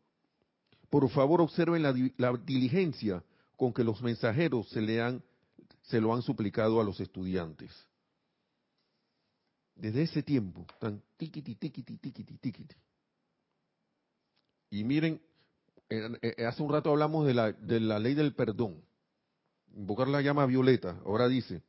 Por 0.90 1.08
favor, 1.12 1.40
observen 1.40 1.84
la, 1.84 1.94
diligencia 2.34 3.24
con 3.56 3.72
que 3.72 3.84
los 3.84 4.02
mensajeros 4.02 4.68
se, 4.70 4.82
le 4.82 5.04
han, 5.04 5.22
se 5.84 6.02
lo 6.02 6.16
han 6.16 6.24
suplicado 6.24 6.82
a 6.82 6.84
los 6.84 7.00
estudiantes 7.00 7.70
desde 9.76 10.02
ese 10.02 10.24
tiempo, 10.24 10.66
tan 10.80 11.00
tiquiti, 11.16 11.54
tiquiti, 11.54 11.98
tiquiti, 11.98 12.38
tiquiti. 12.38 12.76
Y 14.72 14.84
miren, 14.84 15.22
hace 15.90 16.64
un 16.64 16.72
rato 16.72 16.90
hablamos 16.90 17.26
de 17.28 17.34
la, 17.34 17.52
de 17.52 17.80
la 17.80 18.00
ley 18.00 18.14
del 18.14 18.34
perdón. 18.34 18.82
Invocar 19.76 20.08
la 20.08 20.22
llama 20.22 20.46
violeta. 20.46 21.00
Ahora 21.06 21.28
dice 21.28 21.62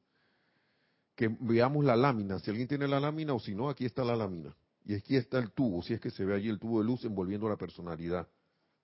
que 1.14 1.34
veamos 1.40 1.84
la 1.84 1.96
lámina. 1.96 2.38
Si 2.38 2.50
alguien 2.50 2.68
tiene 2.68 2.86
la 2.86 3.00
lámina 3.00 3.34
o 3.34 3.40
si 3.40 3.54
no, 3.54 3.68
aquí 3.68 3.84
está 3.84 4.04
la 4.04 4.16
lámina. 4.16 4.54
Y 4.84 4.94
aquí 4.94 5.16
está 5.16 5.38
el 5.38 5.50
tubo, 5.50 5.82
si 5.82 5.94
es 5.94 6.00
que 6.00 6.10
se 6.10 6.24
ve 6.24 6.34
allí 6.34 6.48
el 6.48 6.60
tubo 6.60 6.78
de 6.78 6.84
luz 6.84 7.04
envolviendo 7.04 7.48
la 7.48 7.56
personalidad, 7.56 8.28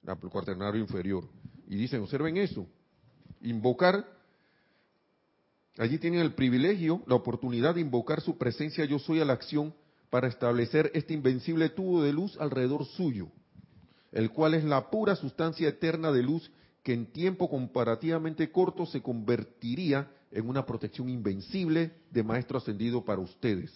el 0.05 0.17
cuaternario 0.31 0.81
inferior. 0.81 1.29
Y 1.69 1.77
dicen, 1.77 2.03
observen 2.03 2.37
eso. 2.39 2.67
Invocar 3.43 4.05
Allí 5.79 5.99
tienen 5.99 6.21
el 6.21 6.35
privilegio, 6.35 7.03
la 7.07 7.15
oportunidad 7.15 7.75
de 7.75 7.81
invocar 7.81 8.21
su 8.21 8.37
presencia 8.37 8.85
yo 8.85 8.99
soy 8.99 9.21
a 9.21 9.25
la 9.25 9.33
acción 9.33 9.75
para 10.11 10.29
establecer 10.29 10.91
este 10.95 11.15
invencible 11.15 11.71
tubo 11.71 12.03
de 12.03 12.13
luz 12.13 12.37
alrededor 12.39 12.85
suyo, 12.85 13.29
el 14.13 14.31
cual 14.31 14.55
es 14.55 14.65
la 14.65 14.91
pura 14.91 15.17
sustancia 15.17 15.69
eterna 15.69 16.13
de 16.13 16.23
luz 16.23 16.51
que 16.83 16.93
en 16.93 17.07
tiempo 17.07 17.49
comparativamente 17.49 18.51
corto 18.51 18.87
se 18.87 19.03
convertiría 19.03 20.11
en 20.31 20.49
una 20.49 20.67
protección 20.67 21.09
invencible 21.09 21.93
de 22.11 22.23
Maestro 22.23 22.59
Ascendido 22.59 23.05
para 23.05 23.21
ustedes. 23.21 23.73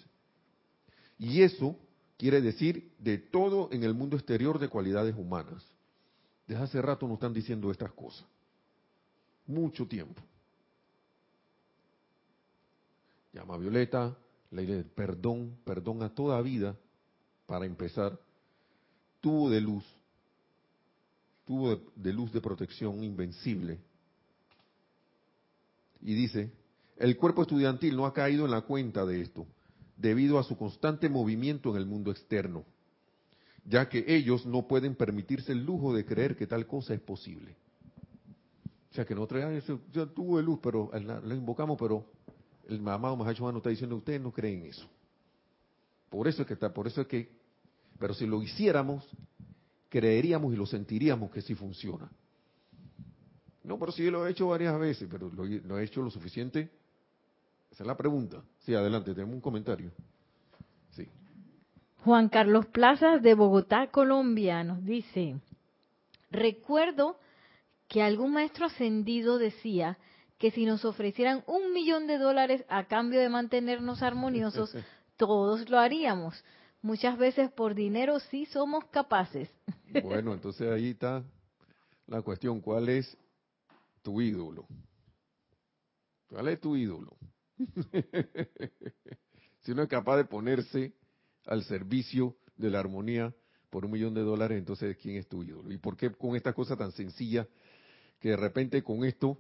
Y 1.19 1.43
eso 1.43 1.77
quiere 2.17 2.41
decir 2.41 2.93
de 2.99 3.19
todo 3.19 3.69
en 3.73 3.85
el 3.85 3.95
mundo 3.95 4.17
exterior 4.17 4.59
de 4.59 4.69
cualidades 4.69 5.15
humanas. 5.17 5.65
Desde 6.47 6.63
hace 6.63 6.83
rato 6.83 7.07
nos 7.07 7.15
están 7.15 7.33
diciendo 7.33 7.71
estas 7.71 7.93
cosas. 7.93 8.27
Mucho 9.47 9.87
tiempo. 9.87 10.23
llama 13.33 13.59
violeta, 13.59 14.17
ley 14.51 14.65
del 14.65 14.87
perdón, 14.87 15.59
perdón 15.65 16.03
a 16.03 16.09
toda 16.09 16.41
vida, 16.41 16.75
para 17.45 17.67
empezar, 17.67 18.19
tubo 19.21 19.51
de 19.51 19.61
luz, 19.61 19.85
tubo 21.47 21.81
de, 21.95 22.13
luz 22.13 22.33
de 22.33 22.41
protección 22.41 23.03
invencible. 23.03 23.79
Y 26.03 26.15
dice, 26.15 26.51
el 26.99 27.17
cuerpo 27.17 27.43
estudiantil 27.43 27.97
no 27.97 28.05
ha 28.05 28.13
caído 28.13 28.45
en 28.45 28.51
la 28.51 28.63
cuenta 28.63 29.07
de 29.07 29.23
esto, 29.23 29.47
debido 29.97 30.39
a 30.39 30.45
su 30.45 30.59
constante 30.59 31.09
movimiento 31.09 31.71
en 31.71 31.77
el 31.77 31.87
mundo 31.87 32.11
externo, 32.11 32.65
ya 33.65 33.89
que 33.89 34.05
ellos 34.07 34.45
no 34.45 34.67
pueden 34.67 34.95
permitirse 34.95 35.53
el 35.53 35.65
lujo 35.65 35.95
de 35.95 36.05
creer 36.05 36.37
que 36.37 36.47
tal 36.47 36.67
cosa 36.67 36.95
es 36.95 37.01
posible. 37.01 37.57
O 38.91 38.95
sea 38.95 39.05
que 39.05 39.15
no 39.15 39.27
trae 39.27 39.59
ese 39.59 39.77
tubo 40.15 40.37
de 40.37 40.43
luz, 40.43 40.59
pero 40.63 40.91
lo 40.93 41.35
invocamos, 41.35 41.79
pero 41.79 42.07
el 42.69 42.81
mamado 42.81 43.17
Mahacho 43.17 43.57
está 43.57 43.71
diciendo, 43.71 43.97
ustedes 43.97 44.21
no 44.21 44.33
creen 44.33 44.67
eso. 44.67 44.87
Por 46.09 46.29
eso 46.29 46.43
es 46.43 46.49
que 46.49 46.55
está, 46.55 46.73
por 46.73 46.87
eso 46.87 47.03
es 47.03 47.07
que, 47.07 47.29
pero 47.99 48.15
si 48.15 48.27
lo 48.27 48.43
hiciéramos, 48.43 49.05
creeríamos 49.97 50.53
y 50.53 50.57
lo 50.57 50.67
sentiríamos 50.67 51.31
que 51.31 51.41
sí 51.41 51.55
funciona. 51.55 52.11
No, 53.65 53.79
pero 53.79 53.93
sí 53.93 54.11
lo 54.11 54.27
he 54.27 54.31
hecho 54.31 54.49
varias 54.49 54.79
veces, 54.79 55.09
pero 55.11 55.31
lo, 55.31 55.47
lo 55.47 55.79
he 55.79 55.85
hecho 55.85 56.03
lo 56.03 56.11
suficiente. 56.11 56.71
Esa 57.71 57.83
es 57.83 57.87
la 57.87 57.97
pregunta. 57.97 58.43
Sí, 58.61 58.75
adelante, 58.75 59.15
tenemos 59.15 59.37
un 59.37 59.41
comentario. 59.41 59.91
Sí. 60.91 61.09
Juan 62.05 62.29
Carlos 62.29 62.67
Plazas 62.67 63.23
de 63.23 63.33
Bogotá, 63.33 63.87
Colombia, 63.87 64.63
nos 64.65 64.85
dice, 64.85 65.41
recuerdo 66.31 67.19
que 67.89 68.03
algún 68.03 68.35
maestro 68.35 68.67
ascendido 68.67 69.39
decía 69.39 69.97
que 70.37 70.51
si 70.51 70.67
nos 70.67 70.85
ofrecieran 70.85 71.43
un 71.47 71.73
millón 71.73 72.07
de 72.07 72.19
dólares 72.19 72.67
a 72.69 72.85
cambio 72.85 73.19
de 73.19 73.31
mantenernos 73.31 74.03
armoniosos, 74.03 74.77
todos 75.17 75.71
lo 75.71 75.79
haríamos. 75.79 76.45
Muchas 76.87 77.19
veces 77.19 77.51
por 77.51 77.75
dinero 77.75 78.21
sí 78.21 78.47
somos 78.47 78.85
capaces. 78.87 79.51
Bueno, 80.05 80.35
entonces 80.35 80.71
ahí 80.71 80.91
está 80.91 81.25
la 82.07 82.23
cuestión, 82.23 82.61
¿cuál 82.61 82.89
es 82.89 83.17
tu 84.03 84.21
ídolo? 84.21 84.69
¿Cuál 86.29 86.49
es 86.49 86.61
tu 86.61 86.77
ídolo? 86.77 87.17
si 89.63 89.73
uno 89.73 89.83
es 89.83 89.89
capaz 89.89 90.19
de 90.19 90.27
ponerse 90.27 90.93
al 91.47 91.65
servicio 91.65 92.37
de 92.57 92.71
la 92.71 92.79
armonía 92.79 93.35
por 93.71 93.85
un 93.85 93.91
millón 93.91 94.15
de 94.15 94.21
dólares, 94.21 94.59
entonces 94.59 94.97
¿quién 94.99 95.17
es 95.17 95.27
tu 95.27 95.43
ídolo? 95.43 95.73
¿Y 95.73 95.79
por 95.79 95.97
qué 95.97 96.13
con 96.13 96.37
esta 96.37 96.53
cosa 96.53 96.77
tan 96.77 96.93
sencilla 96.93 97.49
que 98.21 98.31
de 98.31 98.37
repente 98.37 98.85
con 98.85 99.05
esto 99.05 99.39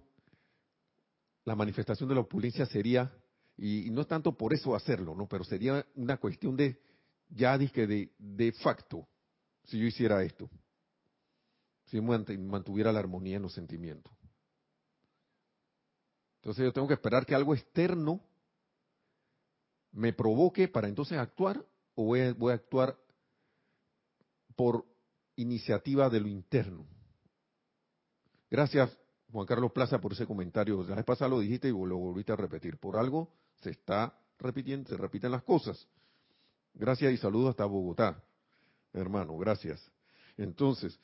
la 1.44 1.54
manifestación 1.54 2.08
de 2.08 2.16
la 2.16 2.22
opulencia 2.22 2.66
sería, 2.66 3.12
y, 3.56 3.88
no 3.90 4.00
es 4.00 4.08
tanto 4.08 4.36
por 4.36 4.52
eso 4.52 4.74
hacerlo, 4.74 5.14
¿no? 5.14 5.28
Pero 5.28 5.44
sería 5.44 5.86
una 5.94 6.16
cuestión 6.16 6.56
de, 6.56 6.80
ya 7.28 7.56
dije, 7.58 7.86
de, 7.86 8.12
de 8.18 8.52
facto, 8.52 9.06
si 9.64 9.78
yo 9.78 9.86
hiciera 9.86 10.22
esto, 10.22 10.50
si 11.86 12.00
mantuviera 12.00 12.92
la 12.92 13.00
armonía 13.00 13.36
en 13.36 13.42
los 13.42 13.52
sentimientos. 13.52 14.12
Entonces 16.36 16.64
yo 16.64 16.72
tengo 16.72 16.88
que 16.88 16.94
esperar 16.94 17.26
que 17.26 17.34
algo 17.34 17.54
externo 17.54 18.20
me 19.92 20.12
provoque 20.12 20.68
para 20.68 20.88
entonces 20.88 21.18
actuar 21.18 21.64
o 21.94 22.04
voy 22.04 22.20
a, 22.20 22.34
voy 22.34 22.52
a 22.52 22.56
actuar 22.56 22.96
por 24.54 24.84
iniciativa 25.36 26.08
de 26.08 26.20
lo 26.20 26.28
interno. 26.28 26.86
Gracias, 28.50 28.96
Juan 29.32 29.46
Carlos 29.46 29.72
Plaza, 29.72 30.00
por 30.00 30.12
ese 30.12 30.26
comentario. 30.26 30.84
La 30.84 30.96
vez 30.96 31.04
pasada 31.04 31.30
lo 31.30 31.40
dijiste 31.40 31.68
y 31.68 31.72
lo 31.72 31.96
volviste 31.96 32.32
a 32.32 32.36
repetir. 32.36 32.78
Por 32.78 32.96
algo 32.96 33.32
se 33.56 33.70
está 33.70 34.16
repitiendo, 34.38 34.88
se 34.88 34.96
repiten 34.96 35.32
las 35.32 35.42
cosas. 35.42 35.88
Gracias 36.78 37.12
y 37.12 37.16
saludos 37.16 37.50
hasta 37.50 37.64
Bogotá, 37.64 38.22
hermano. 38.92 39.36
Gracias. 39.38 39.90
Entonces, 40.36 40.98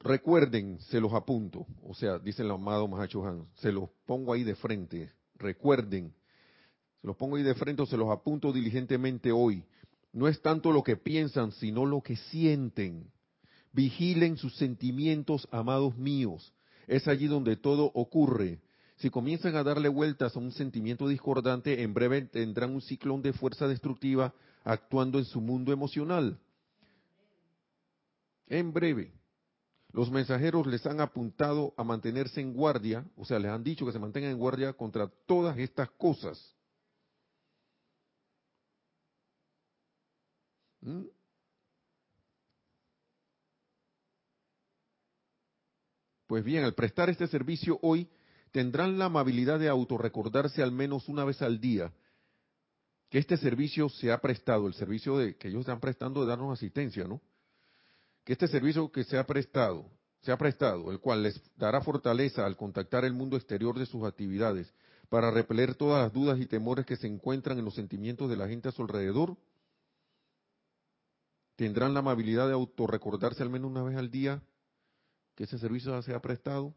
recuerden, 0.00 0.78
se 0.80 1.00
los 1.00 1.14
apunto, 1.14 1.66
o 1.82 1.94
sea, 1.94 2.18
dice 2.18 2.42
el 2.42 2.50
amado 2.50 2.86
Mahacho 2.86 3.26
Han, 3.26 3.46
se 3.54 3.72
los 3.72 3.88
pongo 4.04 4.34
ahí 4.34 4.44
de 4.44 4.54
frente, 4.54 5.10
recuerden, 5.36 6.14
se 7.00 7.06
los 7.06 7.16
pongo 7.16 7.36
ahí 7.36 7.42
de 7.42 7.54
frente 7.54 7.86
se 7.86 7.96
los 7.96 8.10
apunto 8.10 8.52
diligentemente 8.52 9.32
hoy. 9.32 9.64
No 10.12 10.28
es 10.28 10.42
tanto 10.42 10.72
lo 10.72 10.82
que 10.82 10.96
piensan, 10.96 11.52
sino 11.52 11.86
lo 11.86 12.02
que 12.02 12.16
sienten. 12.16 13.10
Vigilen 13.72 14.36
sus 14.36 14.56
sentimientos, 14.56 15.46
amados 15.52 15.96
míos. 15.96 16.52
Es 16.86 17.06
allí 17.06 17.26
donde 17.26 17.56
todo 17.56 17.90
ocurre. 17.94 18.58
Si 18.98 19.10
comienzan 19.10 19.54
a 19.54 19.62
darle 19.62 19.88
vueltas 19.88 20.34
a 20.34 20.40
un 20.40 20.50
sentimiento 20.50 21.06
discordante, 21.06 21.82
en 21.82 21.94
breve 21.94 22.22
tendrán 22.22 22.74
un 22.74 22.80
ciclón 22.80 23.22
de 23.22 23.32
fuerza 23.32 23.68
destructiva 23.68 24.34
actuando 24.64 25.18
en 25.18 25.24
su 25.24 25.40
mundo 25.40 25.72
emocional. 25.72 26.38
En 28.48 28.72
breve. 28.72 29.12
Los 29.92 30.10
mensajeros 30.10 30.66
les 30.66 30.84
han 30.84 31.00
apuntado 31.00 31.74
a 31.76 31.84
mantenerse 31.84 32.40
en 32.40 32.52
guardia, 32.52 33.06
o 33.16 33.24
sea, 33.24 33.38
les 33.38 33.50
han 33.52 33.62
dicho 33.62 33.86
que 33.86 33.92
se 33.92 33.98
mantengan 34.00 34.32
en 34.32 34.38
guardia 34.38 34.72
contra 34.72 35.08
todas 35.26 35.56
estas 35.58 35.90
cosas. 35.92 36.54
¿Mm? 40.80 41.04
Pues 46.26 46.44
bien, 46.44 46.64
al 46.64 46.74
prestar 46.74 47.08
este 47.08 47.26
servicio 47.26 47.78
hoy, 47.80 48.08
tendrán 48.52 48.98
la 48.98 49.06
amabilidad 49.06 49.58
de 49.58 49.68
autorrecordarse 49.68 50.62
al 50.62 50.72
menos 50.72 51.08
una 51.08 51.24
vez 51.24 51.42
al 51.42 51.60
día 51.60 51.92
que 53.10 53.18
este 53.18 53.36
servicio 53.36 53.88
se 53.88 54.12
ha 54.12 54.20
prestado, 54.20 54.66
el 54.66 54.74
servicio 54.74 55.16
de, 55.16 55.36
que 55.36 55.48
ellos 55.48 55.60
están 55.60 55.80
prestando 55.80 56.20
de 56.20 56.26
darnos 56.26 56.52
asistencia, 56.52 57.04
¿no? 57.04 57.20
Que 58.24 58.34
este 58.34 58.48
servicio 58.48 58.92
que 58.92 59.04
se 59.04 59.16
ha 59.16 59.26
prestado, 59.26 59.90
se 60.20 60.30
ha 60.30 60.36
prestado, 60.36 60.90
el 60.90 61.00
cual 61.00 61.22
les 61.22 61.40
dará 61.56 61.80
fortaleza 61.80 62.44
al 62.44 62.56
contactar 62.56 63.04
el 63.04 63.14
mundo 63.14 63.36
exterior 63.36 63.78
de 63.78 63.86
sus 63.86 64.04
actividades, 64.04 64.72
para 65.08 65.30
repeler 65.30 65.74
todas 65.74 66.02
las 66.02 66.12
dudas 66.12 66.38
y 66.38 66.46
temores 66.46 66.84
que 66.84 66.96
se 66.96 67.06
encuentran 67.06 67.58
en 67.58 67.64
los 67.64 67.74
sentimientos 67.74 68.28
de 68.28 68.36
la 68.36 68.46
gente 68.46 68.68
a 68.68 68.72
su 68.72 68.82
alrededor, 68.82 69.38
tendrán 71.56 71.94
la 71.94 72.00
amabilidad 72.00 72.46
de 72.46 72.52
autorrecordarse 72.52 73.42
al 73.42 73.50
menos 73.50 73.70
una 73.70 73.82
vez 73.82 73.96
al 73.96 74.10
día 74.10 74.42
que 75.34 75.44
ese 75.44 75.58
servicio 75.58 76.00
se 76.02 76.14
ha 76.14 76.20
prestado. 76.20 76.74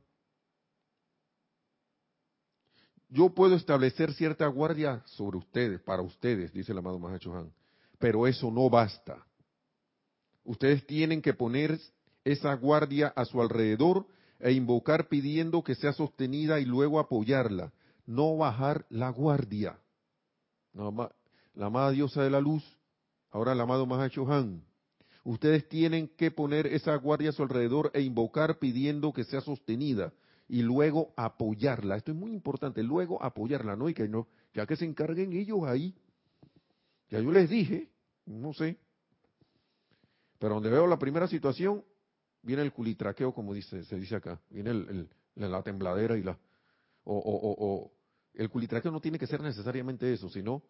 Yo 3.14 3.30
puedo 3.30 3.56
establecer 3.56 4.14
cierta 4.14 4.48
guardia 4.48 5.04
sobre 5.06 5.38
ustedes, 5.38 5.82
para 5.82 6.02
ustedes, 6.02 6.54
dice 6.54 6.72
el 6.72 6.78
amado 6.78 6.98
Mahacho 6.98 7.36
Han, 7.36 7.52
pero 8.00 8.26
eso 8.26 8.50
no 8.50 8.70
basta. 8.70 9.26
Ustedes 10.46 10.88
tienen 10.88 11.22
que 11.22 11.34
poner 11.34 11.78
esa 12.24 12.54
guardia 12.54 13.10
a 13.14 13.26
su 13.26 13.42
alrededor 13.42 14.08
e 14.40 14.54
invocar 14.54 15.10
pidiendo 15.10 15.62
que 15.62 15.76
sea 15.76 15.92
sostenida 15.92 16.62
y 16.62 16.66
luego 16.66 17.02
apoyarla, 17.02 17.74
no 18.06 18.38
bajar 18.38 18.86
la 18.90 19.10
guardia. 19.10 19.78
La 20.74 21.66
amada 21.66 21.92
diosa 21.92 22.24
de 22.24 22.30
la 22.30 22.40
luz, 22.40 22.64
ahora 23.30 23.52
el 23.52 23.60
amado 23.60 23.86
Mahacho 23.86 24.26
Han, 24.32 24.64
Ustedes 25.24 25.68
tienen 25.68 26.08
que 26.08 26.32
poner 26.32 26.66
esa 26.66 26.96
guardia 26.96 27.30
a 27.30 27.34
su 27.34 27.44
alrededor 27.44 27.92
e 27.94 28.02
invocar 28.02 28.58
pidiendo 28.58 29.14
que 29.14 29.24
sea 29.24 29.42
sostenida 29.42 30.14
y 30.52 30.64
luego 30.64 31.14
apoyarla. 31.16 31.96
Esto 31.96 32.12
es 32.12 32.18
muy 32.18 32.34
importante, 32.34 32.84
luego 32.84 33.24
apoyarla, 33.24 33.78
¿no? 33.78 33.88
Y 33.88 33.94
que 33.94 34.10
no, 34.10 34.28
ya 34.54 34.66
que 34.66 34.76
se 34.76 34.84
encarguen 34.84 35.32
ellos 35.32 35.64
ahí. 35.66 35.96
Ya 37.10 37.22
yo 37.22 37.32
les 37.32 37.50
dije, 37.50 37.90
no 38.26 38.52
sé. 38.52 38.78
Pero 40.40 40.56
donde 40.56 40.70
veo 40.70 40.88
la 40.88 41.00
primera 41.00 41.26
situación, 41.30 41.86
viene 42.42 42.64
el 42.64 42.74
culitraqueo, 42.74 43.34
como 43.34 43.54
dice, 43.54 43.86
se 43.86 43.96
dice 43.98 44.18
acá. 44.18 44.42
Viene 44.50 44.72
el, 44.72 45.10
la 45.36 45.64
tembladera 45.64 46.18
y 46.18 46.24
la... 46.24 46.38
O, 47.06 47.16
o, 47.16 47.56
o, 47.58 47.92
el 48.34 48.50
culitraqueo 48.50 48.92
no 48.92 49.00
tiene 49.00 49.18
que 49.18 49.28
ser 49.28 49.40
necesariamente 49.40 50.12
eso, 50.12 50.28
sino 50.28 50.64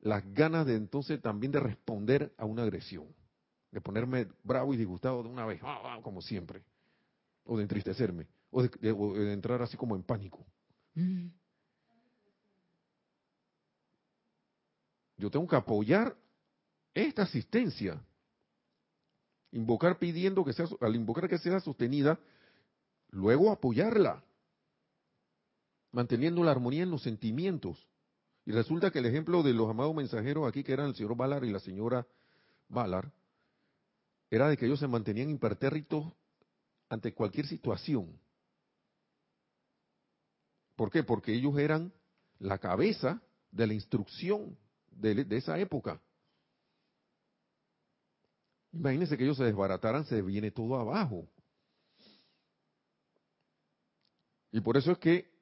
las 0.00 0.24
ganas 0.34 0.66
de 0.66 0.74
entonces 0.74 1.22
también 1.22 1.52
de 1.52 1.60
responder 1.60 2.34
a 2.38 2.44
una 2.44 2.64
agresión 2.64 3.06
de 3.70 3.80
ponerme 3.80 4.26
bravo 4.42 4.74
y 4.74 4.76
disgustado 4.76 5.22
de 5.22 5.28
una 5.28 5.46
vez, 5.46 5.60
ah, 5.62 5.80
ah, 5.84 6.00
como 6.02 6.20
siempre, 6.22 6.64
o 7.44 7.56
de 7.56 7.62
entristecerme, 7.62 8.26
o 8.56 8.62
de, 8.62 9.32
entrar 9.34 9.60
así 9.60 9.76
como 9.76 9.94
en 9.96 10.02
pánico. 10.02 10.46
Mm. 10.94 11.28
Yo 15.18 15.30
tengo 15.30 15.46
que 15.46 15.56
apoyar 15.56 16.16
esta 16.94 17.22
asistencia, 17.22 18.02
invocar 19.52 19.98
pidiendo 19.98 20.42
que 20.42 20.54
sea, 20.54 20.66
al 20.80 20.96
invocar 20.96 21.28
que 21.28 21.38
sea 21.38 21.60
sostenida, 21.60 22.18
luego 23.10 23.50
apoyarla, 23.50 24.24
manteniendo 25.92 26.42
la 26.42 26.52
armonía 26.52 26.82
en 26.82 26.90
los 26.90 27.02
sentimientos. 27.02 27.86
Y 28.46 28.52
resulta 28.52 28.90
que 28.90 29.00
el 29.00 29.06
ejemplo 29.06 29.42
de 29.42 29.52
los 29.52 29.68
amados 29.68 29.94
mensajeros 29.94 30.48
aquí, 30.48 30.64
que 30.64 30.72
eran 30.72 30.86
el 30.86 30.94
señor 30.94 31.14
Valar 31.14 31.44
y 31.44 31.50
la 31.50 31.60
señora 31.60 32.06
Valar, 32.68 33.12
era 34.30 34.48
de 34.48 34.56
que 34.56 34.64
ellos 34.64 34.80
se 34.80 34.88
mantenían 34.88 35.28
impertérritos 35.28 36.10
ante 36.88 37.12
cualquier 37.12 37.46
situación. 37.46 38.18
¿Por 40.76 40.90
qué? 40.90 41.02
Porque 41.02 41.32
ellos 41.34 41.58
eran 41.58 41.92
la 42.38 42.58
cabeza 42.58 43.20
de 43.50 43.66
la 43.66 43.74
instrucción 43.74 44.56
de, 44.90 45.26
esa 45.30 45.58
época. 45.58 46.00
Imagínense 48.72 49.16
que 49.16 49.24
ellos 49.24 49.38
se 49.38 49.44
desbarataran, 49.44 50.04
se 50.04 50.20
viene 50.22 50.50
todo 50.50 50.78
abajo. 50.78 51.26
Y 54.52 54.60
por 54.60 54.76
eso 54.76 54.92
es 54.92 54.98
que 54.98 55.34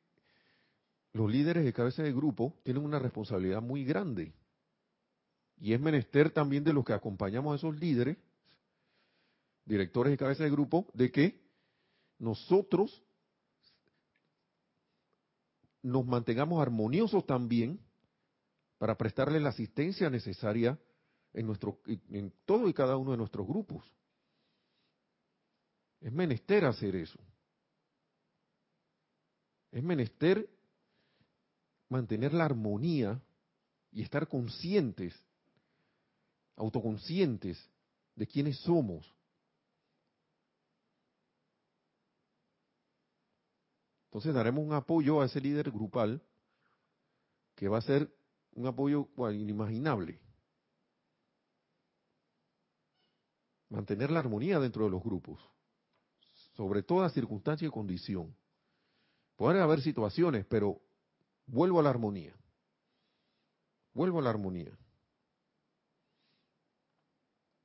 los 1.12 1.30
líderes 1.30 1.64
de 1.64 1.72
cabeza 1.72 2.02
de 2.02 2.12
grupo 2.12 2.58
tienen 2.62 2.84
una 2.84 2.98
responsabilidad 2.98 3.60
muy 3.60 3.84
grande. 3.84 4.32
Y 5.58 5.72
es 5.72 5.80
menester 5.80 6.30
también 6.30 6.64
de 6.64 6.72
los 6.72 6.84
que 6.84 6.92
acompañamos 6.92 7.52
a 7.52 7.56
esos 7.56 7.78
líderes 7.78 8.16
directores 9.64 10.14
y 10.14 10.16
cabezas 10.16 10.44
de 10.44 10.50
grupo, 10.50 10.86
de 10.94 11.10
que 11.10 11.40
nosotros 12.18 13.02
nos 15.84 16.06
mantengamos 16.06 16.60
armoniosos 16.62 17.26
también 17.26 17.78
para 18.78 18.96
prestarle 18.96 19.38
la 19.38 19.50
asistencia 19.50 20.08
necesaria 20.08 20.78
en, 21.34 21.46
nuestro, 21.46 21.78
en 21.86 22.32
todo 22.46 22.68
y 22.68 22.72
cada 22.72 22.96
uno 22.96 23.10
de 23.10 23.18
nuestros 23.18 23.46
grupos. 23.46 23.84
Es 26.00 26.10
menester 26.10 26.64
hacer 26.64 26.96
eso. 26.96 27.18
Es 29.70 29.82
menester 29.82 30.48
mantener 31.90 32.32
la 32.32 32.46
armonía 32.46 33.20
y 33.92 34.00
estar 34.02 34.26
conscientes, 34.26 35.14
autoconscientes 36.56 37.62
de 38.16 38.26
quiénes 38.26 38.56
somos. 38.60 39.13
Entonces 44.14 44.32
daremos 44.32 44.64
un 44.64 44.72
apoyo 44.72 45.20
a 45.20 45.24
ese 45.24 45.40
líder 45.40 45.72
grupal 45.72 46.22
que 47.56 47.66
va 47.66 47.78
a 47.78 47.82
ser 47.82 48.16
un 48.52 48.64
apoyo 48.68 49.08
inimaginable. 49.32 50.20
Mantener 53.70 54.12
la 54.12 54.20
armonía 54.20 54.60
dentro 54.60 54.84
de 54.84 54.90
los 54.90 55.02
grupos, 55.02 55.40
sobre 56.52 56.84
toda 56.84 57.10
circunstancia 57.10 57.66
y 57.66 57.72
condición. 57.72 58.36
Puede 59.34 59.60
haber 59.60 59.80
situaciones, 59.80 60.46
pero 60.46 60.80
vuelvo 61.46 61.80
a 61.80 61.82
la 61.82 61.90
armonía. 61.90 62.36
Vuelvo 63.94 64.20
a 64.20 64.22
la 64.22 64.30
armonía. 64.30 64.78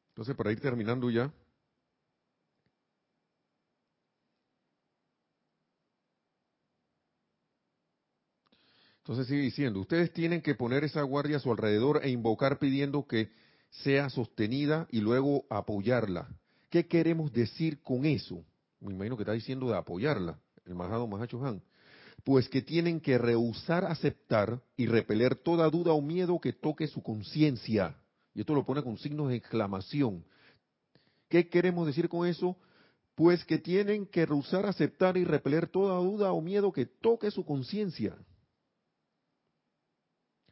Entonces, 0.08 0.36
para 0.36 0.52
ir 0.52 0.60
terminando 0.60 1.12
ya, 1.12 1.32
Entonces 9.10 9.26
sigue 9.26 9.42
diciendo, 9.42 9.80
ustedes 9.80 10.14
tienen 10.14 10.40
que 10.40 10.54
poner 10.54 10.84
esa 10.84 11.02
guardia 11.02 11.38
a 11.38 11.40
su 11.40 11.50
alrededor 11.50 12.02
e 12.04 12.12
invocar 12.12 12.60
pidiendo 12.60 13.08
que 13.08 13.32
sea 13.72 14.08
sostenida 14.12 14.88
y 14.92 15.02
luego 15.02 15.46
apoyarla. 15.50 16.30
¿Qué 16.70 16.86
queremos 16.86 17.34
decir 17.34 17.82
con 17.82 18.06
eso? 18.06 18.46
Me 18.80 18.94
imagino 18.94 19.18
que 19.18 19.24
está 19.24 19.34
diciendo 19.34 19.68
de 19.68 19.78
apoyarla, 19.78 20.40
el 20.64 20.76
Majado 20.76 21.08
Mahacho 21.08 21.44
Han. 21.44 21.64
Pues 22.24 22.50
que 22.50 22.62
tienen 22.62 23.00
que 23.00 23.18
rehusar 23.18 23.84
aceptar 23.86 24.62
y 24.78 24.86
repeler 24.86 25.36
toda 25.36 25.72
duda 25.72 25.94
o 25.94 26.04
miedo 26.04 26.40
que 26.40 26.54
toque 26.54 26.86
su 26.86 27.02
conciencia. 27.02 27.96
Y 28.36 28.42
esto 28.42 28.54
lo 28.54 28.64
pone 28.64 28.84
con 28.84 29.00
signos 29.00 29.30
de 29.30 29.38
exclamación. 29.38 30.24
¿Qué 31.30 31.50
queremos 31.50 31.88
decir 31.88 32.10
con 32.10 32.28
eso? 32.28 32.58
Pues 33.16 33.44
que 33.44 33.58
tienen 33.58 34.06
que 34.06 34.28
rehusar 34.28 34.68
aceptar 34.68 35.18
y 35.18 35.24
repeler 35.24 35.66
toda 35.66 35.98
duda 35.98 36.32
o 36.32 36.42
miedo 36.42 36.72
que 36.72 36.86
toque 36.86 37.32
su 37.32 37.44
conciencia. 37.44 38.16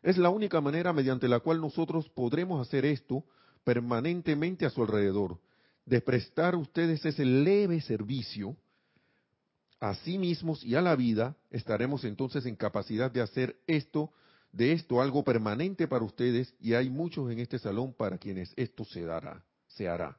Es 0.08 0.18
la 0.18 0.30
única 0.30 0.62
manera 0.62 0.94
mediante 0.94 1.28
la 1.28 1.42
cual 1.42 1.60
nosotros 1.60 2.08
podremos 2.08 2.66
hacer 2.66 2.86
esto 2.86 3.26
permanentemente 3.66 4.66
a 4.66 4.70
su 4.70 4.82
alrededor, 4.82 5.38
de 5.86 6.00
prestar 6.00 6.56
ustedes 6.56 7.06
ese 7.06 7.26
leve 7.26 7.82
servicio 7.82 8.56
a 9.82 9.96
sí 9.96 10.18
mismos 10.18 10.64
y 10.64 10.76
a 10.76 10.82
la 10.82 10.96
vida, 10.96 11.36
estaremos 11.52 12.06
entonces 12.06 12.46
en 12.46 12.56
capacidad 12.56 13.12
de 13.12 13.20
hacer 13.20 13.60
esto, 13.68 14.14
de 14.54 14.72
esto 14.72 15.02
algo 15.02 15.26
permanente 15.26 15.90
para 15.90 16.06
ustedes, 16.06 16.56
y 16.62 16.74
hay 16.74 16.90
muchos 16.90 17.30
en 17.30 17.40
este 17.40 17.60
salón 17.60 17.94
para 17.94 18.18
quienes 18.18 18.54
esto 18.56 18.86
se 18.86 19.02
dará, 19.02 19.44
se 19.68 19.90
hará. 19.90 20.18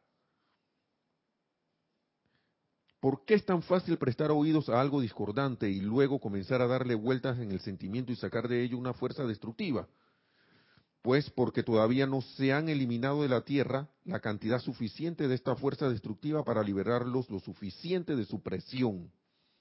¿Por 3.01 3.25
qué 3.25 3.35
es 3.35 3.45
tan 3.45 3.63
fácil 3.63 3.97
prestar 3.97 4.33
oídos 4.33 4.69
a 4.69 4.81
algo 4.81 5.01
discordante 5.01 5.71
y 5.71 5.81
luego 5.81 6.19
comenzar 6.19 6.61
a 6.63 6.67
darle 6.67 6.97
vueltas 6.97 7.39
en 7.39 7.53
el 7.53 7.61
sentimiento 7.61 8.11
y 8.11 8.17
sacar 8.17 8.49
de 8.49 8.63
ello 8.63 8.77
una 8.77 8.93
fuerza 8.93 9.25
destructiva? 9.25 9.89
Pues 11.03 11.31
porque 11.31 11.63
todavía 11.63 12.09
no 12.09 12.23
se 12.23 12.53
han 12.53 12.69
eliminado 12.69 13.23
de 13.23 13.29
la 13.29 13.43
tierra 13.43 13.89
la 14.05 14.19
cantidad 14.19 14.59
suficiente 14.59 15.29
de 15.29 15.37
esta 15.37 15.55
fuerza 15.55 15.89
destructiva 15.89 16.45
para 16.45 16.65
liberarlos 16.65 17.31
lo 17.31 17.39
suficiente 17.39 18.17
de 18.17 18.25
su 18.25 18.43
presión, 18.43 19.13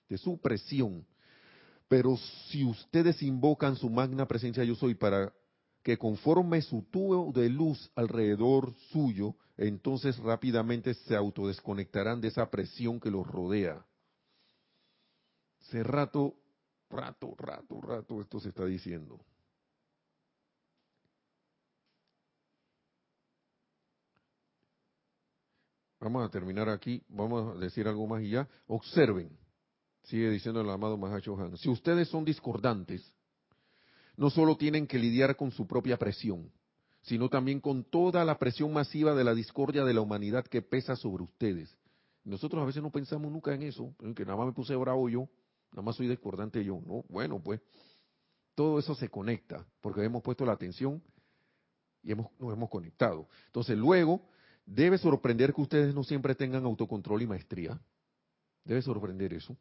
de 0.09 0.17
su 0.17 0.39
presión. 0.39 1.05
Pero 1.88 2.17
si 2.49 2.65
ustedes 2.65 3.21
invocan 3.21 3.75
su 3.75 3.89
magna 3.89 4.27
presencia 4.27 4.63
yo 4.63 4.73
soy 4.75 4.95
para 4.95 5.31
que 5.88 5.97
conforme 5.97 6.61
su 6.61 6.81
tubo 6.81 7.31
de 7.31 7.47
luz 7.47 7.89
alrededor 7.95 8.73
suyo, 8.91 9.35
entonces 9.55 10.17
rápidamente 10.17 10.93
se 10.93 11.15
autodesconectarán 11.15 12.19
de 12.19 12.27
esa 12.27 12.49
presión 12.49 12.99
que 12.99 13.09
los 13.09 13.25
rodea. 13.25 13.85
Hace 15.61 15.83
rato, 15.83 16.35
rato, 16.89 17.33
rato, 17.38 17.79
rato 17.79 18.19
esto 18.19 18.38
se 18.41 18.49
está 18.49 18.65
diciendo. 18.65 19.17
Vamos 26.01 26.27
a 26.27 26.29
terminar 26.29 26.67
aquí, 26.67 27.01
vamos 27.07 27.55
a 27.55 27.59
decir 27.59 27.88
algo 27.88 28.05
más 28.07 28.21
y 28.23 28.31
ya. 28.31 28.45
Observen, 28.67 29.29
sigue 30.03 30.29
diciendo 30.31 30.59
el 30.59 30.69
amado 30.69 30.97
Mahacho 30.97 31.39
Han, 31.39 31.55
si 31.55 31.69
ustedes 31.69 32.09
son 32.09 32.25
discordantes, 32.25 33.09
no 34.18 34.32
solo 34.32 34.57
tienen 34.57 34.88
que 34.88 34.97
lidiar 34.97 35.36
con 35.36 35.51
su 35.51 35.68
propia 35.68 35.97
presión, 35.97 36.51
sino 37.03 37.30
también 37.30 37.61
con 37.61 37.84
toda 37.84 38.26
la 38.26 38.38
presión 38.38 38.74
masiva 38.74 39.13
de 39.13 39.24
la 39.24 39.34
discordia 39.34 39.86
de 39.86 39.93
la 39.93 40.01
humanidad 40.01 40.45
que 40.45 40.61
pesa 40.61 40.95
sobre 40.95 41.24
ustedes. 41.24 41.78
Nosotros 42.26 42.61
a 42.61 42.65
veces 42.65 42.84
no 42.84 42.91
pensamos 42.91 43.32
nunca 43.32 43.53
en 43.53 43.61
eso, 43.61 43.95
que 44.15 44.26
nada 44.26 44.36
más 44.36 44.47
me 44.47 44.53
puse 44.53 44.76
bravo 44.76 45.07
yo, 45.07 45.30
nada 45.72 45.84
más 45.84 45.95
soy 45.95 46.07
discordante 46.07 46.63
yo. 46.65 46.82
No, 46.86 47.05
bueno, 47.07 47.39
pues 47.41 47.61
todo 48.55 48.80
eso 48.80 48.95
se 48.95 49.07
conecta, 49.07 49.65
porque 49.82 50.03
hemos 50.03 50.24
puesto 50.24 50.45
la 50.45 50.53
atención 50.53 51.01
y 52.03 52.11
hemos, 52.11 52.28
nos 52.39 52.51
hemos 52.51 52.70
conectado. 52.70 53.30
Entonces 53.45 53.78
luego 53.78 54.22
debe 54.65 54.97
sorprender 54.97 55.53
que 55.53 55.61
ustedes 55.61 55.93
no 55.93 56.03
siempre 56.03 56.34
tengan 56.36 56.65
autocontrol 56.65 57.22
y 57.22 57.28
maestría. 57.28 57.80
Debe 58.65 58.82
sorprender 58.82 59.34
eso. 59.34 59.55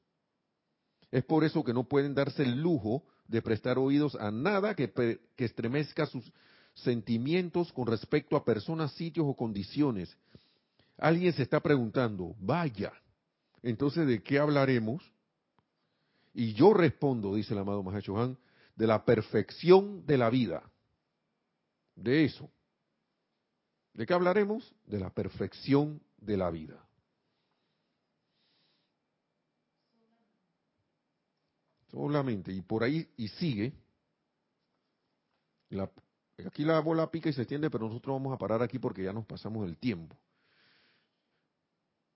Es 1.12 1.24
por 1.24 1.44
eso 1.44 1.62
que 1.62 1.72
no 1.72 1.84
pueden 1.84 2.14
darse 2.14 2.42
el 2.42 2.60
lujo 2.60 3.04
de 3.28 3.42
prestar 3.42 3.78
oídos 3.78 4.14
a 4.16 4.30
nada 4.30 4.74
que, 4.74 4.92
que 5.36 5.44
estremezca 5.44 6.06
sus 6.06 6.32
sentimientos 6.74 7.72
con 7.72 7.86
respecto 7.86 8.36
a 8.36 8.44
personas, 8.44 8.92
sitios 8.92 9.26
o 9.28 9.34
condiciones. 9.34 10.16
Alguien 10.98 11.32
se 11.32 11.42
está 11.42 11.60
preguntando, 11.60 12.34
vaya, 12.38 12.92
entonces 13.62 14.06
¿de 14.06 14.22
qué 14.22 14.38
hablaremos? 14.38 15.02
Y 16.32 16.52
yo 16.52 16.74
respondo, 16.74 17.34
dice 17.34 17.54
el 17.54 17.60
amado 17.60 17.82
Mahachohan, 17.82 18.38
de 18.76 18.86
la 18.86 19.04
perfección 19.04 20.04
de 20.06 20.18
la 20.18 20.30
vida. 20.30 20.62
De 21.94 22.24
eso. 22.24 22.50
¿De 23.94 24.04
qué 24.04 24.12
hablaremos? 24.12 24.74
De 24.86 25.00
la 25.00 25.10
perfección 25.10 26.02
de 26.18 26.36
la 26.36 26.50
vida. 26.50 26.85
Solamente, 31.96 32.52
y 32.52 32.60
por 32.60 32.84
ahí, 32.84 33.08
y 33.16 33.26
sigue, 33.28 33.72
aquí 36.44 36.62
la 36.62 36.78
bola 36.80 37.10
pica 37.10 37.30
y 37.30 37.32
se 37.32 37.40
extiende, 37.40 37.70
pero 37.70 37.88
nosotros 37.88 38.14
vamos 38.16 38.34
a 38.34 38.36
parar 38.36 38.62
aquí 38.62 38.78
porque 38.78 39.02
ya 39.02 39.14
nos 39.14 39.24
pasamos 39.24 39.66
el 39.66 39.78
tiempo. 39.78 40.14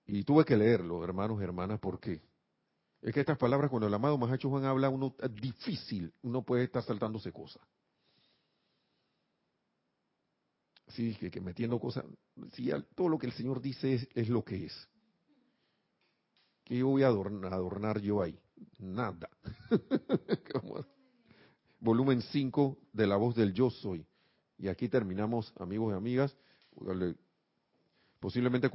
Y 0.05 0.23
tuve 0.23 0.45
que 0.45 0.55
leerlo, 0.55 1.03
hermanos 1.03 1.41
hermanas, 1.41 1.79
¿por 1.79 1.99
qué? 1.99 2.21
Es 3.01 3.11
que 3.11 3.21
estas 3.21 3.39
palabras, 3.39 3.71
cuando 3.71 3.87
el 3.87 3.93
amado 3.95 4.19
Mahacho 4.19 4.51
Juan 4.51 4.65
habla, 4.65 4.87
uno 4.87 5.15
es 5.17 5.33
difícil, 5.33 6.13
uno 6.21 6.43
puede 6.43 6.65
estar 6.65 6.83
saltándose 6.83 7.31
cosas. 7.31 7.63
Sí, 10.89 11.15
que, 11.15 11.31
que 11.31 11.41
metiendo 11.41 11.79
cosas, 11.79 12.05
si 12.51 12.69
todo 12.93 13.09
lo 13.09 13.17
que 13.17 13.25
el 13.25 13.33
Señor 13.33 13.59
dice 13.59 14.07
es, 14.13 14.29
lo 14.29 14.43
que 14.43 14.65
es. 14.65 14.89
¿Qué 16.65 16.77
yo 16.77 16.87
voy 16.89 17.01
a 17.01 17.07
adornar, 17.07 17.51
adornar 17.51 17.99
yo 17.99 18.21
ahí? 18.21 18.39
Nada. 18.79 19.29
Volumen 21.79 22.21
5 22.21 22.77
de 22.93 23.07
la 23.07 23.15
voz 23.15 23.35
del 23.35 23.53
yo 23.53 23.69
soy. 23.69 24.05
Y 24.57 24.67
aquí 24.67 24.87
terminamos, 24.87 25.53
amigos 25.57 25.93
y 25.93 25.97
amigas. 25.97 26.35
Posiblemente 28.19 28.69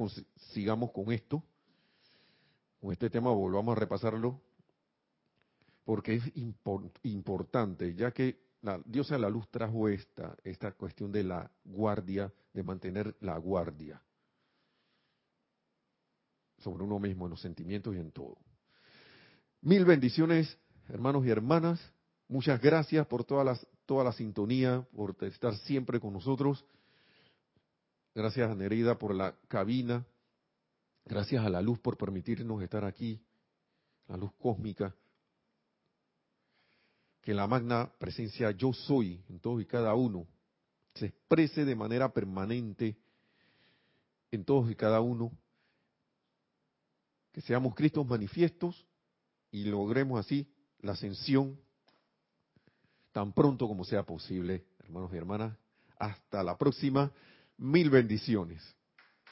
sigamos 0.51 0.91
con 0.91 1.11
esto. 1.11 1.43
Con 2.81 2.91
este 2.91 3.09
tema 3.09 3.31
volvamos 3.31 3.75
a 3.75 3.79
repasarlo. 3.79 4.41
Porque 5.85 6.15
es 6.15 6.23
importante, 7.03 7.95
ya 7.95 8.11
que 8.11 8.47
la 8.61 8.81
diosa 8.85 9.15
de 9.15 9.21
la 9.21 9.29
luz 9.29 9.47
trajo 9.49 9.87
esta, 9.87 10.35
esta 10.43 10.73
cuestión 10.73 11.11
de 11.11 11.23
la 11.23 11.49
guardia, 11.63 12.33
de 12.53 12.63
mantener 12.63 13.15
la 13.21 13.37
guardia 13.37 14.01
sobre 16.57 16.83
uno 16.83 16.99
mismo, 16.99 17.25
en 17.25 17.31
los 17.31 17.41
sentimientos 17.41 17.95
y 17.95 17.99
en 17.99 18.11
todo. 18.11 18.37
Mil 19.61 19.85
bendiciones, 19.85 20.55
hermanos 20.87 21.25
y 21.25 21.31
hermanas. 21.31 21.81
Muchas 22.27 22.61
gracias 22.61 23.07
por 23.07 23.23
toda 23.23 23.43
la, 23.43 23.59
toda 23.85 24.03
la 24.03 24.13
sintonía, 24.13 24.87
por 24.95 25.15
estar 25.21 25.55
siempre 25.57 25.99
con 25.99 26.13
nosotros. 26.13 26.63
Gracias 28.13 28.49
a 28.49 28.55
Nereida 28.55 28.97
por 28.97 29.15
la 29.15 29.35
cabina. 29.47 30.05
Gracias 31.05 31.43
a 31.43 31.49
la 31.49 31.61
luz 31.61 31.79
por 31.79 31.97
permitirnos 31.97 32.61
estar 32.61 32.85
aquí, 32.85 33.19
la 34.07 34.17
luz 34.17 34.31
cósmica. 34.37 34.93
Que 37.21 37.33
la 37.33 37.47
magna 37.47 37.91
presencia 37.97 38.51
yo 38.51 38.73
soy 38.73 39.23
en 39.27 39.39
todos 39.39 39.61
y 39.61 39.65
cada 39.65 39.95
uno 39.95 40.27
se 40.93 41.07
exprese 41.07 41.65
de 41.65 41.75
manera 41.75 42.13
permanente 42.13 42.95
en 44.31 44.45
todos 44.45 44.69
y 44.69 44.75
cada 44.75 45.01
uno 45.01 45.31
que 47.31 47.41
seamos 47.41 47.75
Cristos 47.75 48.05
manifiestos 48.05 48.85
y 49.51 49.65
logremos 49.65 50.19
así 50.19 50.47
la 50.81 50.93
ascensión 50.93 51.59
tan 53.11 53.33
pronto 53.33 53.67
como 53.67 53.83
sea 53.83 54.03
posible, 54.03 54.65
hermanos 54.79 55.11
y 55.13 55.17
hermanas. 55.17 55.57
Hasta 55.97 56.43
la 56.43 56.57
próxima. 56.57 57.11
Mil 57.57 57.89
bendiciones. 57.89 58.76